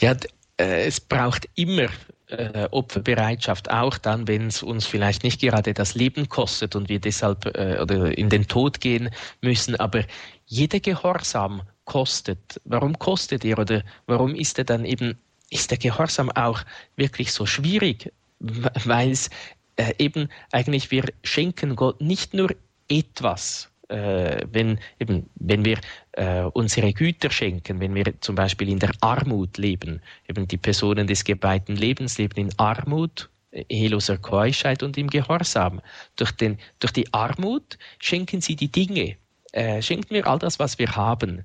Ja, 0.00 0.16
äh, 0.58 0.86
es 0.86 1.00
braucht 1.00 1.48
immer 1.54 1.88
äh, 2.28 2.68
Opferbereitschaft, 2.70 3.70
auch 3.70 3.98
dann, 3.98 4.28
wenn 4.28 4.48
es 4.48 4.62
uns 4.62 4.86
vielleicht 4.86 5.24
nicht 5.24 5.40
gerade 5.40 5.74
das 5.74 5.94
Leben 5.94 6.28
kostet 6.28 6.76
und 6.76 6.88
wir 6.88 7.00
deshalb 7.00 7.46
äh, 7.56 7.78
oder 7.80 8.16
in 8.16 8.28
den 8.28 8.46
Tod 8.46 8.80
gehen 8.80 9.10
müssen, 9.40 9.76
aber 9.76 10.04
jeder 10.46 10.80
Gehorsam 10.80 11.62
kostet. 11.84 12.60
Warum 12.64 12.98
kostet 12.98 13.44
er 13.44 13.58
oder 13.58 13.82
warum 14.06 14.34
ist 14.34 14.58
er 14.58 14.64
dann 14.64 14.84
eben, 14.84 15.18
ist 15.50 15.70
der 15.70 15.78
Gehorsam 15.78 16.30
auch 16.30 16.62
wirklich 16.96 17.32
so 17.32 17.46
schwierig? 17.46 18.12
Weil 18.40 19.10
es 19.10 19.30
äh, 19.78 19.94
eben 19.98 20.28
eigentlich 20.52 20.90
wir 20.90 21.04
schenken 21.22 21.76
Gott 21.76 22.00
nicht 22.00 22.34
nur 22.34 22.50
etwas, 22.88 23.70
äh, 23.88 24.44
wenn, 24.50 24.78
eben, 25.00 25.30
wenn 25.36 25.64
wir 25.64 25.78
äh, 26.12 26.42
unsere 26.42 26.92
Güter 26.92 27.30
schenken, 27.30 27.80
wenn 27.80 27.94
wir 27.94 28.20
zum 28.20 28.34
Beispiel 28.34 28.68
in 28.68 28.78
der 28.78 28.92
Armut 29.00 29.56
leben, 29.56 30.02
eben 30.28 30.46
die 30.46 30.58
Personen 30.58 31.06
des 31.06 31.24
gebeiten 31.24 31.76
Lebens 31.76 32.18
leben 32.18 32.36
in 32.36 32.58
Armut, 32.58 33.30
eheloser 33.50 34.18
Keuschheit 34.18 34.82
und 34.82 34.98
im 34.98 35.08
Gehorsam. 35.08 35.80
Durch, 36.16 36.32
den, 36.32 36.58
durch 36.80 36.92
die 36.92 37.12
Armut 37.14 37.78
schenken 37.98 38.40
sie 38.40 38.56
die 38.56 38.70
Dinge, 38.70 39.16
äh, 39.52 39.80
schenkt 39.80 40.10
mir 40.10 40.26
all 40.26 40.38
das, 40.38 40.58
was 40.58 40.78
wir 40.78 40.94
haben. 40.94 41.44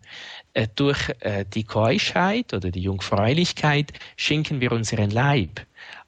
Äh, 0.54 0.68
durch 0.76 1.10
äh, 1.22 1.46
die 1.46 1.64
Keuschheit 1.64 2.54
oder 2.54 2.72
die 2.72 2.82
Jungfräulichkeit 2.82 3.94
schenken 4.18 4.60
wir 4.60 4.72
unseren 4.72 5.12
Leib. 5.12 5.62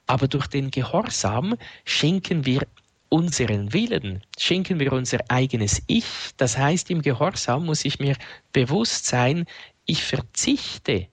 Aber 0.06 0.28
durch 0.28 0.46
den 0.46 0.70
Gehorsam 0.70 1.56
schenken 1.84 2.46
wir 2.46 2.66
unseren 3.08 3.72
Willen, 3.72 4.22
schenken 4.38 4.80
wir 4.80 4.92
unser 4.92 5.18
eigenes 5.28 5.82
Ich. 5.86 6.06
Das 6.36 6.58
heißt, 6.58 6.90
im 6.90 7.02
Gehorsam 7.02 7.66
muss 7.66 7.84
ich 7.84 7.98
mir 7.98 8.16
bewusst 8.52 9.06
sein, 9.06 9.46
ich 9.84 10.02
verzichte 10.02 11.08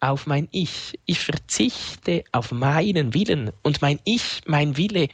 auf 0.00 0.26
mein 0.26 0.48
Ich. 0.52 0.98
Ich 1.06 1.20
verzichte 1.20 2.24
auf 2.32 2.52
meinen 2.52 3.14
Willen. 3.14 3.50
Und 3.62 3.82
mein 3.82 3.98
Ich, 4.04 4.42
mein 4.46 4.76
Wille, 4.76 5.08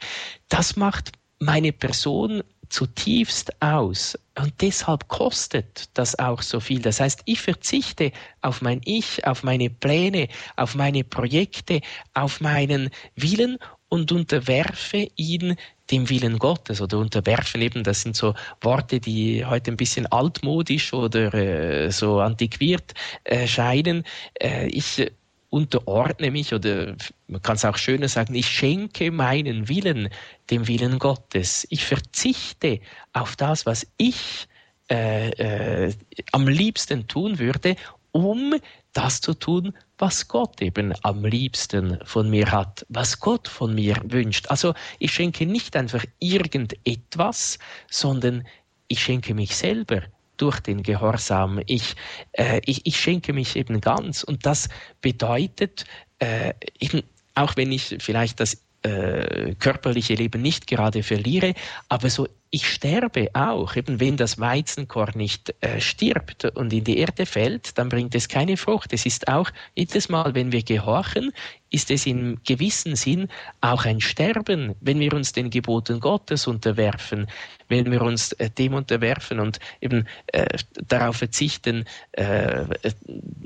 das 0.49 0.75
macht 0.75 1.11
meine 1.39 1.71
Person 1.71 2.43
zutiefst 2.75 3.61
aus. 3.61 4.19
Und 4.37 4.53
deshalb 4.59 5.07
kostet 5.07 5.85
das 5.93 6.19
auch 6.19 6.41
so 6.41 6.59
viel. 6.59 6.81
Das 6.81 6.99
heißt, 6.99 7.21
ich 7.23 7.39
verzichte 7.39 8.11
auf 8.41 8.61
mein 8.61 8.81
Ich, 8.83 9.25
auf 9.25 9.43
meine 9.43 9.69
Pläne, 9.69 10.27
auf 10.57 10.75
meine 10.75 11.05
Projekte, 11.05 11.79
auf 12.13 12.41
meinen 12.41 12.89
Willen 13.15 13.57
und 13.87 14.11
unterwerfe 14.11 15.07
ihn 15.15 15.55
dem 15.89 16.09
Willen 16.09 16.37
Gottes 16.37 16.81
oder 16.81 16.97
unterwerfen 16.97 17.61
eben, 17.61 17.83
das 17.83 18.01
sind 18.01 18.17
so 18.17 18.33
Worte, 18.59 18.99
die 18.99 19.45
heute 19.45 19.71
ein 19.71 19.77
bisschen 19.77 20.07
altmodisch 20.07 20.91
oder 20.91 21.33
äh, 21.33 21.91
so 21.91 22.19
antiquiert 22.19 22.93
äh, 23.23 23.47
scheinen. 23.47 24.03
Äh, 24.41 24.67
ich 24.67 25.11
unterordne 25.55 26.31
mich 26.31 26.53
oder 26.53 26.97
man 27.29 27.41
kann 27.41 27.55
es 27.55 27.63
auch 27.63 27.77
schöner 27.77 28.09
sagen, 28.09 28.35
ich 28.35 28.49
schenke 28.49 29.09
meinen 29.09 29.69
Willen 29.69 30.09
dem 30.49 30.67
Willen 30.67 30.99
Gottes. 30.99 31.65
Ich 31.69 31.85
verzichte 31.85 32.81
auf 33.13 33.37
das, 33.37 33.65
was 33.65 33.87
ich 33.95 34.49
äh, 34.91 35.29
äh, 35.29 35.93
am 36.33 36.49
liebsten 36.49 37.07
tun 37.07 37.39
würde, 37.39 37.77
um 38.11 38.55
das 38.91 39.21
zu 39.21 39.33
tun, 39.33 39.73
was 39.97 40.27
Gott 40.27 40.61
eben 40.61 40.93
am 41.03 41.23
liebsten 41.23 41.99
von 42.03 42.29
mir 42.29 42.51
hat, 42.51 42.85
was 42.89 43.21
Gott 43.21 43.47
von 43.47 43.73
mir 43.73 43.95
wünscht. 44.03 44.49
Also 44.49 44.73
ich 44.99 45.13
schenke 45.13 45.45
nicht 45.45 45.77
einfach 45.77 46.03
irgendetwas, 46.19 47.59
sondern 47.89 48.45
ich 48.89 49.01
schenke 49.01 49.33
mich 49.33 49.55
selber 49.55 50.01
durch 50.37 50.59
den 50.59 50.83
Gehorsam. 50.83 51.61
Ich, 51.65 51.95
äh, 52.33 52.61
ich, 52.65 52.85
ich 52.85 52.99
schenke 52.99 53.33
mich 53.33 53.55
eben 53.55 53.81
ganz. 53.81 54.23
Und 54.23 54.45
das 54.45 54.69
bedeutet, 55.01 55.85
äh, 56.19 56.53
eben, 56.79 57.03
auch 57.35 57.55
wenn 57.57 57.71
ich 57.71 57.97
vielleicht 57.99 58.39
das 58.39 58.57
äh, 58.83 59.55
körperliche 59.55 60.13
Leben 60.15 60.41
nicht 60.41 60.67
gerade 60.67 61.03
verliere, 61.03 61.53
aber 61.89 62.09
so 62.09 62.27
ich 62.55 62.69
sterbe 62.71 63.29
auch. 63.33 63.75
Eben 63.75 63.99
wenn 63.99 64.15
das 64.15 64.39
Weizenkorn 64.39 65.11
nicht 65.15 65.53
äh, 65.59 65.81
stirbt 65.81 66.45
und 66.45 66.71
in 66.71 66.85
die 66.85 66.99
Erde 66.99 67.25
fällt, 67.25 67.77
dann 67.77 67.89
bringt 67.89 68.15
es 68.15 68.29
keine 68.29 68.55
Frucht. 68.55 68.93
Es 68.93 69.05
ist 69.05 69.27
auch 69.27 69.51
jedes 69.75 70.07
Mal, 70.07 70.33
wenn 70.35 70.53
wir 70.53 70.63
gehorchen, 70.63 71.33
ist 71.69 71.91
es 71.91 72.05
im 72.05 72.37
gewissen 72.45 72.95
Sinn 72.95 73.27
auch 73.59 73.83
ein 73.83 73.99
Sterben, 73.99 74.73
wenn 74.79 75.01
wir 75.01 75.13
uns 75.13 75.33
den 75.33 75.49
Geboten 75.49 75.99
Gottes 75.99 76.47
unterwerfen, 76.47 77.27
wenn 77.67 77.91
wir 77.91 78.01
uns 78.01 78.31
äh, 78.31 78.49
dem 78.49 78.73
unterwerfen 78.73 79.41
und 79.41 79.59
eben 79.81 80.07
äh, 80.27 80.57
darauf 80.87 81.17
verzichten, 81.17 81.83
äh, 82.13 82.63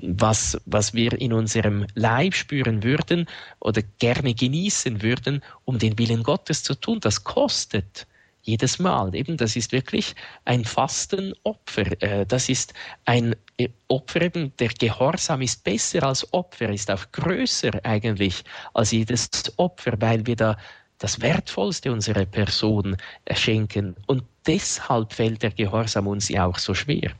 was, 0.04 0.62
was 0.68 0.94
wir 0.94 1.20
in 1.20 1.34
unserem 1.34 1.88
Leib 1.96 2.36
spüren 2.36 2.84
würden 2.84 3.26
oder 3.60 3.82
gerne 3.98 4.36
genießen 4.36 5.02
würden, 5.02 5.42
um 5.66 5.80
den 5.80 5.98
Willen 5.98 6.22
Gottes 6.22 6.62
zu 6.62 6.76
tun. 6.76 7.00
Das 7.00 7.24
kostet 7.24 8.06
jedes 8.42 8.80
Mal. 8.80 9.14
Eben, 9.16 9.38
das 9.38 9.56
ist 9.56 9.72
wirklich 9.72 10.16
ein 10.46 10.66
Fastenopfer. 10.66 12.02
Äh, 12.02 12.26
das 12.26 12.50
ist 12.50 12.74
ein 13.06 13.36
äh, 13.58 13.70
Opfer, 13.88 14.22
eben, 14.22 14.56
der 14.58 14.70
Gehorsam 14.70 15.42
ist 15.42 15.64
besser 15.64 16.04
als 16.04 16.32
Opfer, 16.34 16.70
ist 16.70 16.90
auch 16.92 17.12
größer 17.12 17.72
eigentlich 17.84 18.44
als 18.74 18.92
jedes 18.92 19.30
Opfer, 19.58 19.94
weil 20.00 20.26
wir 20.26 20.36
da 20.36 20.58
das 21.00 21.22
Wertvollste 21.22 21.92
unserer 21.92 22.26
Person 22.26 22.98
schenken. 23.32 23.96
Und 24.08 24.24
deshalb 24.46 25.14
fällt 25.14 25.44
der 25.44 25.52
Gehorsam 25.52 26.08
uns 26.08 26.30
ja 26.30 26.46
auch 26.46 26.58
so 26.58 26.74
schwer. 26.74 27.12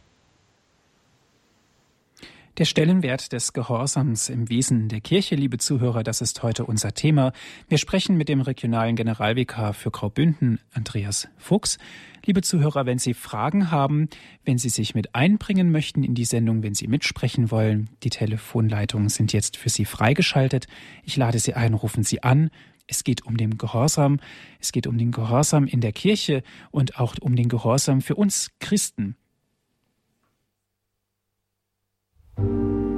Der 2.58 2.66
Stellenwert 2.66 3.32
des 3.32 3.54
Gehorsams 3.54 4.28
im 4.28 4.50
Wesen 4.50 4.90
der 4.90 5.00
Kirche, 5.00 5.36
liebe 5.36 5.58
Zuhörer, 5.60 6.04
das 6.04 6.20
ist 6.20 6.44
heute 6.44 6.66
unser 6.66 6.94
Thema. 6.94 7.32
Wir 7.70 7.78
sprechen 7.78 8.18
mit 8.18 8.28
dem 8.28 8.42
regionalen 8.42 8.98
Generalvikar 8.98 9.74
für 9.74 9.92
Graubünden, 9.92 10.60
Andreas 10.74 11.30
Fuchs. 11.38 11.78
Liebe 12.26 12.42
Zuhörer, 12.42 12.86
wenn 12.86 13.00
Sie 13.00 13.14
Fragen 13.14 13.72
haben, 13.72 14.10
wenn 14.44 14.58
Sie 14.58 14.68
sich 14.68 14.94
mit 14.94 15.16
einbringen 15.16 15.72
möchten 15.72 16.04
in 16.04 16.16
die 16.16 16.26
Sendung, 16.26 16.62
wenn 16.62 16.76
Sie 16.76 16.88
mitsprechen 16.88 17.50
wollen, 17.50 17.90
die 18.04 18.10
Telefonleitungen 18.10 19.08
sind 19.08 19.32
jetzt 19.32 19.56
für 19.56 19.70
Sie 19.70 19.86
freigeschaltet. 19.86 20.68
Ich 21.04 21.16
lade 21.16 21.40
Sie 21.40 21.54
ein, 21.54 21.74
rufen 21.74 22.04
Sie 22.04 22.24
an. 22.24 22.50
Es 22.88 23.06
geht 23.06 23.26
um 23.26 23.38
den 23.38 23.58
Gehorsam. 23.58 24.20
Es 24.60 24.74
geht 24.74 24.86
um 24.86 24.98
den 24.98 25.12
Gehorsam 25.12 25.66
in 25.66 25.80
der 25.80 25.94
Kirche 25.94 26.44
und 26.72 27.00
auch 27.00 27.16
um 27.22 27.38
den 27.38 27.48
Gehorsam 27.48 28.02
für 28.02 28.16
uns 28.16 28.52
Christen. 28.60 29.16
thank 32.40 32.52
you 32.52 32.89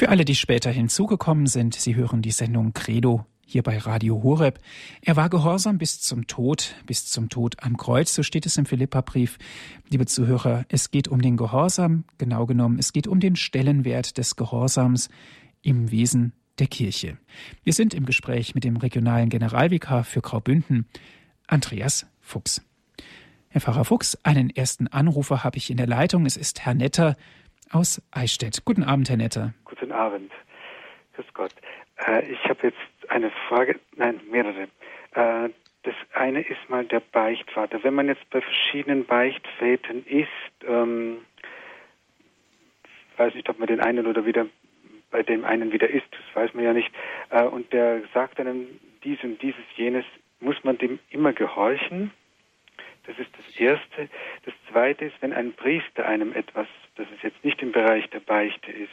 Für 0.00 0.08
alle, 0.08 0.24
die 0.24 0.34
später 0.34 0.70
hinzugekommen 0.70 1.46
sind, 1.46 1.74
Sie 1.74 1.94
hören 1.94 2.22
die 2.22 2.30
Sendung 2.30 2.72
Credo 2.72 3.26
hier 3.44 3.62
bei 3.62 3.76
Radio 3.76 4.22
Horeb. 4.22 4.58
Er 5.02 5.16
war 5.16 5.28
gehorsam 5.28 5.76
bis 5.76 6.00
zum 6.00 6.26
Tod, 6.26 6.74
bis 6.86 7.04
zum 7.04 7.28
Tod 7.28 7.62
am 7.62 7.76
Kreuz, 7.76 8.14
so 8.14 8.22
steht 8.22 8.46
es 8.46 8.56
im 8.56 8.64
Philipperbrief. 8.64 9.36
Liebe 9.90 10.06
Zuhörer, 10.06 10.64
es 10.70 10.90
geht 10.90 11.08
um 11.08 11.20
den 11.20 11.36
Gehorsam, 11.36 12.04
genau 12.16 12.46
genommen, 12.46 12.78
es 12.78 12.94
geht 12.94 13.08
um 13.08 13.20
den 13.20 13.36
Stellenwert 13.36 14.16
des 14.16 14.36
Gehorsams 14.36 15.10
im 15.60 15.90
Wesen 15.90 16.32
der 16.58 16.68
Kirche. 16.68 17.18
Wir 17.62 17.74
sind 17.74 17.92
im 17.92 18.06
Gespräch 18.06 18.54
mit 18.54 18.64
dem 18.64 18.78
regionalen 18.78 19.28
Generalvikar 19.28 20.04
für 20.04 20.22
Graubünden, 20.22 20.86
Andreas 21.46 22.06
Fuchs. 22.22 22.62
Herr 23.50 23.60
Pfarrer 23.60 23.84
Fuchs, 23.84 24.16
einen 24.22 24.48
ersten 24.48 24.88
Anrufer 24.88 25.44
habe 25.44 25.58
ich 25.58 25.70
in 25.70 25.76
der 25.76 25.88
Leitung. 25.88 26.24
Es 26.24 26.38
ist 26.38 26.64
Herr 26.64 26.72
Netter 26.72 27.18
aus 27.72 28.02
Eichstätt. 28.10 28.64
Guten 28.64 28.84
Abend, 28.84 29.08
Herr 29.08 29.16
Netter. 29.16 29.54
Guten 29.64 29.92
Abend. 29.92 30.32
Grüß 31.14 31.26
Gott. 31.34 31.52
Äh, 32.06 32.30
ich 32.30 32.42
habe 32.44 32.68
jetzt 32.68 33.10
eine 33.10 33.30
Frage, 33.48 33.78
nein, 33.96 34.20
mehrere. 34.30 34.68
Äh, 35.14 35.50
das 35.82 35.94
eine 36.12 36.42
ist 36.42 36.68
mal 36.68 36.84
der 36.84 37.00
Beichtvater. 37.00 37.82
Wenn 37.82 37.94
man 37.94 38.08
jetzt 38.08 38.28
bei 38.30 38.40
verschiedenen 38.40 39.06
Beichtvätern 39.06 40.04
ist, 40.04 40.28
ähm, 40.66 41.18
weiß 43.16 43.34
nicht, 43.34 43.48
ob 43.48 43.58
man 43.58 43.68
den 43.68 43.80
einen 43.80 44.06
oder 44.06 44.26
wieder 44.26 44.46
bei 45.10 45.22
dem 45.22 45.44
einen 45.44 45.72
wieder 45.72 45.88
ist, 45.88 46.06
das 46.10 46.36
weiß 46.36 46.54
man 46.54 46.64
ja 46.64 46.72
nicht, 46.72 46.90
äh, 47.30 47.42
und 47.42 47.72
der 47.72 48.02
sagt 48.14 48.38
einem 48.38 48.66
dies 49.02 49.18
und 49.22 49.40
dieses, 49.42 49.64
jenes, 49.76 50.04
muss 50.40 50.62
man 50.64 50.78
dem 50.78 50.98
immer 51.10 51.32
gehorchen? 51.32 52.12
Das 53.06 53.18
ist 53.18 53.30
das 53.36 53.56
Erste. 53.56 54.08
Das 54.44 54.54
Zweite 54.70 55.06
ist, 55.06 55.16
wenn 55.20 55.32
ein 55.32 55.52
Priester 55.52 56.06
einem 56.06 56.32
etwas, 56.32 56.66
das 57.00 57.08
es 57.16 57.22
jetzt 57.22 57.44
nicht 57.44 57.62
im 57.62 57.72
Bereich 57.72 58.08
der 58.10 58.20
Beichte 58.20 58.70
ist, 58.70 58.92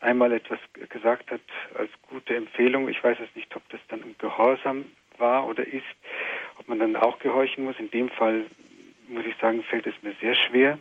einmal 0.00 0.32
etwas 0.32 0.58
gesagt 0.88 1.30
hat 1.30 1.40
als 1.74 1.90
gute 2.08 2.36
Empfehlung. 2.36 2.88
Ich 2.88 3.02
weiß 3.02 3.18
es 3.20 3.34
nicht, 3.34 3.54
ob 3.56 3.68
das 3.70 3.80
dann 3.88 4.02
um 4.02 4.14
Gehorsam 4.18 4.84
war 5.18 5.46
oder 5.46 5.66
ist, 5.66 5.84
ob 6.58 6.68
man 6.68 6.78
dann 6.78 6.96
auch 6.96 7.18
gehorchen 7.18 7.64
muss. 7.64 7.78
In 7.78 7.90
dem 7.90 8.08
Fall, 8.10 8.46
muss 9.08 9.24
ich 9.24 9.36
sagen, 9.36 9.62
fällt 9.64 9.86
es 9.86 9.94
mir 10.02 10.14
sehr 10.20 10.34
schwer. 10.34 10.78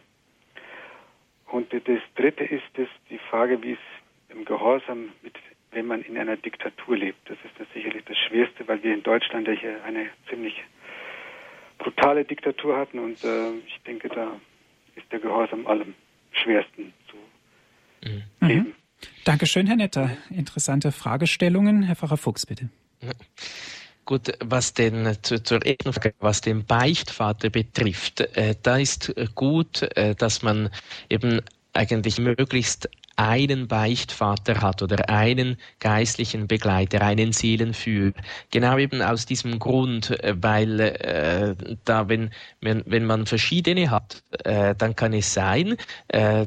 Und 1.48 1.74
das 1.74 2.00
Dritte 2.16 2.44
ist 2.44 2.78
es, 2.78 2.88
die 3.10 3.18
Frage, 3.18 3.62
wie 3.62 3.74
es 3.74 3.80
im 4.30 4.46
Gehorsam 4.46 5.12
mit, 5.22 5.34
wenn 5.72 5.86
man 5.86 6.02
in 6.02 6.18
einer 6.18 6.38
Diktatur 6.38 6.98
lebt. 6.98 7.30
Das 7.30 7.38
ist 7.44 7.60
das 7.60 7.68
sicherlich 7.74 8.04
das 8.06 8.18
Schwerste, 8.18 8.68
weil 8.68 8.82
wir 8.84 8.94
in 8.94 9.04
Deutschland 9.04 9.48
ja 9.48 9.54
hier 9.54 9.84
eine 9.84 10.10
ziemlich 10.30 10.64
brutale 11.78 12.24
Diktatur 12.24 12.78
hatten 12.78 13.00
und 13.00 13.24
äh, 13.24 13.52
ich 13.66 13.82
denke, 13.86 14.08
da 14.08 14.40
ist 14.96 15.12
der 15.12 15.20
Gehorsam 15.20 15.66
allem 15.68 15.96
schwersten 16.32 16.94
zu 17.10 18.10
mhm. 18.10 18.48
leben. 18.48 18.68
Mhm. 18.68 18.74
Dankeschön, 19.24 19.68
Herr 19.68 19.76
Netter. 19.76 20.12
Interessante 20.30 20.92
Fragestellungen. 20.92 21.84
Herr 21.84 21.96
Pfarrer 21.96 22.18
Fuchs, 22.18 22.46
bitte. 22.46 22.70
Gut, 24.06 24.32
was 24.44 24.74
den 24.74 25.16
zu, 25.22 25.42
zur 25.44 25.60
Frage, 25.62 26.14
was 26.20 26.42
den 26.42 26.66
Beichtvater 26.66 27.50
betrifft, 27.50 28.22
äh, 28.22 28.56
da 28.62 28.78
ist 28.78 29.14
gut, 29.36 29.84
äh, 29.96 30.16
dass 30.16 30.42
man 30.42 30.70
eben 31.10 31.42
eigentlich 31.74 32.20
möglichst 32.20 32.90
einen 33.16 33.68
Beichtvater 33.68 34.62
hat 34.62 34.82
oder 34.82 35.10
einen 35.10 35.58
geistlichen 35.80 36.48
Begleiter, 36.48 37.02
einen 37.02 37.34
Seelenführer. 37.34 38.14
Genau 38.52 38.78
eben 38.78 39.02
aus 39.02 39.26
diesem 39.26 39.60
Grund, 39.60 40.12
äh, 40.24 40.36
weil 40.42 40.80
äh, 40.80 41.56
da, 41.86 42.10
wenn, 42.10 42.32
wenn, 42.62 42.84
wenn 42.86 43.06
man 43.06 43.26
verschiedene 43.26 43.90
hat, 43.90 44.24
äh, 44.44 44.76
dann 44.78 44.96
kann 44.96 45.14
es 45.14 45.34
sein, 45.34 45.76
äh, 46.10 46.46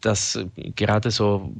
dass 0.00 0.38
gerade 0.76 1.10
so 1.10 1.52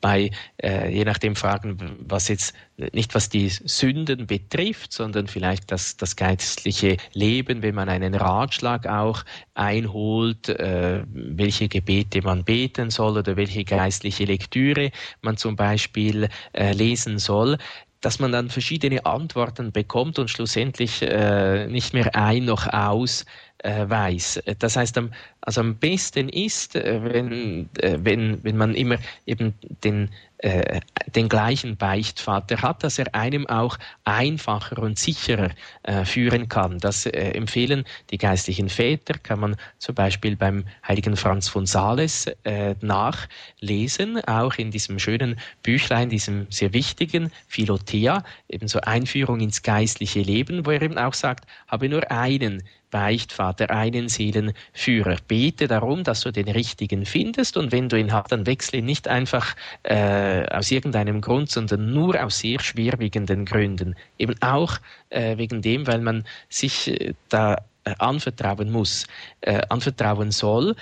bei, 0.00 0.30
äh, 0.62 0.92
je 0.92 1.04
nachdem 1.04 1.36
Fragen, 1.36 1.96
was 2.00 2.28
jetzt 2.28 2.54
nicht 2.92 3.14
was 3.14 3.28
die 3.28 3.48
Sünden 3.48 4.26
betrifft, 4.26 4.92
sondern 4.92 5.26
vielleicht 5.26 5.70
das, 5.70 5.96
das 5.96 6.16
geistliche 6.16 6.98
Leben, 7.14 7.62
wenn 7.62 7.74
man 7.74 7.88
einen 7.88 8.14
Ratschlag 8.14 8.86
auch 8.86 9.24
einholt, 9.54 10.48
äh, 10.48 11.02
welche 11.08 11.68
Gebete 11.68 12.22
man 12.22 12.44
beten 12.44 12.90
soll 12.90 13.16
oder 13.16 13.36
welche 13.36 13.64
geistliche 13.96 14.24
Lektüre 14.24 14.90
man 15.22 15.36
zum 15.36 15.56
Beispiel 15.56 16.28
äh, 16.52 16.72
lesen 16.72 17.18
soll, 17.18 17.56
dass 18.02 18.18
man 18.18 18.30
dann 18.30 18.50
verschiedene 18.50 19.04
Antworten 19.06 19.72
bekommt 19.72 20.18
und 20.18 20.28
schlussendlich 20.28 21.02
äh, 21.02 21.66
nicht 21.66 21.94
mehr 21.94 22.14
ein 22.14 22.44
noch 22.44 22.66
aus 22.72 23.24
äh, 23.58 23.88
weiß. 23.88 24.42
Das 24.58 24.76
heißt, 24.76 24.98
am, 24.98 25.12
also 25.40 25.62
am 25.62 25.76
besten 25.76 26.28
ist, 26.28 26.76
äh, 26.76 27.00
wenn, 27.02 27.70
äh, 27.78 27.98
wenn, 28.02 28.44
wenn 28.44 28.56
man 28.58 28.74
immer 28.74 28.98
eben 29.24 29.54
den, 29.82 30.10
äh, 30.38 30.80
den 31.14 31.28
gleichen 31.28 31.76
Beichtvater 31.76 32.60
hat, 32.60 32.84
dass 32.84 32.98
er 32.98 33.14
einem 33.14 33.46
auch 33.46 33.78
einfacher 34.04 34.78
und 34.78 34.98
sicherer 34.98 35.50
äh, 35.82 36.04
führen 36.04 36.48
kann. 36.48 36.78
Das 36.78 37.06
äh, 37.06 37.10
empfehlen 37.10 37.84
die 38.10 38.18
geistlichen 38.18 38.68
Väter, 38.68 39.14
kann 39.14 39.40
man 39.40 39.56
zum 39.78 39.94
Beispiel 39.94 40.36
beim 40.36 40.64
heiligen 40.86 41.16
Franz 41.16 41.48
von 41.48 41.64
Sales 41.66 42.26
äh, 42.44 42.74
nachlesen, 42.80 44.22
auch 44.26 44.54
in 44.54 44.70
diesem 44.70 44.98
schönen 44.98 45.38
Büchlein, 45.62 46.10
diesem 46.10 46.46
sehr 46.50 46.72
wichtigen 46.72 47.30
Philothea, 47.48 48.22
ebenso 48.48 48.80
Einführung 48.80 49.40
ins 49.40 49.62
geistliche 49.62 50.20
Leben, 50.20 50.66
wo 50.66 50.70
er 50.70 50.82
eben 50.82 50.98
auch 50.98 51.14
sagt, 51.14 51.46
habe 51.66 51.88
nur 51.88 52.10
einen 52.10 52.62
Beichtvater, 52.90 53.70
einen 53.70 54.08
Seelenführer. 54.08 55.16
Bete 55.26 55.68
darum, 55.68 56.04
dass 56.04 56.20
du 56.20 56.32
den 56.32 56.48
richtigen 56.48 57.04
findest 57.04 57.56
und 57.56 57.72
wenn 57.72 57.88
du 57.88 57.98
ihn 57.98 58.12
hast, 58.12 58.32
dann 58.32 58.46
wechsle 58.46 58.78
ihn 58.78 58.86
nicht 58.86 59.08
einfach 59.08 59.54
äh, 59.82 60.46
aus 60.48 60.70
irgendeinem 60.70 61.20
Grund, 61.20 61.50
sondern 61.50 61.92
nur 61.92 62.22
aus 62.22 62.38
sehr 62.38 62.60
schwerwiegenden 62.60 63.44
Gründen. 63.44 63.96
Eben 64.18 64.34
auch 64.40 64.78
äh, 65.10 65.36
wegen 65.36 65.62
dem, 65.62 65.86
weil 65.86 66.00
man 66.00 66.24
sich 66.48 66.88
äh, 66.88 67.14
da 67.28 67.64
äh, 67.84 67.94
anvertrauen 67.98 68.70
muss, 68.70 69.06
äh, 69.40 69.62
anvertrauen 69.68 70.30
soll 70.30 70.74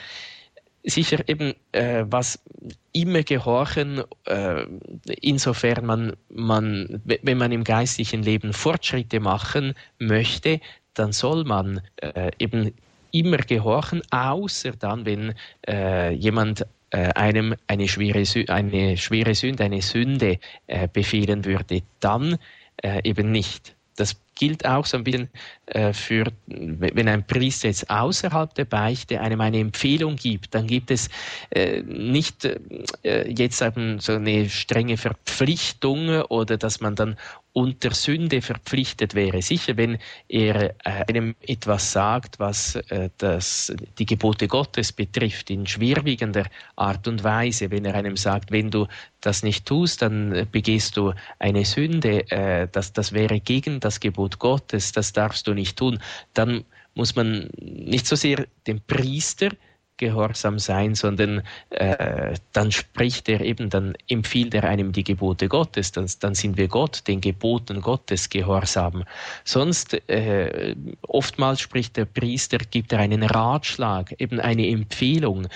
sicher 0.84 1.26
eben 1.28 1.54
äh, 1.72 2.04
was 2.06 2.38
immer 2.92 3.22
gehorchen, 3.22 4.02
äh, 4.26 4.66
insofern 5.20 5.86
man, 5.86 6.12
man, 6.28 7.02
wenn 7.04 7.38
man 7.38 7.52
im 7.52 7.64
geistlichen 7.64 8.22
Leben 8.22 8.52
Fortschritte 8.52 9.18
machen 9.18 9.74
möchte, 9.98 10.60
dann 10.94 11.12
soll 11.12 11.44
man 11.44 11.80
äh, 11.96 12.30
eben 12.38 12.72
immer 13.12 13.38
gehorchen, 13.38 14.02
außer 14.10 14.72
dann, 14.72 15.06
wenn 15.06 15.34
äh, 15.68 16.12
jemand 16.12 16.66
äh, 16.90 17.12
einem 17.14 17.54
eine 17.66 17.88
schwere, 17.88 18.24
eine 18.48 18.96
schwere 18.96 19.34
Sünde, 19.34 19.64
eine 19.64 19.82
Sünde 19.82 20.38
äh, 20.66 20.88
befehlen 20.92 21.44
würde, 21.44 21.82
dann 22.00 22.38
äh, 22.82 23.00
eben 23.08 23.30
nicht. 23.30 23.74
Das 23.96 24.16
gilt 24.34 24.66
auch 24.66 24.84
so 24.86 24.96
ein 24.96 25.04
bisschen 25.04 25.28
äh, 25.66 25.92
für, 25.92 26.26
wenn 26.46 27.08
ein 27.08 27.24
Priester 27.24 27.68
jetzt 27.68 27.88
außerhalb 27.88 28.52
der 28.54 28.64
Beichte 28.64 29.20
einem 29.20 29.40
eine 29.40 29.58
Empfehlung 29.58 30.16
gibt, 30.16 30.54
dann 30.54 30.66
gibt 30.66 30.90
es 30.90 31.08
äh, 31.50 31.82
nicht 31.82 32.44
äh, 33.04 33.30
jetzt 33.30 33.62
eben 33.62 34.00
so 34.00 34.14
eine 34.14 34.48
strenge 34.48 34.96
Verpflichtung 34.96 36.22
oder 36.22 36.56
dass 36.56 36.80
man 36.80 36.96
dann 36.96 37.16
unter 37.54 37.92
Sünde 37.94 38.42
verpflichtet 38.42 39.14
wäre. 39.14 39.40
Sicher, 39.40 39.76
wenn 39.76 39.98
er 40.28 40.74
äh, 40.84 41.04
einem 41.08 41.36
etwas 41.40 41.92
sagt, 41.92 42.40
was 42.40 42.74
äh, 42.74 43.10
das, 43.18 43.72
die 43.98 44.06
Gebote 44.06 44.48
Gottes 44.48 44.92
betrifft, 44.92 45.50
in 45.50 45.64
schwerwiegender 45.66 46.46
Art 46.74 47.06
und 47.06 47.22
Weise, 47.22 47.70
wenn 47.70 47.84
er 47.84 47.94
einem 47.94 48.16
sagt, 48.16 48.50
wenn 48.50 48.70
du 48.70 48.88
das 49.20 49.44
nicht 49.44 49.66
tust, 49.66 50.02
dann 50.02 50.48
begehst 50.50 50.96
du 50.96 51.14
eine 51.38 51.64
Sünde, 51.64 52.28
äh, 52.30 52.66
das, 52.70 52.92
das 52.92 53.12
wäre 53.12 53.38
gegen 53.38 53.78
das 53.78 54.00
Gebot 54.00 54.40
Gottes, 54.40 54.90
das 54.90 55.12
darfst 55.12 55.46
du 55.46 55.54
nicht 55.54 55.78
tun, 55.78 56.00
dann 56.34 56.64
muss 56.94 57.14
man 57.14 57.48
nicht 57.60 58.06
so 58.06 58.16
sehr 58.16 58.46
den 58.66 58.80
Priester 58.80 59.50
gehorsam 59.96 60.58
sein, 60.58 60.94
sondern 60.94 61.42
äh, 61.70 62.34
dann 62.52 62.72
spricht 62.72 63.28
er 63.28 63.40
eben, 63.40 63.70
dann 63.70 63.94
empfiehlt 64.08 64.54
er 64.54 64.64
einem 64.64 64.92
die 64.92 65.04
Gebote 65.04 65.48
Gottes, 65.48 65.92
dann, 65.92 66.10
dann 66.20 66.34
sind 66.34 66.56
wir 66.56 66.68
Gott, 66.68 67.06
den 67.06 67.20
Geboten 67.20 67.80
Gottes 67.80 68.28
gehorsam. 68.28 69.04
Sonst, 69.44 69.94
äh, 70.08 70.74
oftmals 71.02 71.60
spricht 71.60 71.96
der 71.96 72.06
Priester, 72.06 72.58
gibt 72.58 72.92
er 72.92 72.98
einen 72.98 73.22
Ratschlag, 73.22 74.14
eben 74.18 74.40
eine 74.40 74.68
Empfehlung. 74.68 75.46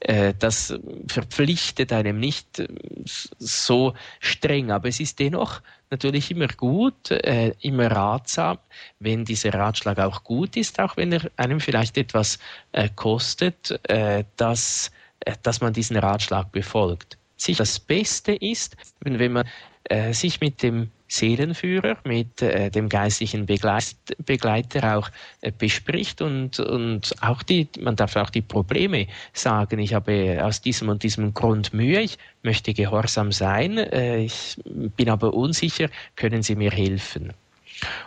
Äh, 0.00 0.34
das 0.38 0.78
verpflichtet 1.08 1.92
einem 1.92 2.20
nicht 2.20 2.62
so 3.04 3.94
streng, 4.20 4.70
aber 4.70 4.88
es 4.88 5.00
ist 5.00 5.18
dennoch 5.18 5.60
natürlich 5.90 6.30
immer 6.30 6.48
gut, 6.48 7.10
äh, 7.10 7.52
immer 7.60 7.90
ratsam, 7.90 8.58
wenn 8.98 9.24
dieser 9.24 9.54
Ratschlag 9.54 9.98
auch 9.98 10.24
gut 10.24 10.56
ist, 10.56 10.78
auch 10.80 10.96
wenn 10.96 11.12
er 11.12 11.30
einem 11.36 11.60
vielleicht 11.60 11.96
etwas 11.96 12.38
äh, 12.72 12.88
kostet, 12.94 13.78
äh, 13.88 14.24
dass, 14.36 14.90
äh, 15.20 15.34
dass 15.42 15.60
man 15.60 15.72
diesen 15.72 15.96
Ratschlag 15.96 16.52
befolgt. 16.52 17.18
Sich 17.36 17.56
das 17.56 17.78
Beste 17.78 18.32
ist, 18.32 18.76
wenn, 19.00 19.18
wenn 19.18 19.32
man 19.32 19.48
äh, 19.84 20.12
sich 20.12 20.40
mit 20.40 20.62
dem 20.62 20.90
Seelenführer, 21.08 21.96
mit 22.04 22.42
äh, 22.42 22.70
dem 22.70 22.88
geistlichen 22.88 23.46
Begleit 23.46 23.96
Begleiter 24.24 24.98
auch 24.98 25.10
äh, 25.40 25.50
bespricht 25.50 26.20
und, 26.20 26.60
und 26.60 27.14
auch 27.22 27.42
die, 27.42 27.66
man 27.80 27.96
darf 27.96 28.14
auch 28.16 28.30
die 28.30 28.42
Probleme 28.42 29.06
sagen. 29.32 29.78
Ich 29.78 29.94
habe 29.94 30.38
aus 30.42 30.60
diesem 30.60 30.90
und 30.90 31.02
diesem 31.02 31.32
Grund 31.32 31.72
Mühe, 31.72 32.00
ich 32.00 32.18
möchte 32.42 32.74
gehorsam 32.74 33.32
sein, 33.32 33.78
äh, 33.78 34.18
ich 34.20 34.56
bin 34.64 35.08
aber 35.08 35.32
unsicher, 35.32 35.88
können 36.14 36.42
Sie 36.42 36.54
mir 36.54 36.70
helfen? 36.70 37.32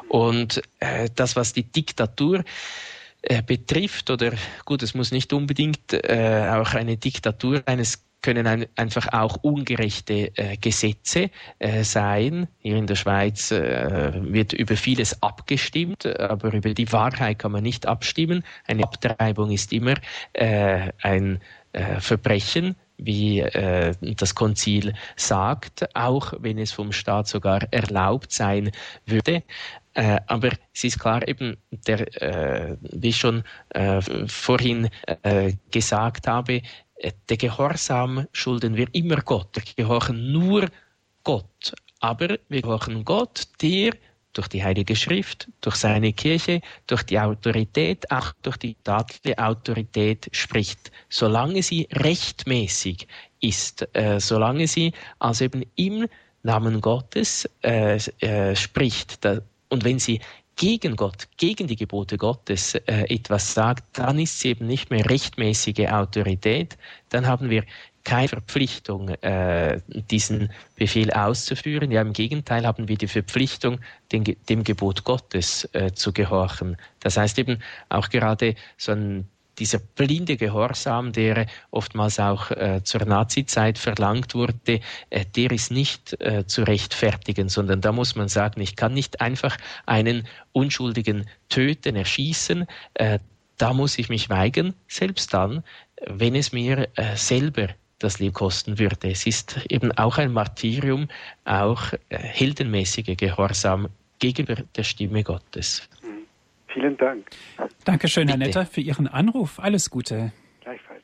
Und 0.10 0.62
äh, 0.80 1.10
das, 1.16 1.36
was 1.36 1.54
die 1.54 1.64
Diktatur 1.64 2.44
äh, 3.24 3.42
betrifft, 3.42 4.10
oder 4.10 4.34
gut, 4.66 4.84
es 4.84 4.94
muss 4.94 5.12
nicht 5.12 5.34
unbedingt 5.34 5.94
äh, 5.94 6.50
auch 6.52 6.74
eine 6.74 6.98
Diktatur 6.98 7.64
eines 7.66 8.04
können 8.22 8.48
ein, 8.48 8.66
einfach 8.76 9.12
auch 9.14 9.38
ungerechte 9.44 10.32
äh, 10.38 10.58
Gesetze 10.58 11.30
äh, 11.60 11.84
sein. 11.84 12.48
Hier 12.60 12.78
in 12.78 12.88
der 12.88 12.96
Schweiz 12.96 13.52
äh, 13.52 14.12
wird 14.16 14.54
über 14.54 14.76
vieles 14.76 15.22
abgestimmt, 15.22 16.06
aber 16.06 16.54
über 16.54 16.74
die 16.74 16.92
Wahrheit 16.92 17.40
kann 17.40 17.52
man 17.52 17.64
nicht 17.64 17.88
abstimmen. 17.88 18.44
Eine 18.68 18.84
Abtreibung 18.84 19.52
ist 19.52 19.74
immer 19.74 19.96
äh, 20.34 20.92
ein 21.02 21.40
äh, 21.74 22.00
Verbrechen, 22.00 22.76
wie 22.98 23.40
äh, 23.40 23.94
das 24.02 24.36
Konzil 24.36 24.94
sagt, 25.16 25.96
auch 25.96 26.34
wenn 26.40 26.60
es 26.60 26.72
vom 26.72 26.92
Staat 26.92 27.28
sogar 27.28 27.62
erlaubt 27.72 28.32
sein 28.32 28.72
würde. 29.06 29.44
Äh, 29.94 30.20
aber 30.28 30.52
es 30.74 30.84
ist 30.84 31.00
klar, 31.00 31.28
eben, 31.28 31.58
der, 31.72 32.22
äh, 32.22 32.78
wie 32.82 33.10
ich 33.10 33.18
schon 33.18 33.44
äh, 33.70 34.02
vorhin 34.28 34.90
gesagt 35.72 36.28
habe, 36.28 36.62
der 37.30 37.38
Gehorsam 37.38 38.28
schulden 38.32 38.76
wir 38.76 38.88
immer 38.94 39.18
Gott. 39.18 39.56
Wir 39.56 39.86
gehorchen 39.86 40.32
nur 40.32 40.70
Gott. 41.24 41.74
Aber 42.00 42.38
wir 42.50 42.62
gehorchen 42.62 43.06
Gott, 43.06 43.48
der 43.62 43.92
durch 44.34 44.48
die 44.48 44.64
Heilige 44.64 44.96
Schrift, 44.96 45.50
durch 45.62 45.76
seine 45.76 46.14
Kirche, 46.14 46.62
durch 46.88 47.04
die 47.04 47.20
Autorität, 47.20 48.10
auch 48.12 48.32
durch 48.42 48.58
die 48.58 48.76
staatliche 48.82 49.38
Autorität 49.38 50.30
spricht, 50.32 50.92
solange 51.10 51.62
sie 51.64 51.88
rechtmäßig 51.92 53.08
ist, 53.42 53.88
äh, 53.94 54.20
solange 54.20 54.68
sie 54.68 54.94
also 55.20 55.46
eben 55.46 55.64
im 55.76 56.08
Namen 56.44 56.82
Gottes 56.82 57.50
äh, 57.62 57.98
äh, 58.20 58.56
spricht. 58.56 59.24
Da, 59.26 59.42
und 59.70 59.84
wenn 59.84 60.00
sie 60.00 60.22
gegen 60.62 60.96
Gott, 60.96 61.28
gegen 61.38 61.66
die 61.66 61.76
Gebote 61.76 62.20
Gottes 62.20 62.76
äh, 62.76 63.06
etwas 63.10 63.56
sagt, 63.56 63.98
dann 63.98 64.20
ist 64.20 64.40
sie 64.40 64.50
eben 64.50 64.68
nicht 64.68 64.92
mehr 64.92 65.10
rechtmäßige 65.10 65.88
Autorität. 65.90 66.78
Dann 67.10 67.26
haben 67.26 67.50
wir 67.50 67.64
keine 68.04 68.28
Verpflichtung, 68.28 69.10
äh, 69.10 69.82
diesen 69.88 70.52
Befehl 70.76 71.12
auszuführen. 71.14 71.90
Ja, 71.90 72.02
im 72.02 72.14
Gegenteil 72.14 72.68
haben 72.68 72.88
wir 72.88 72.96
die 72.96 73.08
Verpflichtung, 73.08 73.80
den, 74.12 74.24
dem 74.24 74.64
Gebot 74.64 75.04
Gottes 75.04 75.68
äh, 75.74 75.94
zu 75.94 76.14
gehorchen. 76.14 76.78
Das 77.00 77.18
heißt 77.18 77.40
eben 77.40 77.58
auch 77.90 78.10
gerade 78.10 78.54
so 78.78 78.92
ein 78.92 79.28
dieser 79.62 79.78
blinde 79.78 80.38
Gehorsam, 80.38 81.12
der 81.12 81.46
oftmals 81.70 82.20
auch 82.20 82.50
äh, 82.50 82.82
zur 82.84 83.06
Nazizeit 83.06 83.78
verlangt 83.78 84.34
wurde, 84.34 84.82
äh, 85.12 85.26
der 85.36 85.52
ist 85.52 85.70
nicht 85.72 86.20
äh, 86.20 86.48
zu 86.48 86.64
rechtfertigen, 86.64 87.48
sondern 87.48 87.80
da 87.80 87.92
muss 87.92 88.16
man 88.16 88.28
sagen, 88.28 88.60
ich 88.60 88.76
kann 88.76 88.96
nicht 88.96 89.22
einfach 89.22 89.56
einen 89.86 90.28
Unschuldigen 90.52 91.28
töten, 91.50 91.96
erschießen. 91.96 92.66
Äh, 92.96 93.20
da 93.58 93.74
muss 93.74 94.00
ich 94.00 94.10
mich 94.10 94.32
weigern, 94.32 94.74
selbst 94.88 95.32
dann, 95.32 95.64
wenn 96.08 96.34
es 96.34 96.52
mir 96.52 96.90
äh, 96.96 97.16
selber 97.16 97.68
das 98.00 98.18
Leben 98.18 98.34
kosten 98.34 98.80
würde. 98.80 99.12
Es 99.12 99.28
ist 99.28 99.60
eben 99.70 99.92
auch 99.92 100.18
ein 100.18 100.34
Martyrium, 100.34 101.08
auch 101.46 101.94
äh, 102.10 102.18
heldenmäßiger 102.18 103.14
Gehorsam 103.14 103.90
gegenüber 104.18 104.56
der 104.76 104.84
Stimme 104.84 105.24
Gottes. 105.24 105.88
Vielen 106.74 106.98
Dank. 106.98 107.28
Dankeschön, 107.86 108.28
Herr 108.28 108.38
Netter, 108.38 108.66
für 108.66 108.82
Ihren 108.82 109.08
Anruf. 109.08 109.60
Alles 109.60 109.90
Gute. 109.90 110.32
Gleichfalls. 110.62 111.04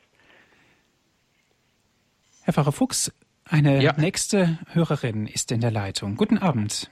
Herr 2.42 2.54
Pfarrer 2.54 2.72
Fuchs, 2.72 3.12
eine 3.44 3.82
ja. 3.82 3.92
nächste 3.96 4.58
Hörerin 4.72 5.26
ist 5.26 5.52
in 5.52 5.60
der 5.60 5.70
Leitung. 5.70 6.16
Guten 6.16 6.38
Abend. 6.38 6.90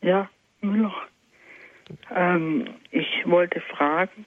Ja, 0.00 0.28
Müller. 0.60 0.94
Ähm, 2.14 2.68
ich 2.90 3.22
wollte 3.24 3.60
fragen, 3.60 4.26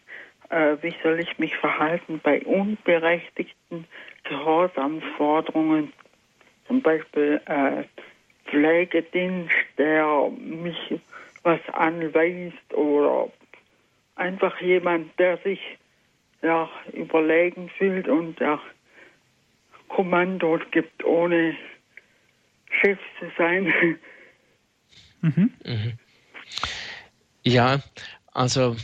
äh, 0.50 0.78
wie 0.82 0.94
soll 1.04 1.20
ich 1.20 1.38
mich 1.38 1.56
verhalten 1.56 2.20
bei 2.24 2.42
unberechtigten 2.42 3.86
Gehorsamsforderungen, 4.24 5.94
zum 6.68 6.82
Beispiel 6.82 7.42
äh, 7.46 7.84
Pflegedienst, 8.50 9.54
der 9.78 10.30
mich 10.38 11.00
was 11.44 11.60
anweist 11.74 12.74
oder 12.74 13.32
einfach 14.16 14.60
jemand, 14.62 15.18
der 15.20 15.38
sich 15.40 15.60
ja, 16.42 16.70
überlegen 16.94 17.70
fühlt 17.78 18.08
und 18.08 18.40
der 18.40 18.60
Kommando 19.90 20.60
gibt, 20.72 21.04
ohne 21.04 21.56
Chef 22.82 23.00
zu 23.20 23.32
sein. 23.38 23.74
Mhm. 25.22 25.54
Mhm. 25.66 25.94
Ja, 27.44 27.80
also 28.34 28.76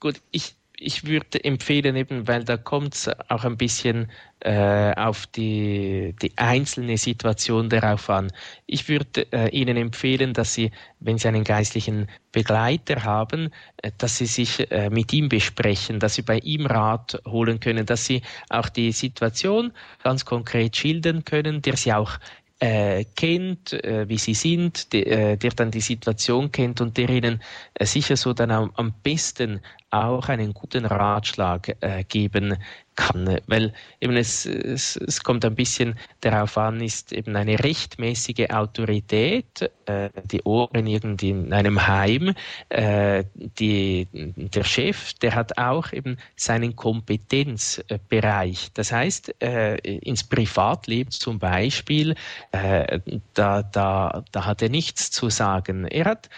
gut, 0.00 0.20
ich, 0.32 0.54
ich 0.78 1.06
würde 1.06 1.42
empfehlen, 1.44 1.96
eben, 1.96 2.26
weil 2.26 2.44
da 2.44 2.56
kommt 2.56 2.94
es 2.94 3.10
auch 3.28 3.44
ein 3.44 3.56
bisschen 3.56 4.10
äh, 4.40 4.92
auf 4.94 5.26
die, 5.26 6.14
die 6.20 6.32
einzelne 6.36 6.98
Situation 6.98 7.68
darauf 7.68 8.10
an. 8.10 8.32
Ich 8.66 8.88
würde 8.88 9.26
äh, 9.32 9.48
Ihnen 9.50 9.76
empfehlen, 9.76 10.32
dass 10.32 10.54
Sie, 10.54 10.70
wenn 11.00 11.18
Sie 11.18 11.28
einen 11.28 11.44
geistlichen 11.44 12.08
Begleiter 12.32 13.04
haben, 13.04 13.50
äh, 13.82 13.92
dass 13.98 14.18
Sie 14.18 14.26
sich 14.26 14.70
äh, 14.70 14.90
mit 14.90 15.12
ihm 15.12 15.28
besprechen, 15.28 16.00
dass 16.00 16.14
Sie 16.14 16.22
bei 16.22 16.38
ihm 16.38 16.66
Rat 16.66 17.20
holen 17.26 17.60
können, 17.60 17.86
dass 17.86 18.04
Sie 18.04 18.22
auch 18.50 18.68
die 18.68 18.92
Situation 18.92 19.72
ganz 20.02 20.24
konkret 20.24 20.76
schildern 20.76 21.24
können, 21.24 21.62
der 21.62 21.76
Sie 21.76 21.92
auch 21.92 22.18
äh, 22.60 23.04
kennt, 23.16 23.72
äh, 23.72 24.08
wie 24.08 24.16
sie 24.16 24.34
sind, 24.34 24.92
de, 24.92 25.36
der 25.36 25.50
dann 25.50 25.70
die 25.70 25.80
Situation 25.80 26.52
kennt 26.52 26.80
und 26.80 26.96
der 26.96 27.10
ihnen 27.10 27.42
sicher 27.80 28.16
so 28.16 28.32
dann 28.32 28.50
am, 28.52 28.70
am 28.76 28.94
besten 29.02 29.60
auch 29.94 30.28
einen 30.28 30.52
guten 30.52 30.84
Ratschlag 30.84 31.76
äh, 31.80 32.04
geben 32.04 32.56
kann, 32.96 33.40
weil 33.46 33.72
eben 34.00 34.16
es, 34.16 34.46
es, 34.46 34.96
es 34.96 35.22
kommt 35.22 35.44
ein 35.44 35.54
bisschen 35.54 35.98
darauf 36.20 36.56
an, 36.58 36.80
ist 36.80 37.12
eben 37.12 37.36
eine 37.36 37.62
rechtmäßige 37.62 38.50
Autorität, 38.50 39.70
äh, 39.86 40.10
die 40.24 40.42
Ohren 40.42 40.86
irgendwie 40.86 41.30
in 41.30 41.52
einem 41.52 41.86
Heim, 41.86 42.34
äh, 42.68 43.24
die, 43.34 44.06
der 44.12 44.64
Chef, 44.64 45.14
der 45.14 45.34
hat 45.34 45.58
auch 45.58 45.92
eben 45.92 46.18
seinen 46.36 46.76
Kompetenzbereich. 46.76 48.70
Das 48.74 48.92
heißt, 48.92 49.42
äh, 49.42 49.76
ins 49.76 50.24
Privatleben 50.24 51.10
zum 51.10 51.38
Beispiel, 51.38 52.14
äh, 52.52 53.00
da, 53.34 53.62
da, 53.62 54.24
da 54.30 54.44
hat 54.44 54.62
er 54.62 54.68
nichts 54.68 55.10
zu 55.10 55.30
sagen. 55.30 55.86
Er 55.86 56.04
hat 56.04 56.28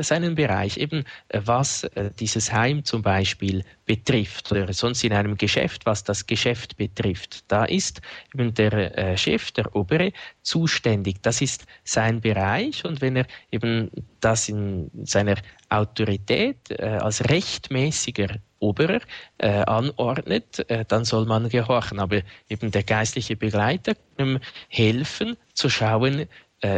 seinen 0.00 0.34
Bereich, 0.34 0.76
eben 0.76 1.04
äh, 1.28 1.40
was 1.44 1.84
äh, 1.84 2.10
dieses 2.18 2.52
Heim 2.52 2.84
zum 2.84 3.02
Beispiel 3.02 3.64
betrifft 3.86 4.50
oder 4.52 4.72
sonst 4.72 5.04
in 5.04 5.12
einem 5.12 5.36
Geschäft, 5.36 5.86
was 5.86 6.04
das 6.04 6.26
Geschäft 6.26 6.76
betrifft. 6.76 7.44
Da 7.48 7.64
ist 7.64 8.00
eben 8.34 8.52
der 8.54 9.16
Chef, 9.16 9.50
der 9.52 9.74
Obere, 9.74 10.12
zuständig. 10.42 11.22
Das 11.22 11.40
ist 11.40 11.64
sein 11.84 12.20
Bereich 12.20 12.84
und 12.84 13.00
wenn 13.00 13.16
er 13.16 13.26
eben 13.50 13.90
das 14.20 14.48
in 14.48 14.90
seiner 15.04 15.36
Autorität 15.70 16.78
als 16.80 17.28
rechtmäßiger 17.30 18.38
Oberer 18.60 19.00
äh, 19.38 19.48
anordnet, 19.48 20.68
äh, 20.68 20.84
dann 20.86 21.04
soll 21.04 21.26
man 21.26 21.48
gehorchen. 21.48 21.98
Aber 22.00 22.22
eben 22.48 22.70
der 22.70 22.82
geistliche 22.82 23.36
Begleiter 23.36 23.94
kann 24.16 24.28
ihm 24.28 24.40
helfen 24.68 25.36
zu 25.54 25.68
schauen, 25.68 26.20
äh, 26.20 26.26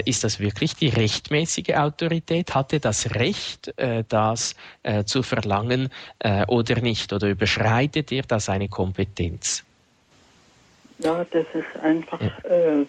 ist 0.05 0.25
das 0.25 0.41
wirklich 0.41 0.75
die 0.75 0.89
rechtmäßige 0.89 1.75
Autorität? 1.75 2.55
Hat 2.55 2.73
er 2.73 2.81
das 2.81 3.15
Recht, 3.15 3.73
äh, 3.79 4.05
das 4.09 4.55
äh, 4.83 5.05
zu 5.05 5.23
verlangen 5.23 5.89
äh, 6.19 6.45
oder 6.47 6.81
nicht? 6.81 7.13
Oder 7.13 7.29
überschreitet 7.29 8.13
er 8.13 8.23
da 8.23 8.41
seine 8.41 8.69
Kompetenz? 8.69 9.65
Ja, 10.99 11.25
das 11.31 11.47
ist 11.55 11.83
einfach, 11.83 12.21
ja. 12.21 12.29
Äh, 12.45 12.87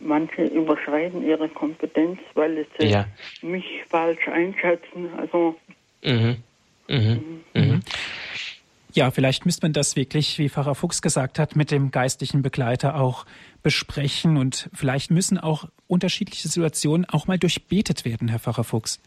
manche 0.00 0.44
überschreiten 0.44 1.26
ihre 1.26 1.48
Kompetenz, 1.48 2.18
weil 2.34 2.66
sie 2.78 2.86
ja. 2.86 3.06
mich 3.42 3.64
falsch 3.88 4.28
einschätzen. 4.28 5.08
Also. 5.18 5.56
Mhm. 6.02 6.36
Mhm. 6.88 7.40
Mhm. 7.54 7.80
Ja, 8.92 9.10
vielleicht 9.10 9.46
müsste 9.46 9.62
man 9.66 9.72
das 9.72 9.94
wirklich, 9.94 10.38
wie 10.38 10.48
Pfarrer 10.48 10.74
Fuchs 10.74 11.00
gesagt 11.00 11.38
hat, 11.38 11.54
mit 11.54 11.70
dem 11.70 11.90
geistlichen 11.90 12.42
Begleiter 12.42 12.96
auch 12.96 13.24
besprechen 13.62 14.36
und 14.36 14.68
vielleicht 14.72 15.10
müssen 15.10 15.38
auch 15.38 15.68
unterschiedliche 15.86 16.48
Situationen 16.48 17.04
auch 17.04 17.26
mal 17.26 17.38
durchbetet 17.38 18.04
werden, 18.04 18.28
Herr 18.28 18.40
Pfarrer 18.40 18.64
Fuchs. 18.64 19.00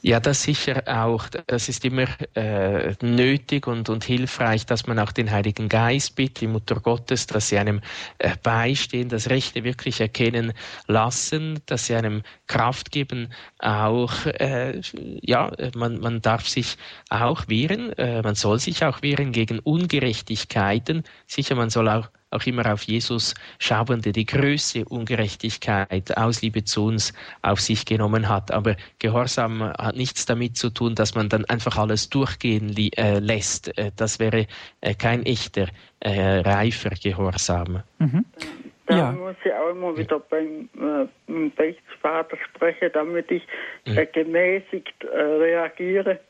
Ja, 0.00 0.20
das 0.20 0.42
sicher 0.44 0.82
auch. 0.86 1.26
Das 1.48 1.68
ist 1.68 1.84
immer 1.84 2.06
äh, 2.34 2.94
nötig 3.02 3.66
und, 3.66 3.88
und 3.88 4.04
hilfreich, 4.04 4.64
dass 4.64 4.86
man 4.86 4.98
auch 5.00 5.10
den 5.10 5.30
Heiligen 5.30 5.68
Geist 5.68 6.14
bittet, 6.14 6.42
die 6.42 6.46
Mutter 6.46 6.76
Gottes, 6.76 7.26
dass 7.26 7.48
sie 7.48 7.58
einem 7.58 7.80
äh, 8.18 8.36
beistehen, 8.40 9.08
das 9.08 9.28
Rechte 9.28 9.64
wirklich 9.64 10.00
erkennen 10.00 10.52
lassen, 10.86 11.60
dass 11.66 11.86
sie 11.86 11.96
einem 11.96 12.22
Kraft 12.46 12.92
geben. 12.92 13.32
Auch, 13.58 14.24
äh, 14.26 14.80
ja, 15.22 15.50
man, 15.74 15.98
man 15.98 16.20
darf 16.22 16.46
sich 16.48 16.76
auch 17.10 17.48
wehren, 17.48 17.92
äh, 17.94 18.22
man 18.22 18.36
soll 18.36 18.60
sich 18.60 18.84
auch 18.84 19.02
wehren 19.02 19.32
gegen 19.32 19.58
Ungerechtigkeiten. 19.58 21.02
Sicher, 21.26 21.56
man 21.56 21.70
soll 21.70 21.88
auch 21.88 22.08
auch 22.30 22.44
immer 22.44 22.72
auf 22.72 22.82
Jesus 22.82 23.34
schauen, 23.58 24.02
der 24.02 24.12
die 24.12 24.26
größte 24.26 24.84
Ungerechtigkeit 24.84 26.16
aus 26.16 26.42
Liebe 26.42 26.64
zu 26.64 26.86
uns 26.86 27.12
auf 27.42 27.60
sich 27.60 27.84
genommen 27.84 28.28
hat. 28.28 28.50
Aber 28.50 28.76
Gehorsam 28.98 29.62
hat 29.62 29.96
nichts 29.96 30.26
damit 30.26 30.56
zu 30.56 30.70
tun, 30.70 30.94
dass 30.94 31.14
man 31.14 31.28
dann 31.28 31.44
einfach 31.46 31.76
alles 31.78 32.08
durchgehen 32.10 32.76
äh, 32.76 33.18
lässt. 33.18 33.76
Äh, 33.78 33.92
das 33.96 34.18
wäre 34.18 34.46
äh, 34.80 34.94
kein 34.94 35.24
echter, 35.24 35.68
äh, 36.00 36.40
reifer 36.40 36.90
Gehorsam. 36.90 37.82
Mhm. 37.98 38.24
Da 38.88 38.96
ja. 38.96 39.12
muss 39.12 39.36
ich 39.44 39.52
auch 39.52 39.70
immer 39.70 39.96
wieder 39.98 40.18
beim 40.18 40.70
äh, 40.74 41.48
Beichtvater 41.50 42.38
sprechen, 42.48 42.88
damit 42.94 43.30
ich 43.30 43.42
äh, 43.84 44.06
gemäßigt 44.06 45.04
äh, 45.04 45.14
reagiere. 45.14 46.20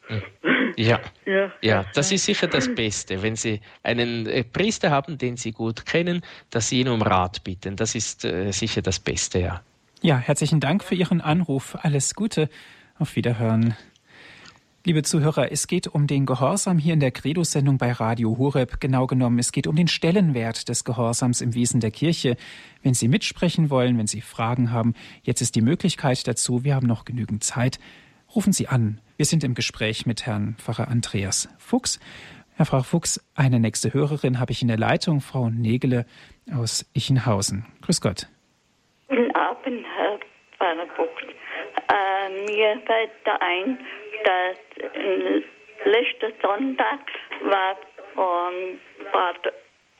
Ja. 0.76 0.98
ja. 1.24 1.52
ja, 1.62 1.84
das 1.94 2.10
ist 2.10 2.24
sicher 2.24 2.48
das 2.48 2.74
Beste, 2.74 3.22
wenn 3.22 3.36
Sie 3.36 3.60
einen 3.84 4.26
äh, 4.26 4.42
Priester 4.42 4.90
haben, 4.90 5.18
den 5.18 5.36
Sie 5.36 5.52
gut 5.52 5.86
kennen, 5.86 6.22
dass 6.50 6.68
Sie 6.68 6.80
ihn 6.80 6.88
um 6.88 7.00
Rat 7.00 7.44
bitten. 7.44 7.76
Das 7.76 7.94
ist 7.94 8.24
äh, 8.24 8.50
sicher 8.50 8.82
das 8.82 8.98
Beste, 8.98 9.38
ja. 9.38 9.62
Ja, 10.02 10.16
herzlichen 10.16 10.58
Dank 10.58 10.82
für 10.82 10.96
Ihren 10.96 11.20
Anruf. 11.20 11.76
Alles 11.82 12.16
Gute. 12.16 12.48
Auf 12.98 13.14
Wiederhören. 13.14 13.76
Liebe 14.88 15.02
Zuhörer, 15.02 15.52
es 15.52 15.66
geht 15.66 15.86
um 15.86 16.06
den 16.06 16.24
Gehorsam 16.24 16.78
hier 16.78 16.94
in 16.94 17.00
der 17.00 17.10
Credo-Sendung 17.10 17.76
bei 17.76 17.92
Radio 17.92 18.38
Horeb. 18.38 18.80
Genau 18.80 19.06
genommen, 19.06 19.38
es 19.38 19.52
geht 19.52 19.66
um 19.66 19.76
den 19.76 19.86
Stellenwert 19.86 20.70
des 20.70 20.82
Gehorsams 20.82 21.42
im 21.42 21.54
Wesen 21.54 21.80
der 21.80 21.90
Kirche. 21.90 22.38
Wenn 22.82 22.94
Sie 22.94 23.06
mitsprechen 23.06 23.68
wollen, 23.68 23.98
wenn 23.98 24.06
Sie 24.06 24.22
Fragen 24.22 24.72
haben, 24.72 24.94
jetzt 25.22 25.42
ist 25.42 25.56
die 25.56 25.60
Möglichkeit 25.60 26.26
dazu. 26.26 26.64
Wir 26.64 26.74
haben 26.74 26.86
noch 26.86 27.04
genügend 27.04 27.44
Zeit. 27.44 27.78
Rufen 28.34 28.54
Sie 28.54 28.68
an. 28.68 28.98
Wir 29.18 29.26
sind 29.26 29.44
im 29.44 29.52
Gespräch 29.52 30.06
mit 30.06 30.24
Herrn 30.24 30.56
Pfarrer 30.56 30.88
Andreas 30.88 31.50
Fuchs. 31.58 32.00
Herr 32.56 32.64
Pfarrer 32.64 32.84
Fuchs, 32.84 33.22
eine 33.34 33.60
nächste 33.60 33.92
Hörerin 33.92 34.40
habe 34.40 34.52
ich 34.52 34.62
in 34.62 34.68
der 34.68 34.78
Leitung, 34.78 35.20
Frau 35.20 35.50
Negele 35.50 36.06
aus 36.50 36.90
Ichenhausen. 36.94 37.66
Grüß 37.82 38.00
Gott. 38.00 38.26
Guten 39.08 39.34
Abend, 39.34 39.84
Herr 39.98 40.18
Pfarrer 40.56 40.86
Fuchs. 40.96 41.34
Äh, 41.88 42.44
mir 42.46 42.80
fällt 42.86 43.10
da 43.24 43.36
ein, 43.40 43.78
dass 44.24 44.56
letzten 45.84 46.32
Sonntag 46.42 47.00
war 47.42 47.76
von 48.14 48.80
Vater 49.12 49.52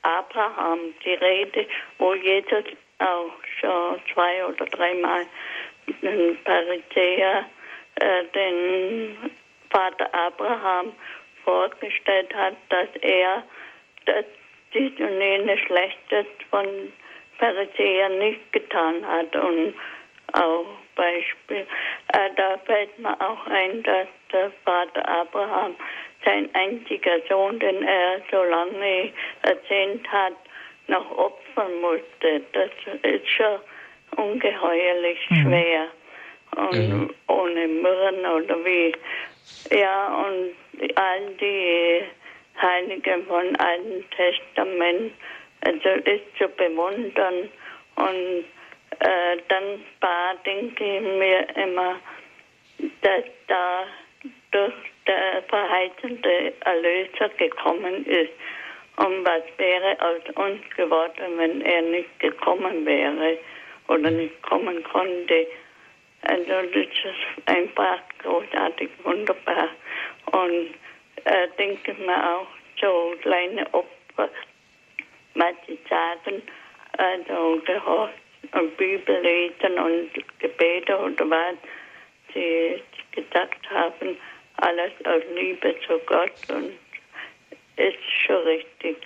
Abraham 0.03 0.95
die 1.05 1.15
Rede, 1.15 1.67
wo 1.99 2.15
Jesus 2.15 2.65
auch 2.99 3.33
schon 3.61 4.01
zwei 4.13 4.47
oder 4.47 4.67
dreimal 4.67 5.27
den 6.03 6.39
Pharisäer 6.45 7.45
äh, 8.01 8.25
den 8.35 9.31
Vater 9.71 10.13
Abraham 10.15 10.93
vorgestellt 11.45 12.35
hat, 12.35 12.57
dass 12.69 12.89
er 13.03 13.45
das 14.07 14.25
dies 14.75 14.93
und 14.99 15.21
jenes 15.21 15.61
Schlechtes 15.61 16.27
von 16.51 16.93
Pharisäern 17.39 18.19
nicht 18.19 18.53
getan 18.53 19.07
hat 19.07 19.35
und 19.37 19.75
auch 20.33 20.67
Beispiel. 20.99 21.67
Äh, 22.13 22.31
da 22.37 22.59
fällt 22.67 22.99
mir 22.99 23.19
auch 23.21 23.47
ein, 23.47 23.83
dass 23.85 24.09
der 24.33 24.51
Vater 24.65 25.09
Abraham 25.09 25.77
sein 26.25 26.51
einziger 26.55 27.21
Sohn, 27.29 27.59
den 27.61 27.83
er 27.85 28.21
so 28.31 28.43
lange 28.43 29.13
erzählt 29.43 30.07
hat, 30.11 30.35
noch 30.89 31.11
opfern 31.17 31.81
musste. 31.81 32.43
Das 32.53 32.71
ist 33.03 33.29
schon 33.29 33.61
ungeheuerlich 34.17 35.19
mhm. 35.31 35.43
schwer. 35.43 35.87
Und 36.57 36.89
mhm. 36.89 37.15
ohne 37.29 37.69
Myrren 37.69 38.27
oder 38.27 38.57
wie. 38.65 38.93
Ja, 39.71 40.27
und 40.27 40.97
all 40.97 41.27
die 41.41 42.03
Heiligen 42.61 43.25
von 43.27 43.55
Alten 43.57 44.05
Testament, 44.11 45.13
also 45.61 45.89
ist 46.05 46.25
zu 46.39 46.49
bewundern. 46.49 47.49
Und 47.97 48.45
äh, 49.01 49.37
dankbar 49.49 50.35
denke 50.45 50.97
ich 50.97 51.03
mir 51.03 51.57
immer, 51.57 51.97
dass 53.03 53.25
da 53.47 53.85
durch 54.51 54.75
der 55.07 55.43
verheißende 55.49 56.53
Erlöser 56.61 57.29
gekommen 57.37 58.05
ist. 58.07 58.33
Und 58.97 59.25
was 59.25 59.43
wäre 59.57 59.97
aus 60.01 60.23
uns 60.35 60.61
geworden, 60.77 61.39
wenn 61.39 61.61
er 61.63 61.83
nicht 61.83 62.19
gekommen 62.19 62.85
wäre 62.85 63.39
oder 63.89 64.11
nicht 64.11 64.43
kommen 64.43 64.83
konnte? 64.85 65.47
Also 66.23 66.53
das 66.73 66.87
ist 66.87 67.47
einfach 67.49 68.01
großartig 68.23 68.91
wunderbar. 69.05 69.69
Und 70.33 70.75
äh, 71.25 71.49
denke 71.59 71.95
mir 71.95 72.37
auch 72.37 72.49
so 72.81 73.15
kleine 73.23 73.67
Opfer, 73.73 74.31
was 75.35 75.55
sie 75.67 75.79
sagen, 75.89 76.43
also 76.97 77.61
gehorcht 77.65 78.15
und 78.53 78.77
Bibel 78.77 79.21
lesen 79.21 79.79
und 79.79 80.11
Gebete 80.39 80.97
oder 80.99 81.31
was 81.31 81.57
sie 82.35 82.83
gesagt 83.13 83.71
haben, 83.71 84.17
alles 84.57 84.93
aus 85.05 85.23
Liebe 85.35 85.75
zu 85.87 85.99
Gott 86.07 86.33
und 86.51 86.73
ist 87.77 87.99
schon 88.27 88.43
richtig. 88.45 88.97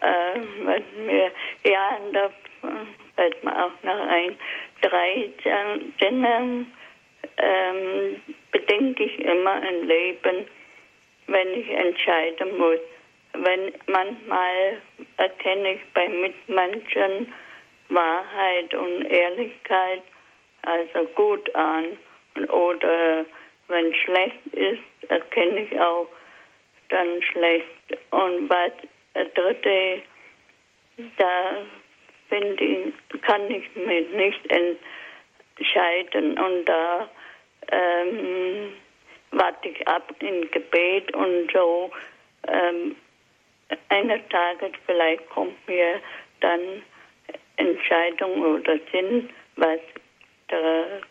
Ähm, 0.00 0.48
wenn 0.64 1.08
wir, 1.08 1.30
ja, 1.64 1.98
da 2.12 2.30
fällt 3.16 3.44
mir 3.44 3.64
auch 3.64 3.82
noch 3.82 4.06
ein, 4.08 4.36
drei 4.80 5.30
Dinge 6.00 6.66
ähm, 7.38 8.16
bedenke 8.50 9.04
ich 9.04 9.18
immer 9.20 9.62
im 9.68 9.86
Leben, 9.86 10.46
wenn 11.26 11.48
ich 11.54 11.70
entscheiden 11.70 12.58
muss. 12.58 12.80
Wenn 13.34 13.72
manchmal 13.86 14.78
erkenne 15.18 15.74
ich 15.74 15.80
bei 15.94 16.08
Mitmenschen, 16.08 17.32
Wahrheit 17.88 18.74
und 18.74 19.04
Ehrlichkeit 19.04 20.02
also 20.62 21.08
gut 21.14 21.54
an. 21.54 21.96
Oder 22.48 23.24
wenn 23.68 23.94
schlecht 23.94 24.46
ist, 24.52 25.10
erkenne 25.10 25.62
ich 25.62 25.80
auch 25.80 26.08
dann 26.88 27.22
schlecht. 27.22 27.66
Und 28.10 28.48
was 28.48 28.72
dritte, 29.34 30.02
da 31.16 31.62
finde 32.28 32.64
ich, 32.64 33.22
kann 33.22 33.50
ich 33.50 33.74
mich 33.74 34.08
nicht 34.10 34.40
entscheiden. 35.58 36.38
Und 36.38 36.64
da 36.66 37.08
ähm, 37.70 38.72
warte 39.32 39.68
ich 39.68 39.88
ab 39.88 40.12
in 40.20 40.50
Gebet 40.50 41.14
und 41.14 41.50
so. 41.52 41.90
Ähm, 42.46 42.96
eines 43.90 44.20
Tages 44.30 44.72
vielleicht 44.86 45.28
kommt 45.30 45.68
mir 45.68 46.00
dann 46.40 46.82
Entscheidung 47.58 48.42
oder 48.42 48.78
Sinn, 48.92 49.28
was 49.56 49.80
da 50.48 50.56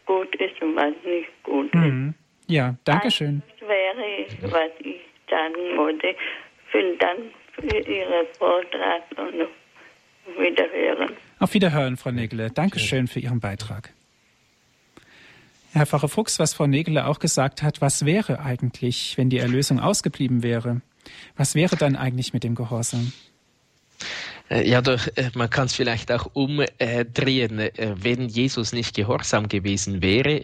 gut 0.06 0.34
ist 0.36 0.62
und 0.62 0.76
was 0.76 0.94
nicht 1.06 1.30
gut 1.44 1.74
mhm. 1.76 2.16
ist. 2.18 2.52
Ja, 2.52 2.76
danke 2.86 3.12
schön. 3.12 3.44
Das 3.60 3.70
wäre, 3.70 4.52
was 4.54 4.72
ich 4.80 5.02
sagen 5.30 5.78
wollte. 5.78 6.16
Vielen 6.72 6.98
Dank 6.98 7.20
für 7.54 7.78
Ihren 7.78 8.28
Vortrag 8.38 9.04
und 9.18 9.42
auf 9.42 9.50
Wiederhören. 10.38 11.16
Auf 11.40 11.54
Wiederhören, 11.54 11.98
Frau 11.98 12.12
Nägele. 12.12 12.50
Dankeschön 12.50 13.08
für 13.08 13.20
Ihren 13.20 13.40
Beitrag. 13.40 13.94
Herr 15.74 15.86
Pfarrer 15.86 16.08
Fuchs, 16.08 16.40
was 16.40 16.54
Frau 16.54 16.66
Nägele 16.66 17.06
auch 17.06 17.20
gesagt 17.20 17.62
hat, 17.62 17.82
was 17.82 18.06
wäre 18.06 18.40
eigentlich, 18.40 19.18
wenn 19.18 19.30
die 19.30 19.38
Erlösung 19.38 19.80
ausgeblieben 19.80 20.42
wäre? 20.42 20.82
Was 21.36 21.56
wäre 21.56 21.76
dann 21.76 21.96
eigentlich 21.96 22.34
mit 22.34 22.44
dem 22.44 22.56
Gehorsam? 22.56 23.12
Äh, 24.50 24.70
ja, 24.70 24.82
doch, 24.82 25.08
äh, 25.16 25.30
man 25.34 25.50
kann 25.50 25.66
es 25.66 25.74
vielleicht 25.74 26.12
auch 26.12 26.28
umdrehen. 26.34 27.60
Äh, 27.60 27.96
wenn 27.98 28.30
Jesus 28.30 28.74
nicht 28.74 28.96
gehorsam 28.96 29.48
gewesen 29.48 30.02
wäre, 30.02 30.42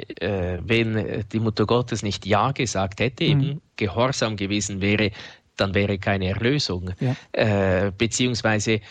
wenn 0.65 1.23
die 1.31 1.39
Mutter 1.39 1.65
Gottes 1.65 2.03
nicht 2.03 2.25
Ja 2.25 2.51
gesagt 2.51 2.99
hätte, 2.99 3.23
mhm. 3.23 3.29
eben 3.29 3.61
gehorsam 3.75 4.35
gewesen 4.35 4.81
wäre, 4.81 5.11
dann 5.55 5.73
wäre 5.73 5.97
keine 5.99 6.29
Erlösung. 6.29 6.91
Ja. 6.99 7.91
beziehungsweise 7.91 8.81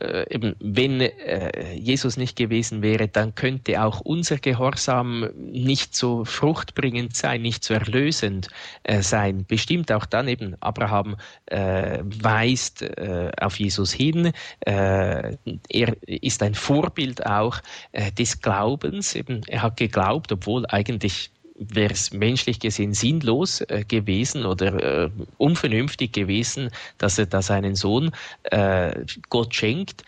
äh, 0.00 0.32
eben, 0.34 0.54
wenn 0.60 1.00
äh, 1.00 1.74
Jesus 1.74 2.16
nicht 2.16 2.36
gewesen 2.36 2.82
wäre, 2.82 3.08
dann 3.08 3.34
könnte 3.34 3.82
auch 3.82 4.00
unser 4.00 4.36
Gehorsam 4.36 5.28
nicht 5.36 5.94
so 5.94 6.24
fruchtbringend 6.24 7.16
sein, 7.16 7.42
nicht 7.42 7.64
so 7.64 7.74
erlösend 7.74 8.48
äh, 8.82 9.02
sein. 9.02 9.44
Bestimmt 9.46 9.90
auch 9.92 10.06
dann 10.06 10.28
eben, 10.28 10.56
Abraham 10.60 11.16
äh, 11.46 12.00
weist 12.02 12.82
äh, 12.82 13.30
auf 13.40 13.58
Jesus 13.58 13.92
hin. 13.92 14.32
Äh, 14.60 15.36
er 15.68 15.96
ist 16.06 16.42
ein 16.42 16.54
Vorbild 16.54 17.24
auch 17.26 17.60
des 18.18 18.40
Glaubens. 18.40 19.14
Eben, 19.14 19.42
er 19.46 19.62
hat 19.62 19.76
geglaubt, 19.76 20.32
obwohl 20.32 20.66
eigentlich 20.66 21.30
wäre 21.58 21.92
es 21.92 22.12
menschlich 22.12 22.60
gesehen 22.60 22.94
sinnlos 22.94 23.60
äh, 23.62 23.84
gewesen 23.86 24.46
oder 24.46 25.04
äh, 25.04 25.10
unvernünftig 25.36 26.12
gewesen, 26.12 26.70
dass 26.98 27.18
er 27.18 27.26
da 27.26 27.42
seinen 27.42 27.74
Sohn 27.74 28.12
äh, 28.44 29.04
Gott 29.28 29.54
schenkt. 29.54 30.04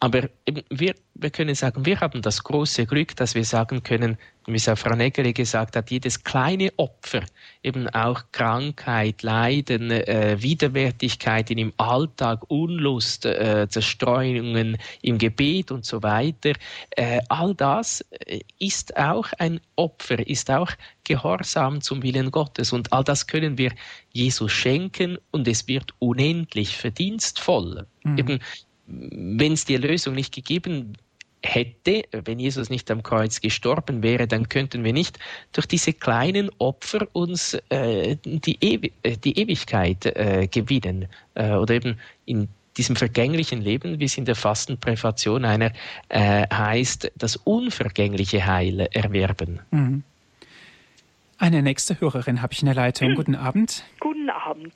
Aber 0.00 0.28
wir, 0.68 0.94
wir 1.14 1.30
können 1.30 1.54
sagen, 1.54 1.86
wir 1.86 2.00
haben 2.00 2.22
das 2.22 2.42
große 2.42 2.86
Glück, 2.86 3.14
dass 3.14 3.36
wir 3.36 3.44
sagen 3.44 3.84
können, 3.84 4.18
wie 4.46 4.56
es 4.56 4.68
auch 4.68 4.78
Frau 4.78 4.94
Nägeli 4.94 5.32
gesagt 5.32 5.76
hat, 5.76 5.90
jedes 5.90 6.22
kleine 6.22 6.70
Opfer, 6.76 7.22
eben 7.62 7.88
auch 7.90 8.22
Krankheit, 8.32 9.22
Leiden, 9.22 9.90
äh, 9.90 10.36
Widerwärtigkeiten 10.40 11.58
im 11.58 11.72
Alltag, 11.76 12.44
Unlust, 12.48 13.24
äh, 13.24 13.66
Zerstreuungen 13.68 14.78
im 15.02 15.18
Gebet 15.18 15.70
und 15.70 15.84
so 15.84 16.02
weiter, 16.02 16.52
äh, 16.90 17.20
all 17.28 17.54
das 17.54 18.04
äh, 18.26 18.40
ist 18.58 18.96
auch 18.96 19.28
ein 19.38 19.60
Opfer, 19.76 20.26
ist 20.26 20.50
auch 20.50 20.70
Gehorsam 21.04 21.80
zum 21.80 22.02
Willen 22.02 22.30
Gottes. 22.30 22.72
Und 22.72 22.92
all 22.92 23.04
das 23.04 23.26
können 23.26 23.58
wir 23.58 23.72
Jesus 24.12 24.52
schenken 24.52 25.18
und 25.30 25.48
es 25.48 25.68
wird 25.68 25.94
unendlich 25.98 26.76
verdienstvoll. 26.76 27.86
Mhm. 28.04 28.18
Eben 28.18 28.38
wenn 28.86 29.52
es 29.52 29.64
die 29.64 29.74
Erlösung 29.74 30.14
nicht 30.14 30.34
gegeben 30.34 30.96
hätte, 31.44 32.04
wenn 32.12 32.38
Jesus 32.38 32.70
nicht 32.70 32.90
am 32.90 33.02
Kreuz 33.02 33.40
gestorben 33.40 34.02
wäre, 34.02 34.26
dann 34.26 34.48
könnten 34.48 34.84
wir 34.84 34.92
nicht 34.92 35.18
durch 35.52 35.66
diese 35.66 35.92
kleinen 35.92 36.50
Opfer 36.58 37.06
uns 37.12 37.54
äh, 37.68 38.16
die, 38.24 38.58
Ewi 38.60 38.92
äh, 39.02 39.16
die, 39.16 39.38
Ewigkeit 39.38 40.06
äh, 40.06 40.48
gewinnen 40.50 41.08
äh, 41.34 41.52
oder 41.52 41.74
eben 41.74 41.98
in 42.26 42.48
diesem 42.76 42.96
vergänglichen 42.96 43.60
Leben, 43.60 44.00
wie 44.00 44.04
es 44.04 44.16
in 44.16 44.24
der 44.24 44.34
Fastenpräfation 44.34 45.44
einer 45.44 45.72
äh, 46.08 46.46
heißt, 46.52 47.12
das 47.16 47.36
unvergängliche 47.36 48.46
Heil 48.46 48.88
erwerben. 48.92 49.60
Mhm. 49.70 50.04
Eine 51.38 51.62
nächste 51.62 52.00
Hörerin 52.00 52.40
habe 52.40 52.52
ich 52.52 52.62
in 52.62 52.66
der 52.66 52.76
Leitung. 52.76 53.14
Guten 53.14 53.34
Abend. 53.34 53.84
Guten 53.98 54.30
Abend. 54.30 54.72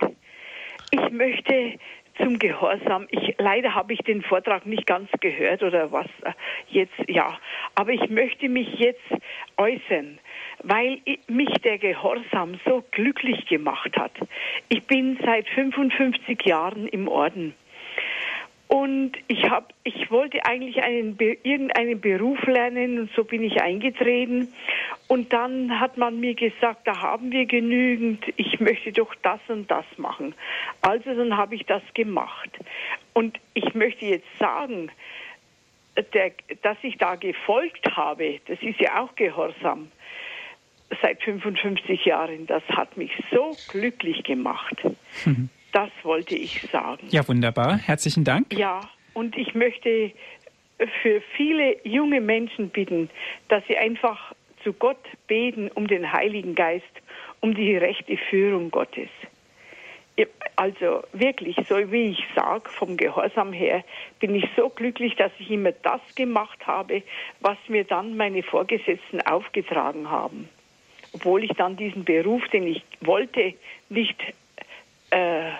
Ich 0.91 1.11
möchte 1.11 1.79
zum 2.19 2.39
Gehorsam. 2.39 3.07
Ich, 3.11 3.35
leider 3.39 3.75
habe 3.75 3.93
ich 3.93 4.01
den 4.01 4.23
Vortrag 4.23 4.67
nicht 4.67 4.87
ganz 4.87 5.11
gehört 5.21 5.62
oder 5.62 5.93
was 5.93 6.07
äh, 6.23 6.33
jetzt, 6.69 6.95
ja. 7.09 7.39
Aber 7.75 7.91
ich 7.91 8.09
möchte 8.09 8.49
mich 8.49 8.69
jetzt 8.79 9.01
äußern, 9.57 10.19
weil 10.62 11.01
mich 11.29 11.53
der 11.64 11.79
Gehorsam 11.79 12.59
so 12.64 12.85
glücklich 12.91 13.47
gemacht 13.47 13.97
hat. 13.97 14.12
Ich 14.69 14.85
bin 14.85 15.19
seit 15.25 15.49
55 15.49 16.43
Jahren 16.45 16.87
im 16.89 17.09
Orden. 17.09 17.55
Und 18.69 19.12
ich 19.29 19.49
habe, 19.49 19.67
ich 19.85 20.11
wollte 20.11 20.45
eigentlich 20.45 20.83
einen, 20.83 21.17
irgendeinen 21.19 22.01
Beruf 22.01 22.43
lernen 22.47 22.99
und 22.99 23.11
so 23.14 23.23
bin 23.23 23.45
ich 23.45 23.62
eingetreten. 23.62 24.53
Und 25.07 25.33
dann 25.33 25.79
hat 25.79 25.97
man 25.97 26.19
mir 26.19 26.35
gesagt, 26.35 26.87
da 26.87 27.01
haben 27.01 27.31
wir 27.31 27.47
genügend, 27.47 28.25
ich 28.37 28.59
möchte 28.59 28.93
doch 28.93 29.14
das 29.23 29.39
und 29.49 29.71
das 29.71 29.85
machen. 29.99 30.35
Also 30.83 31.14
dann 31.14 31.37
habe 31.37 31.55
ich 31.55 31.64
das 31.67 31.83
gemacht. 31.95 32.51
Und 33.12 33.39
ich 33.55 33.75
möchte 33.75 34.05
jetzt 34.07 34.39
sagen, 34.39 34.91
der, 36.12 36.33
dass 36.62 36.77
ich 36.83 36.99
da 36.99 37.14
gefolgt 37.14 37.97
habe, 37.97 38.41
das 38.47 38.61
ist 38.62 38.81
ja 38.81 39.01
auch 39.01 39.14
Gehorsam 39.14 39.93
seit 41.03 41.23
55 41.23 42.05
Jahren. 42.05 42.47
Das 42.47 42.62
hat 42.69 42.97
mich 42.97 43.12
so 43.31 43.57
glücklich 43.69 44.25
gemacht. 44.25 44.77
Mhm. 45.25 45.51
Das 45.77 45.91
wollte 46.05 46.35
ich 46.35 46.62
sagen. 46.72 47.07
Ja, 47.11 47.29
wunderbar. 47.29 47.77
Herzlichen 47.77 48.24
Dank. 48.24 48.51
Ja, 48.51 48.81
und 49.12 49.37
ich 49.37 49.55
möchte 49.55 50.11
für 51.03 51.20
viele 51.37 51.77
junge 51.87 52.22
Menschen 52.22 52.70
bitten, 52.70 53.11
dass 53.49 53.62
sie 53.66 53.77
einfach 53.77 54.33
zu 54.64 54.72
Gott 54.72 55.05
beten 55.27 55.70
um 55.74 55.87
den 55.87 56.11
Heiligen 56.11 56.55
Geist, 56.55 56.87
um 57.41 57.55
die 57.55 57.77
rechte 57.77 58.16
Führung 58.16 58.70
Gottes. 58.70 59.11
Also 60.57 61.03
wirklich, 61.12 61.57
so 61.68 61.93
wie 61.93 62.12
ich 62.12 62.24
sage, 62.35 62.70
vom 62.70 62.97
Gehorsam 62.97 63.53
her, 63.53 63.85
bin 64.18 64.35
ich 64.35 64.49
so 64.57 64.70
glücklich, 64.70 65.14
dass 65.16 65.33
ich 65.39 65.51
immer 65.51 65.72
das 65.72 66.01
gemacht 66.14 66.66
habe, 66.66 67.03
was 67.41 67.59
mir 67.68 67.85
dann 67.85 68.16
meine 68.16 68.43
Vorgesetzten 68.43 69.20
aufgetragen 69.20 70.11
haben. 70.11 70.49
Obwohl 71.12 71.45
ich 71.45 71.51
dann 71.51 71.77
diesen 71.77 72.07
Beruf, 72.07 72.49
den 72.49 72.66
ich 72.66 72.83
wollte, 73.03 73.53
nicht 73.91 74.16
äh, 75.11 75.51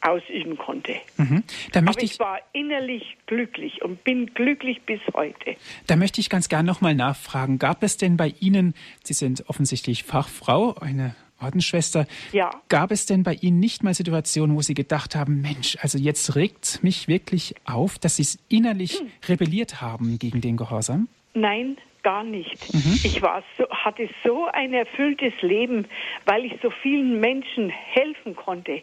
ausüben 0.00 0.56
konnte. 0.56 0.94
Mhm. 1.16 1.42
Da 1.72 1.80
möchte 1.80 1.98
Aber 1.98 2.04
ich, 2.04 2.12
ich, 2.12 2.18
war 2.20 2.38
innerlich 2.52 3.16
glücklich 3.26 3.82
und 3.82 4.04
bin 4.04 4.26
glücklich 4.34 4.82
bis 4.82 5.00
heute. 5.14 5.56
Da 5.86 5.96
möchte 5.96 6.20
ich 6.20 6.30
ganz 6.30 6.48
gern 6.48 6.66
nochmal 6.66 6.94
nachfragen. 6.94 7.58
Gab 7.58 7.82
es 7.82 7.96
denn 7.96 8.16
bei 8.16 8.34
Ihnen, 8.40 8.74
Sie 9.02 9.14
sind 9.14 9.48
offensichtlich 9.48 10.04
Fachfrau, 10.04 10.74
eine 10.80 11.14
Ordensschwester, 11.40 12.06
ja. 12.32 12.50
gab 12.68 12.90
es 12.90 13.06
denn 13.06 13.22
bei 13.22 13.34
Ihnen 13.34 13.60
nicht 13.60 13.82
mal 13.82 13.94
Situationen, 13.94 14.56
wo 14.56 14.62
Sie 14.62 14.74
gedacht 14.74 15.14
haben, 15.14 15.42
Mensch, 15.42 15.76
also 15.80 15.98
jetzt 15.98 16.34
regt 16.34 16.82
mich 16.82 17.08
wirklich 17.08 17.54
auf, 17.64 17.98
dass 17.98 18.16
Sie 18.16 18.22
es 18.22 18.38
innerlich 18.48 19.00
hm. 19.00 19.08
rebelliert 19.28 19.80
haben 19.80 20.18
gegen 20.18 20.40
den 20.40 20.56
Gehorsam? 20.56 21.08
Nein, 21.34 21.76
gar 22.06 22.22
nicht. 22.22 22.72
Mhm. 22.72 23.00
Ich 23.02 23.20
war 23.20 23.42
so, 23.58 23.68
hatte 23.68 24.08
so 24.22 24.46
ein 24.46 24.72
erfülltes 24.72 25.32
Leben, 25.42 25.88
weil 26.24 26.44
ich 26.44 26.52
so 26.62 26.70
vielen 26.70 27.18
Menschen 27.18 27.68
helfen 27.68 28.36
konnte. 28.36 28.82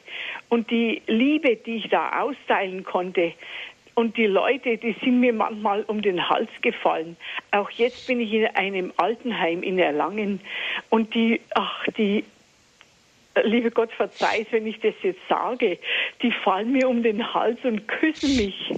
Und 0.50 0.70
die 0.70 1.02
Liebe, 1.08 1.56
die 1.56 1.78
ich 1.78 1.88
da 1.88 2.22
austeilen 2.22 2.84
konnte, 2.84 3.32
und 3.96 4.18
die 4.18 4.26
Leute, 4.26 4.76
die 4.76 4.94
sind 5.02 5.22
mir 5.22 5.32
manchmal 5.32 5.84
um 5.84 6.02
den 6.02 6.28
Hals 6.28 6.50
gefallen. 6.62 7.16
Auch 7.52 7.70
jetzt 7.70 8.08
bin 8.08 8.20
ich 8.20 8.34
in 8.34 8.48
einem 8.48 8.92
Altenheim 8.98 9.64
in 9.64 9.80
Erlangen 9.80 10.42
und 10.90 11.16
die, 11.16 11.40
ach, 11.56 11.86
die, 11.98 12.26
liebe 13.44 13.72
Gott 13.72 13.94
verzeiht, 13.94 14.48
wenn 14.52 14.68
ich 14.68 14.82
das 14.82 14.96
jetzt 15.02 15.22
sage, 15.30 15.78
die 16.22 16.32
fallen 16.32 16.74
mir 16.74 16.90
um 16.90 17.04
den 17.04 17.34
Hals 17.34 17.60
und 17.64 17.88
küssen 17.88 18.36
mich. 18.36 18.74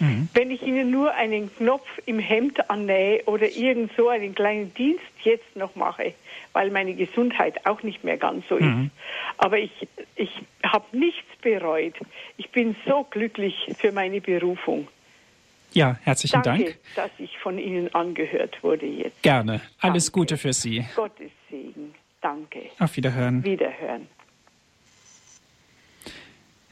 Mhm. 0.00 0.28
Wenn 0.34 0.50
ich 0.50 0.62
Ihnen 0.62 0.90
nur 0.90 1.14
einen 1.14 1.54
Knopf 1.56 1.86
im 2.06 2.18
Hemd 2.18 2.70
annähe 2.70 3.22
oder 3.26 3.48
irgend 3.48 3.92
so 3.96 4.08
einen 4.08 4.34
kleinen 4.34 4.72
Dienst 4.74 5.04
jetzt 5.22 5.54
noch 5.56 5.74
mache, 5.76 6.14
weil 6.52 6.70
meine 6.70 6.94
Gesundheit 6.94 7.66
auch 7.66 7.82
nicht 7.82 8.02
mehr 8.02 8.16
ganz 8.16 8.48
so 8.48 8.56
mhm. 8.56 8.86
ist. 8.86 8.90
Aber 9.38 9.58
ich, 9.58 9.88
ich 10.16 10.30
habe 10.62 10.84
nichts 10.96 11.28
bereut. 11.42 11.94
Ich 12.36 12.50
bin 12.50 12.74
so 12.86 13.06
glücklich 13.08 13.54
für 13.78 13.92
meine 13.92 14.20
Berufung. 14.20 14.88
Ja, 15.72 15.98
herzlichen 16.02 16.42
Danke, 16.42 16.64
Dank. 16.64 16.78
dass 16.96 17.10
ich 17.18 17.38
von 17.38 17.58
Ihnen 17.58 17.94
angehört 17.94 18.62
wurde 18.62 18.86
jetzt. 18.86 19.22
Gerne. 19.22 19.60
Alles 19.80 20.06
Danke. 20.06 20.18
Gute 20.18 20.36
für 20.36 20.52
Sie. 20.52 20.84
Gottes 20.96 21.30
Segen. 21.48 21.94
Danke. 22.20 22.70
Auf 22.78 22.96
Wiederhören. 22.96 23.44
Wiederhören. 23.44 24.08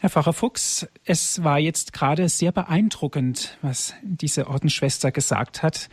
Herr 0.01 0.11
Pfarrer 0.11 0.33
Fuchs, 0.33 0.87
es 1.05 1.43
war 1.43 1.59
jetzt 1.59 1.93
gerade 1.93 2.29
sehr 2.29 2.53
beeindruckend, 2.53 3.59
was 3.63 3.95
diese 4.03 4.47
Ordensschwester 4.47 5.11
gesagt 5.11 5.65
hat. 5.65 5.89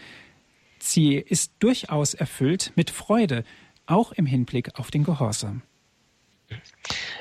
Sie 0.78 1.16
ist 1.16 1.54
durchaus 1.58 2.14
erfüllt 2.14 2.72
mit 2.76 2.92
Freude, 2.92 3.44
auch 3.88 4.12
im 4.12 4.28
Hinblick 4.28 4.80
auf 4.80 4.92
den 4.92 5.04
Gehorsam. 5.04 5.64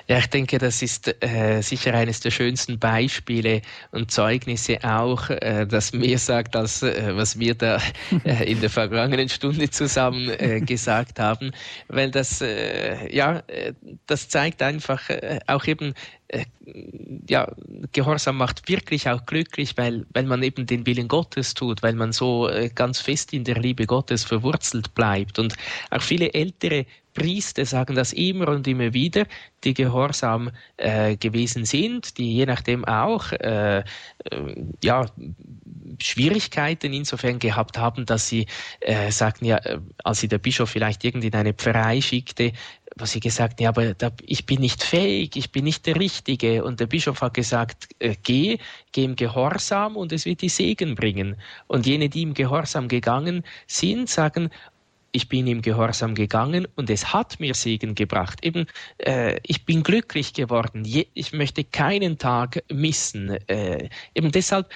Ja, 0.07 0.19
ich 0.19 0.27
denke, 0.27 0.59
das 0.59 0.83
ist 0.83 1.15
äh, 1.23 1.63
sicher 1.63 1.95
eines 1.95 2.21
der 2.21 2.31
schönsten 2.31 2.79
Beispiele 2.79 3.63
und 3.91 4.11
Zeugnisse 4.11 4.79
auch, 4.83 5.31
äh, 5.31 5.67
das 5.67 5.95
mehr 5.95 6.19
sagt, 6.19 6.57
als 6.57 6.83
äh, 6.83 7.17
was 7.17 7.39
wir 7.39 7.55
da 7.55 7.81
äh, 8.25 8.51
in 8.51 8.61
der 8.61 8.69
vergangenen 8.69 9.31
Stunde 9.31 9.71
zusammen 9.71 10.29
äh, 10.29 10.61
gesagt 10.61 11.19
haben, 11.19 11.53
weil 11.89 12.11
das, 12.11 12.43
äh, 12.43 13.15
ja, 13.15 13.43
das 14.07 14.29
zeigt 14.29 14.61
einfach 14.63 15.03
auch 15.47 15.67
eben, 15.67 15.95
ja, 17.29 17.51
Gehorsam 17.93 18.39
macht 18.39 18.69
wirklich 18.69 19.09
auch 19.09 19.25
glücklich, 19.27 19.77
weil, 19.77 20.07
weil 20.13 20.25
man 20.25 20.43
eben 20.43 20.67
den 20.67 20.87
Willen 20.87 21.07
Gottes 21.07 21.55
tut, 21.55 21.83
weil 21.83 21.95
man 21.95 22.13
so 22.13 22.51
ganz 22.75 23.01
fest 23.01 23.33
in 23.33 23.45
der 23.45 23.57
Liebe 23.57 23.87
Gottes 23.87 24.25
verwurzelt 24.25 24.95
bleibt. 24.95 25.39
Und 25.39 25.55
auch 25.91 26.03
viele 26.03 26.33
ältere 26.33 26.87
Priester 27.15 27.65
sagen 27.65 27.95
das 27.95 28.13
immer 28.13 28.49
und 28.49 28.67
immer 28.67 28.93
wieder, 28.93 29.27
die 29.65 29.75
gehorsam 29.75 30.51
äh, 30.77 31.17
gewesen 31.17 31.65
sind, 31.65 32.19
die 32.19 32.35
je 32.35 32.47
nachdem 32.47 32.85
auch 32.85 33.33
äh, 33.33 33.79
äh, 33.79 33.85
ja, 34.83 35.07
Schwierigkeiten 36.01 36.93
insofern 36.93 37.39
gehabt 37.39 37.79
haben, 37.79 38.07
dass 38.07 38.29
sie 38.29 38.47
äh, 38.81 39.11
sagten, 39.11 39.45
ja, 39.45 39.59
äh, 39.59 39.81
als 40.03 40.21
sie 40.21 40.29
der 40.29 40.39
Bischof 40.39 40.71
vielleicht 40.71 41.05
irgendwie 41.05 41.29
in 41.29 41.35
eine 41.35 41.55
Pfarrei 41.55 42.01
schickte, 42.01 42.53
wo 42.97 43.07
sie 43.07 43.21
gesagt, 43.21 43.61
ja, 43.61 43.71
aber 43.71 43.95
da, 43.95 44.13
ich 44.23 44.47
bin 44.47 44.61
nicht 44.61 44.83
fähig, 44.83 45.37
ich 45.37 45.51
bin 45.51 45.65
nicht 45.65 45.87
der 45.87 45.97
Richtige. 45.97 46.65
Und 46.65 46.81
der 46.81 46.87
Bischof 46.87 47.21
hat 47.23 47.35
gesagt, 47.35 47.89
äh, 47.99 48.15
geh, 48.23 48.59
geh 48.93 49.05
im 49.05 49.17
Gehorsam 49.17 49.97
und 49.97 50.13
es 50.13 50.25
wird 50.25 50.43
die 50.43 50.49
Segen 50.49 50.95
bringen. 50.95 51.37
Und 51.67 51.87
jene, 51.87 52.09
die 52.09 52.23
im 52.23 52.35
Gehorsam 52.35 52.89
gegangen 52.89 53.43
sind, 53.67 54.09
sagen, 54.09 54.51
ich 55.15 55.29
bin 55.29 55.47
im 55.47 55.63
Gehorsam 55.63 56.15
gegangen 56.15 56.67
und 56.75 56.91
es 56.91 57.13
hat 57.13 57.39
mir 57.39 57.55
Segen 57.55 57.95
gebracht. 57.95 58.45
Eben, 58.45 58.67
äh, 58.99 59.39
ich 59.45 59.65
bin 59.65 59.83
glücklich 59.83 60.33
geworden. 60.33 60.85
Je, 60.85 61.07
ich 61.15 61.33
möchte 61.33 61.63
keinen 61.63 62.19
Tag 62.19 62.65
missen. 62.69 63.31
Äh, 63.47 63.89
eben 64.15 64.33
deshalb, 64.33 64.69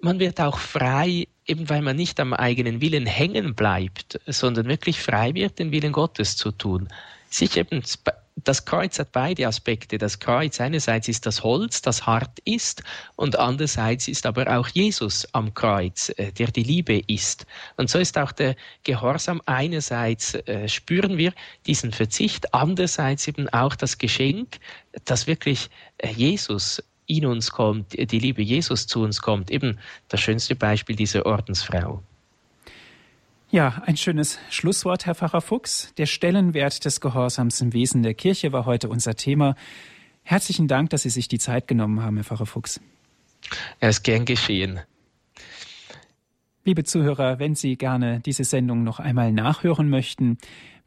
man 0.00 0.18
wird 0.18 0.40
auch 0.40 0.58
frei 0.58 1.28
eben 1.46 1.68
weil 1.68 1.82
man 1.82 1.96
nicht 1.96 2.20
am 2.20 2.32
eigenen 2.32 2.80
Willen 2.80 3.06
hängen 3.06 3.54
bleibt, 3.54 4.20
sondern 4.26 4.66
wirklich 4.66 5.00
frei 5.00 5.34
wird, 5.34 5.58
den 5.58 5.72
Willen 5.72 5.92
Gottes 5.92 6.36
zu 6.36 6.50
tun. 6.52 6.88
Sich 7.28 7.56
eben 7.56 7.82
das 8.36 8.64
Kreuz 8.64 8.98
hat 8.98 9.12
beide 9.12 9.46
Aspekte. 9.46 9.98
Das 9.98 10.18
Kreuz 10.18 10.60
einerseits 10.60 11.08
ist 11.08 11.24
das 11.26 11.42
Holz, 11.42 11.82
das 11.82 12.06
hart 12.06 12.40
ist, 12.40 12.82
und 13.16 13.38
andererseits 13.38 14.08
ist 14.08 14.26
aber 14.26 14.58
auch 14.58 14.68
Jesus 14.68 15.26
am 15.32 15.54
Kreuz, 15.54 16.12
äh, 16.16 16.32
der 16.32 16.50
die 16.50 16.62
Liebe 16.62 17.02
ist. 17.06 17.46
Und 17.76 17.90
so 17.90 17.98
ist 17.98 18.18
auch 18.18 18.32
der 18.32 18.56
Gehorsam 18.82 19.40
einerseits 19.46 20.34
äh, 20.34 20.68
spüren 20.68 21.16
wir 21.16 21.32
diesen 21.66 21.92
Verzicht, 21.92 22.52
andererseits 22.52 23.28
eben 23.28 23.48
auch 23.50 23.76
das 23.76 23.98
Geschenk, 23.98 24.58
dass 25.04 25.26
wirklich 25.26 25.70
äh, 25.98 26.10
Jesus 26.10 26.82
in 27.06 27.26
uns 27.26 27.50
kommt, 27.50 27.92
die 27.92 28.18
Liebe 28.18 28.42
Jesus 28.42 28.86
zu 28.86 29.02
uns 29.02 29.20
kommt. 29.20 29.50
Eben 29.50 29.78
das 30.08 30.20
schönste 30.20 30.56
Beispiel 30.56 30.96
dieser 30.96 31.26
Ordensfrau. 31.26 32.02
Ja, 33.54 33.82
ein 33.86 33.96
schönes 33.96 34.40
Schlusswort, 34.50 35.06
Herr 35.06 35.14
Pfarrer 35.14 35.40
Fuchs. 35.40 35.94
Der 35.96 36.06
Stellenwert 36.06 36.84
des 36.84 37.00
Gehorsams 37.00 37.60
im 37.60 37.72
Wesen 37.72 38.02
der 38.02 38.14
Kirche 38.14 38.50
war 38.50 38.66
heute 38.66 38.88
unser 38.88 39.14
Thema. 39.14 39.54
Herzlichen 40.24 40.66
Dank, 40.66 40.90
dass 40.90 41.02
Sie 41.02 41.10
sich 41.10 41.28
die 41.28 41.38
Zeit 41.38 41.68
genommen 41.68 42.02
haben, 42.02 42.16
Herr 42.16 42.24
Pfarrer 42.24 42.46
Fuchs. 42.46 42.80
Er 43.78 43.90
ist 43.90 44.02
gern 44.02 44.24
geschehen. 44.24 44.80
Liebe 46.64 46.82
Zuhörer, 46.82 47.38
wenn 47.38 47.54
Sie 47.54 47.76
gerne 47.76 48.18
diese 48.26 48.42
Sendung 48.42 48.82
noch 48.82 48.98
einmal 48.98 49.30
nachhören 49.30 49.88
möchten, 49.88 50.38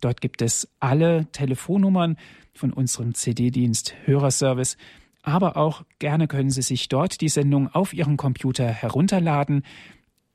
Dort 0.00 0.20
gibt 0.20 0.42
es 0.42 0.68
alle 0.80 1.26
Telefonnummern 1.32 2.16
von 2.52 2.72
unserem 2.72 3.14
CD-Dienst 3.14 3.94
Hörerservice. 4.04 4.76
Aber 5.22 5.56
auch 5.56 5.84
gerne 5.98 6.26
können 6.26 6.50
Sie 6.50 6.62
sich 6.62 6.88
dort 6.88 7.20
die 7.20 7.28
Sendung 7.28 7.68
auf 7.68 7.92
Ihrem 7.94 8.16
Computer 8.16 8.66
herunterladen. 8.66 9.62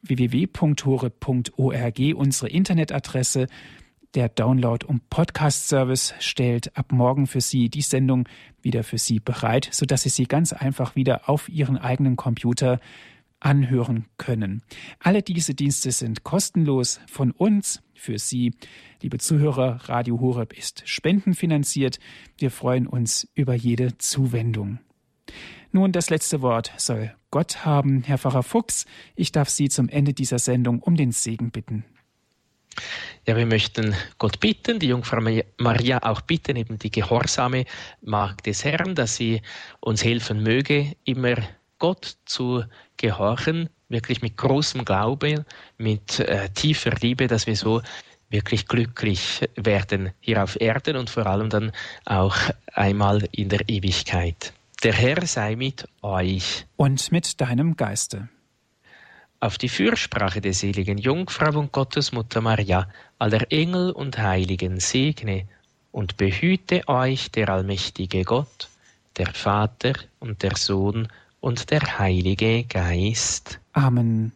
www.horeb.org, 0.01 1.99
unsere 2.15 2.49
Internetadresse. 2.49 3.47
Der 4.17 4.29
Download- 4.29 4.83
und 4.83 5.11
Podcast-Service 5.11 6.15
stellt 6.17 6.75
ab 6.75 6.91
morgen 6.91 7.27
für 7.27 7.39
Sie 7.39 7.69
die 7.69 7.83
Sendung 7.83 8.27
wieder 8.63 8.83
für 8.83 8.97
Sie 8.97 9.19
bereit, 9.19 9.69
sodass 9.71 10.01
Sie 10.01 10.09
sie 10.09 10.23
ganz 10.23 10.53
einfach 10.53 10.95
wieder 10.95 11.29
auf 11.29 11.47
Ihren 11.49 11.77
eigenen 11.77 12.15
Computer 12.15 12.79
anhören 13.39 14.07
können. 14.17 14.63
Alle 14.97 15.21
diese 15.21 15.53
Dienste 15.53 15.91
sind 15.91 16.23
kostenlos 16.23 16.99
von 17.05 17.29
uns 17.29 17.83
für 17.93 18.17
Sie. 18.17 18.55
Liebe 19.03 19.19
Zuhörer, 19.19 19.81
Radio 19.87 20.19
Horeb 20.19 20.51
ist 20.57 20.81
spendenfinanziert. 20.89 21.99
Wir 22.39 22.49
freuen 22.49 22.87
uns 22.87 23.29
über 23.35 23.53
jede 23.53 23.99
Zuwendung. 23.99 24.79
Nun, 25.71 25.91
das 25.91 26.09
letzte 26.09 26.41
Wort 26.41 26.71
soll 26.77 27.13
Gott 27.29 27.65
haben. 27.65 28.01
Herr 28.01 28.17
Pfarrer 28.17 28.41
Fuchs, 28.41 28.87
ich 29.15 29.31
darf 29.31 29.49
Sie 29.49 29.69
zum 29.69 29.89
Ende 29.89 30.15
dieser 30.15 30.39
Sendung 30.39 30.79
um 30.79 30.95
den 30.95 31.11
Segen 31.11 31.51
bitten. 31.51 31.85
Ja, 33.25 33.35
wir 33.35 33.45
möchten 33.45 33.95
Gott 34.17 34.39
bitten, 34.39 34.79
die 34.79 34.87
Jungfrau 34.87 35.19
Maria 35.57 36.01
auch 36.03 36.21
bitten, 36.21 36.55
eben 36.55 36.79
die 36.79 36.91
gehorsame 36.91 37.65
Magd 38.01 38.45
des 38.45 38.63
Herrn, 38.63 38.95
dass 38.95 39.15
sie 39.17 39.41
uns 39.79 40.03
helfen 40.03 40.43
möge, 40.43 40.95
immer 41.03 41.35
Gott 41.79 42.17
zu 42.25 42.63
gehorchen, 42.95 43.69
wirklich 43.89 44.21
mit 44.21 44.37
großem 44.37 44.85
Glaube, 44.85 45.45
mit 45.77 46.19
äh, 46.19 46.49
tiefer 46.49 46.91
Liebe, 47.01 47.27
dass 47.27 47.47
wir 47.47 47.55
so 47.55 47.81
wirklich 48.29 48.67
glücklich 48.67 49.41
werden 49.55 50.11
hier 50.19 50.43
auf 50.43 50.59
Erden 50.59 50.97
und 50.97 51.09
vor 51.09 51.25
allem 51.27 51.49
dann 51.49 51.71
auch 52.05 52.35
einmal 52.73 53.27
in 53.31 53.49
der 53.49 53.67
Ewigkeit. 53.69 54.53
Der 54.83 54.93
Herr 54.93 55.25
sei 55.25 55.55
mit 55.55 55.87
euch. 56.01 56.65
Und 56.75 57.11
mit 57.11 57.41
deinem 57.41 57.75
Geiste 57.75 58.29
auf 59.39 59.57
die 59.57 59.69
Fürsprache 59.69 60.41
der 60.41 60.53
seligen 60.53 60.97
Jungfrau 60.97 61.59
und 61.59 61.71
Gottesmutter 61.71 62.41
Maria, 62.41 62.89
aller 63.19 63.51
Engel 63.51 63.91
und 63.91 64.17
Heiligen 64.17 64.79
segne 64.79 65.47
und 65.91 66.17
behüte 66.17 66.87
euch 66.87 67.31
der 67.31 67.49
allmächtige 67.49 68.23
Gott, 68.23 68.69
der 69.17 69.27
Vater 69.33 69.93
und 70.19 70.43
der 70.43 70.55
Sohn 70.55 71.07
und 71.39 71.71
der 71.71 71.99
Heilige 71.99 72.63
Geist. 72.63 73.59
Amen. 73.73 74.31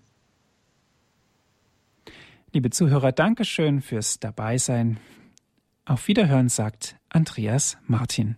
Liebe 2.53 2.69
Zuhörer, 2.69 3.11
Dankeschön 3.11 3.81
fürs 3.81 4.19
Dabeisein. 4.19 4.99
Auf 5.85 6.07
Wiederhören 6.07 6.49
sagt 6.49 6.95
Andreas 7.09 7.77
Martin. 7.87 8.35